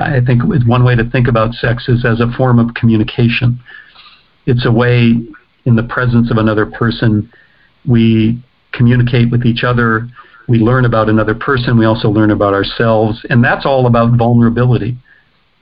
I 0.00 0.20
think 0.24 0.42
one 0.66 0.84
way 0.84 0.94
to 0.94 1.08
think 1.10 1.28
about 1.28 1.54
sex 1.54 1.88
is 1.88 2.04
as 2.04 2.20
a 2.20 2.30
form 2.36 2.58
of 2.58 2.74
communication. 2.74 3.60
It's 4.46 4.66
a 4.66 4.72
way, 4.72 5.14
in 5.64 5.76
the 5.76 5.82
presence 5.82 6.30
of 6.30 6.36
another 6.36 6.66
person, 6.66 7.30
we 7.86 8.42
communicate 8.72 9.30
with 9.30 9.44
each 9.44 9.64
other 9.64 10.08
we 10.48 10.58
learn 10.58 10.84
about 10.84 11.08
another 11.08 11.34
person, 11.34 11.78
we 11.78 11.84
also 11.84 12.08
learn 12.08 12.30
about 12.30 12.54
ourselves, 12.54 13.24
and 13.30 13.42
that's 13.44 13.64
all 13.64 13.86
about 13.86 14.16
vulnerability. 14.16 14.96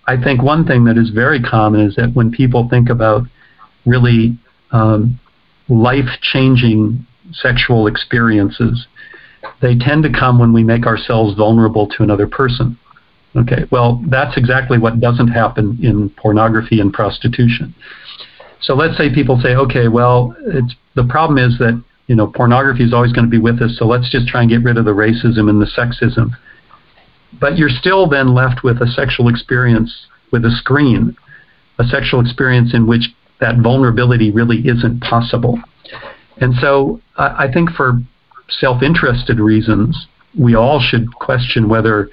I 0.06 0.20
think 0.22 0.42
one 0.42 0.66
thing 0.66 0.84
that 0.84 0.96
is 0.96 1.10
very 1.10 1.40
common 1.40 1.80
is 1.80 1.94
that 1.96 2.14
when 2.14 2.30
people 2.30 2.68
think 2.68 2.88
about 2.88 3.22
really 3.86 4.38
um, 4.72 5.20
life 5.68 6.08
changing 6.22 7.06
sexual 7.32 7.86
experiences, 7.86 8.86
they 9.62 9.76
tend 9.76 10.02
to 10.02 10.10
come 10.10 10.38
when 10.38 10.52
we 10.52 10.64
make 10.64 10.86
ourselves 10.86 11.36
vulnerable 11.36 11.86
to 11.88 12.02
another 12.02 12.26
person. 12.26 12.78
Okay, 13.36 13.64
well, 13.70 14.02
that's 14.08 14.36
exactly 14.36 14.78
what 14.78 14.98
doesn't 15.00 15.28
happen 15.28 15.78
in 15.82 16.10
pornography 16.10 16.80
and 16.80 16.92
prostitution. 16.92 17.74
So 18.60 18.74
let's 18.74 18.96
say 18.98 19.14
people 19.14 19.40
say, 19.40 19.54
okay, 19.54 19.88
well, 19.88 20.34
the 20.96 21.04
problem 21.04 21.38
is 21.38 21.56
that 21.58 21.82
you 22.11 22.16
know, 22.16 22.26
pornography 22.26 22.82
is 22.82 22.92
always 22.92 23.12
going 23.12 23.24
to 23.24 23.30
be 23.30 23.38
with 23.38 23.62
us, 23.62 23.78
so 23.78 23.86
let's 23.86 24.11
just 24.11 24.26
try 24.26 24.40
and 24.40 24.50
get 24.50 24.64
rid 24.64 24.76
of 24.76 24.84
the 24.84 24.90
racism 24.90 25.48
and 25.48 25.62
the 25.62 25.70
sexism. 25.78 26.30
But 27.40 27.56
you're 27.56 27.68
still 27.68 28.08
then 28.08 28.34
left 28.34 28.64
with 28.64 28.82
a 28.82 28.88
sexual 28.88 29.28
experience 29.28 30.08
with 30.32 30.44
a 30.44 30.50
screen, 30.50 31.16
a 31.78 31.84
sexual 31.84 32.20
experience 32.20 32.74
in 32.74 32.88
which 32.88 33.14
that 33.38 33.58
vulnerability 33.58 34.32
really 34.32 34.58
isn't 34.66 35.00
possible. 35.02 35.61
And 36.38 36.52
so 36.61 37.00
I, 37.16 37.44
I 37.44 37.52
think 37.52 37.70
for 37.70 38.00
self 38.58 38.82
interested 38.82 39.38
reasons, 39.38 40.08
we 40.36 40.56
all 40.56 40.80
should 40.80 41.14
question 41.14 41.68
whether 41.68 42.11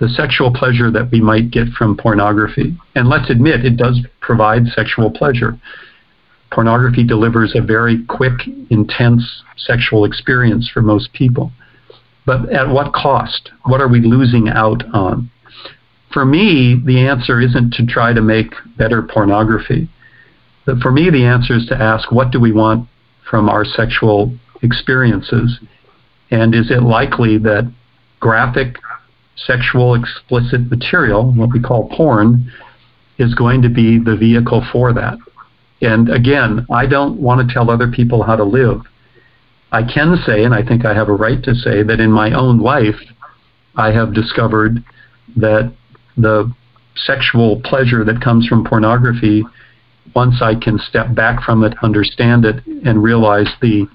the 0.00 0.08
sexual 0.08 0.50
pleasure 0.54 0.90
that 0.90 1.10
we 1.12 1.20
might 1.20 1.50
get 1.50 1.68
from 1.76 1.98
pornography, 1.98 2.74
and 2.94 3.10
let's 3.10 3.28
admit 3.28 3.66
it 3.66 3.76
does 3.76 4.00
provide 4.22 4.68
sexual 4.68 5.10
pleasure, 5.10 5.60
pornography 6.50 7.04
delivers 7.04 7.54
a 7.54 7.60
very 7.60 8.04
quick, 8.06 8.40
intense 8.70 9.42
sexual 9.56 10.04
experience 10.04 10.68
for 10.72 10.82
most 10.82 11.12
people. 11.12 11.52
But 12.26 12.50
at 12.52 12.68
what 12.68 12.92
cost? 12.92 13.50
What 13.64 13.80
are 13.80 13.88
we 13.88 14.00
losing 14.00 14.48
out 14.48 14.82
on? 14.92 15.30
For 16.12 16.24
me, 16.24 16.80
the 16.84 17.06
answer 17.06 17.40
isn't 17.40 17.74
to 17.74 17.86
try 17.86 18.12
to 18.12 18.22
make 18.22 18.52
better 18.76 19.02
pornography. 19.02 19.88
But 20.64 20.78
for 20.80 20.90
me, 20.90 21.10
the 21.10 21.24
answer 21.24 21.54
is 21.54 21.66
to 21.66 21.76
ask 21.76 22.10
what 22.10 22.30
do 22.30 22.40
we 22.40 22.52
want 22.52 22.88
from 23.28 23.48
our 23.48 23.64
sexual 23.64 24.34
experiences? 24.62 25.58
And 26.30 26.54
is 26.54 26.70
it 26.70 26.82
likely 26.82 27.38
that 27.38 27.72
graphic, 28.20 28.76
sexual, 29.36 29.94
explicit 29.94 30.70
material, 30.70 31.32
what 31.32 31.52
we 31.52 31.60
call 31.60 31.88
porn, 31.90 32.50
is 33.18 33.34
going 33.34 33.62
to 33.62 33.68
be 33.68 33.98
the 33.98 34.16
vehicle 34.16 34.64
for 34.72 34.92
that? 34.92 35.18
And 35.80 36.10
again, 36.10 36.66
I 36.70 36.86
don't 36.86 37.20
want 37.20 37.46
to 37.46 37.52
tell 37.52 37.70
other 37.70 37.90
people 37.90 38.22
how 38.22 38.36
to 38.36 38.44
live. 38.44 38.80
I 39.70 39.82
can 39.82 40.16
say, 40.26 40.44
and 40.44 40.54
I 40.54 40.62
think 40.62 40.84
I 40.84 40.94
have 40.94 41.08
a 41.08 41.14
right 41.14 41.42
to 41.44 41.54
say, 41.54 41.82
that 41.82 42.00
in 42.00 42.10
my 42.10 42.32
own 42.32 42.58
life, 42.58 42.98
I 43.76 43.92
have 43.92 44.14
discovered 44.14 44.82
that 45.36 45.72
the 46.16 46.52
sexual 46.96 47.60
pleasure 47.62 48.04
that 48.04 48.20
comes 48.20 48.46
from 48.46 48.64
pornography, 48.64 49.44
once 50.16 50.42
I 50.42 50.54
can 50.54 50.78
step 50.78 51.14
back 51.14 51.42
from 51.44 51.62
it, 51.62 51.74
understand 51.82 52.44
it, 52.44 52.66
and 52.66 53.02
realize 53.02 53.48
the 53.60 53.86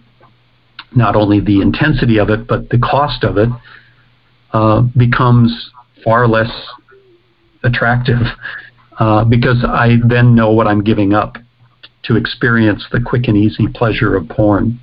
not 0.95 1.15
only 1.15 1.39
the 1.39 1.59
intensity 1.59 2.19
of 2.19 2.29
it, 2.29 2.47
but 2.47 2.69
the 2.69 2.77
cost 2.77 3.23
of 3.23 3.37
it, 3.37 3.49
uh, 4.53 4.81
becomes 4.95 5.71
far 6.03 6.27
less 6.27 6.51
attractive 7.63 8.21
uh, 8.99 9.25
because 9.25 9.65
I 9.67 9.97
then 10.07 10.35
know 10.35 10.51
what 10.51 10.67
I'm 10.67 10.83
giving 10.83 11.13
up 11.13 11.37
to 12.03 12.15
experience 12.15 12.85
the 12.91 12.99
quick 12.99 13.27
and 13.27 13.37
easy 13.37 13.67
pleasure 13.73 14.15
of 14.15 14.27
porn. 14.29 14.79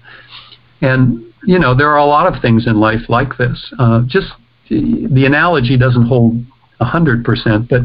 And, 0.81 1.25
you 1.45 1.59
know, 1.59 1.75
there 1.75 1.91
are 1.91 1.99
a 1.99 2.05
lot 2.05 2.33
of 2.33 2.41
things 2.41 2.67
in 2.67 2.81
life 2.81 3.09
like 3.09 3.37
this. 3.37 3.73
Uh, 3.79 4.03
just 4.07 4.29
the 4.69 5.25
analogy 5.27 5.77
doesn't 5.77 6.07
hold 6.07 6.43
100%, 6.81 7.69
but 7.69 7.83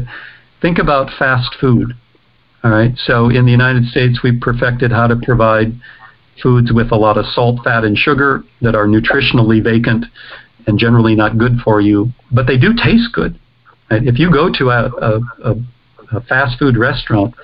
think 0.62 0.78
about 0.78 1.10
fast 1.18 1.54
food. 1.60 1.92
All 2.64 2.70
right. 2.70 2.92
So 2.96 3.28
in 3.28 3.44
the 3.44 3.52
United 3.52 3.86
States, 3.86 4.20
we've 4.24 4.40
perfected 4.40 4.90
how 4.90 5.06
to 5.06 5.16
provide 5.16 5.72
foods 6.42 6.72
with 6.72 6.90
a 6.92 6.96
lot 6.96 7.16
of 7.16 7.26
salt, 7.26 7.60
fat, 7.64 7.84
and 7.84 7.96
sugar 7.96 8.42
that 8.62 8.74
are 8.74 8.86
nutritionally 8.86 9.62
vacant 9.62 10.04
and 10.66 10.78
generally 10.78 11.14
not 11.14 11.38
good 11.38 11.58
for 11.64 11.80
you, 11.80 12.08
but 12.32 12.46
they 12.46 12.58
do 12.58 12.74
taste 12.74 13.12
good. 13.12 13.38
If 13.90 14.18
you 14.18 14.32
go 14.32 14.50
to 14.52 14.70
a, 14.70 14.90
a, 15.44 15.54
a 16.12 16.20
fast 16.22 16.58
food 16.58 16.76
restaurant, 16.76 17.34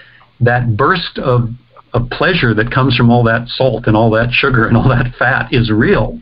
that 0.40 0.76
burst 0.76 1.18
of, 1.18 1.50
of 1.94 2.08
pleasure 2.10 2.54
that 2.54 2.70
comes 2.70 2.96
from 2.96 3.10
all 3.10 3.22
that 3.24 3.48
salt 3.48 3.86
and 3.86 3.96
all 3.96 4.10
that 4.10 4.30
sugar 4.32 4.66
and 4.66 4.76
all 4.76 4.88
that 4.88 5.14
fat 5.18 5.52
is 5.52 5.70
real. 5.70 6.18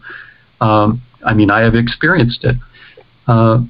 Um, 0.60 1.02
I 1.24 1.34
mean, 1.34 1.50
I 1.50 1.60
have 1.60 1.74
experienced 1.74 2.44
it. 2.44 2.56
Uh, 3.26 3.60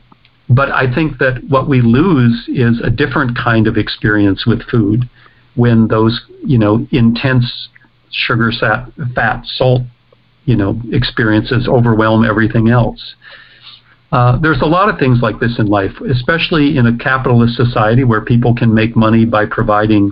but 0.49 0.71
I 0.71 0.93
think 0.93 1.19
that 1.19 1.43
what 1.49 1.69
we 1.69 1.81
lose 1.81 2.49
is 2.49 2.81
a 2.83 2.91
different 2.91 3.37
kind 3.37 3.67
of 3.67 3.77
experience 3.77 4.47
with 4.47 4.63
food 4.69 5.09
when 5.55 5.89
those, 5.89 6.21
you 6.45 6.59
know, 6.59 6.87
intense 6.91 7.69
sugar, 8.11 8.51
fat, 9.15 9.43
salt, 9.45 9.83
you 10.45 10.57
know, 10.57 10.81
experiences 10.93 11.69
overwhelm 11.69 12.25
everything 12.25 12.69
else. 12.69 13.15
Uh, 14.11 14.39
there's 14.41 14.61
a 14.61 14.67
lot 14.67 14.89
of 14.89 14.99
things 14.99 15.21
like 15.23 15.39
this 15.39 15.59
in 15.61 15.67
life, 15.67 15.93
especially 16.11 16.77
in 16.77 16.87
a 16.87 16.99
capitalist 16.99 17.57
society 17.57 18.03
where 18.03 18.21
people 18.21 18.55
can 18.55 18.75
make 18.75 18.97
money 18.97 19.25
by 19.25 19.47
providing 19.47 20.11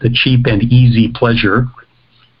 the 0.00 0.10
cheap 0.10 0.46
and 0.46 0.62
easy 0.62 1.08
pleasure. 1.08 1.66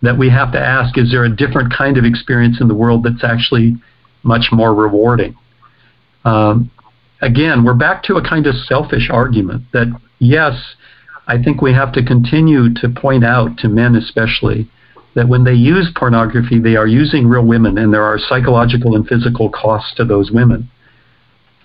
That 0.02 0.16
we 0.16 0.30
have 0.30 0.52
to 0.52 0.58
ask: 0.58 0.96
Is 0.96 1.10
there 1.10 1.24
a 1.24 1.34
different 1.34 1.72
kind 1.76 1.98
of 1.98 2.04
experience 2.04 2.60
in 2.60 2.68
the 2.68 2.74
world 2.74 3.04
that's 3.04 3.22
actually 3.22 3.76
much 4.22 4.46
more 4.50 4.74
rewarding? 4.74 5.36
Um, 6.24 6.70
again, 7.20 7.64
we're 7.64 7.74
back 7.74 8.02
to 8.04 8.16
a 8.16 8.22
kind 8.26 8.46
of 8.46 8.54
selfish 8.54 9.08
argument 9.10 9.64
that 9.72 9.88
yes, 10.18 10.54
I 11.26 11.42
think 11.42 11.60
we 11.60 11.72
have 11.74 11.92
to 11.92 12.04
continue 12.04 12.72
to 12.74 12.88
point 12.88 13.24
out 13.24 13.58
to 13.58 13.68
men, 13.68 13.94
especially, 13.94 14.70
that 15.14 15.28
when 15.28 15.44
they 15.44 15.54
use 15.54 15.90
pornography, 15.94 16.58
they 16.58 16.76
are 16.76 16.86
using 16.86 17.26
real 17.26 17.44
women, 17.44 17.78
and 17.78 17.92
there 17.92 18.04
are 18.04 18.18
psychological 18.18 18.96
and 18.96 19.06
physical 19.06 19.50
costs 19.50 19.94
to 19.96 20.04
those 20.04 20.30
women. 20.30 20.70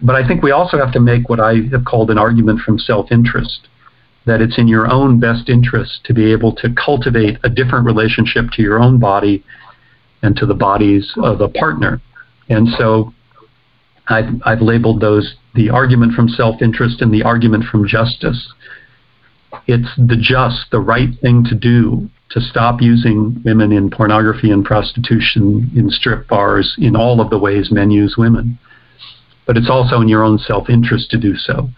But 0.01 0.15
I 0.15 0.27
think 0.27 0.43
we 0.43 0.51
also 0.51 0.77
have 0.77 0.91
to 0.93 0.99
make 0.99 1.29
what 1.29 1.39
I 1.39 1.55
have 1.71 1.85
called 1.85 2.11
an 2.11 2.17
argument 2.17 2.59
from 2.61 2.77
self 2.79 3.11
interest 3.11 3.67
that 4.25 4.41
it's 4.41 4.57
in 4.57 4.67
your 4.67 4.91
own 4.91 5.19
best 5.19 5.49
interest 5.49 6.01
to 6.05 6.13
be 6.13 6.31
able 6.31 6.53
to 6.55 6.73
cultivate 6.73 7.37
a 7.43 7.49
different 7.49 7.85
relationship 7.85 8.45
to 8.53 8.61
your 8.61 8.79
own 8.79 8.99
body 8.99 9.43
and 10.21 10.35
to 10.35 10.45
the 10.45 10.53
bodies 10.53 11.13
of 11.17 11.41
a 11.41 11.47
partner. 11.47 12.01
And 12.49 12.67
so 12.77 13.13
I've, 14.07 14.29
I've 14.43 14.61
labeled 14.61 15.01
those 15.01 15.35
the 15.53 15.69
argument 15.69 16.13
from 16.13 16.27
self 16.27 16.61
interest 16.61 17.01
and 17.01 17.13
the 17.13 17.23
argument 17.23 17.65
from 17.65 17.87
justice. 17.87 18.51
It's 19.67 19.89
the 19.97 20.17
just, 20.19 20.69
the 20.71 20.81
right 20.81 21.09
thing 21.21 21.45
to 21.45 21.55
do 21.55 22.09
to 22.31 22.41
stop 22.41 22.81
using 22.81 23.41
women 23.45 23.71
in 23.71 23.89
pornography 23.89 24.51
and 24.51 24.65
prostitution, 24.65 25.71
in 25.75 25.89
strip 25.89 26.27
bars, 26.27 26.75
in 26.77 26.95
all 26.95 27.21
of 27.21 27.29
the 27.29 27.37
ways 27.37 27.71
men 27.71 27.91
use 27.91 28.15
women 28.17 28.59
but 29.45 29.57
it's 29.57 29.69
also 29.69 30.01
in 30.01 30.07
your 30.07 30.23
own 30.23 30.37
self 30.37 30.69
interest 30.69 31.09
to 31.11 31.17
do 31.17 31.35
so. 31.35 31.69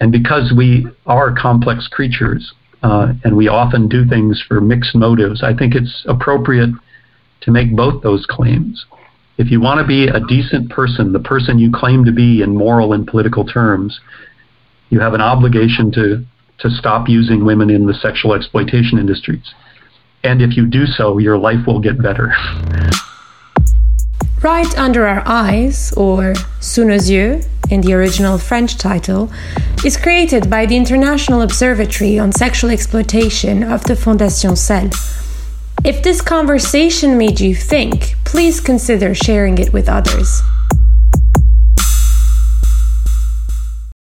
And 0.00 0.10
because 0.10 0.52
we 0.56 0.86
are 1.06 1.34
complex 1.34 1.86
creatures 1.86 2.52
uh, 2.82 3.12
and 3.22 3.36
we 3.36 3.48
often 3.48 3.88
do 3.88 4.06
things 4.06 4.42
for 4.48 4.60
mixed 4.60 4.94
motives, 4.94 5.42
I 5.42 5.54
think 5.54 5.74
it's 5.74 6.04
appropriate 6.08 6.70
to 7.42 7.50
make 7.50 7.76
both 7.76 8.02
those 8.02 8.26
claims. 8.26 8.86
If 9.36 9.50
you 9.50 9.60
want 9.60 9.80
to 9.80 9.86
be 9.86 10.08
a 10.08 10.20
decent 10.20 10.70
person, 10.70 11.12
the 11.12 11.20
person 11.20 11.58
you 11.58 11.70
claim 11.72 12.04
to 12.04 12.12
be 12.12 12.42
in 12.42 12.54
moral 12.54 12.92
and 12.92 13.06
political 13.06 13.44
terms, 13.44 14.00
you 14.88 15.00
have 15.00 15.14
an 15.14 15.20
obligation 15.20 15.92
to, 15.92 16.24
to 16.58 16.70
stop 16.70 17.08
using 17.08 17.44
women 17.44 17.70
in 17.70 17.86
the 17.86 17.94
sexual 17.94 18.34
exploitation 18.34 18.98
industries. 18.98 19.54
And 20.24 20.42
if 20.42 20.56
you 20.56 20.66
do 20.66 20.84
so, 20.86 21.18
your 21.18 21.38
life 21.38 21.66
will 21.66 21.80
get 21.80 22.02
better. 22.02 22.32
Right 24.42 24.78
Under 24.78 25.06
Our 25.06 25.22
Eyes, 25.26 25.92
or 25.96 26.34
Sous 26.60 26.84
nos 26.86 27.10
yeux 27.10 27.42
in 27.70 27.80
the 27.80 27.94
original 27.94 28.38
French 28.38 28.76
title, 28.76 29.30
is 29.84 29.96
created 29.96 30.50
by 30.50 30.66
the 30.66 30.76
International 30.76 31.42
Observatory 31.42 32.18
on 32.18 32.32
Sexual 32.32 32.70
Exploitation 32.70 33.62
of 33.62 33.84
the 33.84 33.94
Fondation 33.94 34.56
Scelles. 34.56 35.16
If 35.84 36.02
this 36.02 36.20
conversation 36.20 37.16
made 37.16 37.40
you 37.40 37.54
think, 37.54 38.16
please 38.24 38.60
consider 38.60 39.14
sharing 39.14 39.58
it 39.58 39.72
with 39.72 39.88
others. 39.88 40.42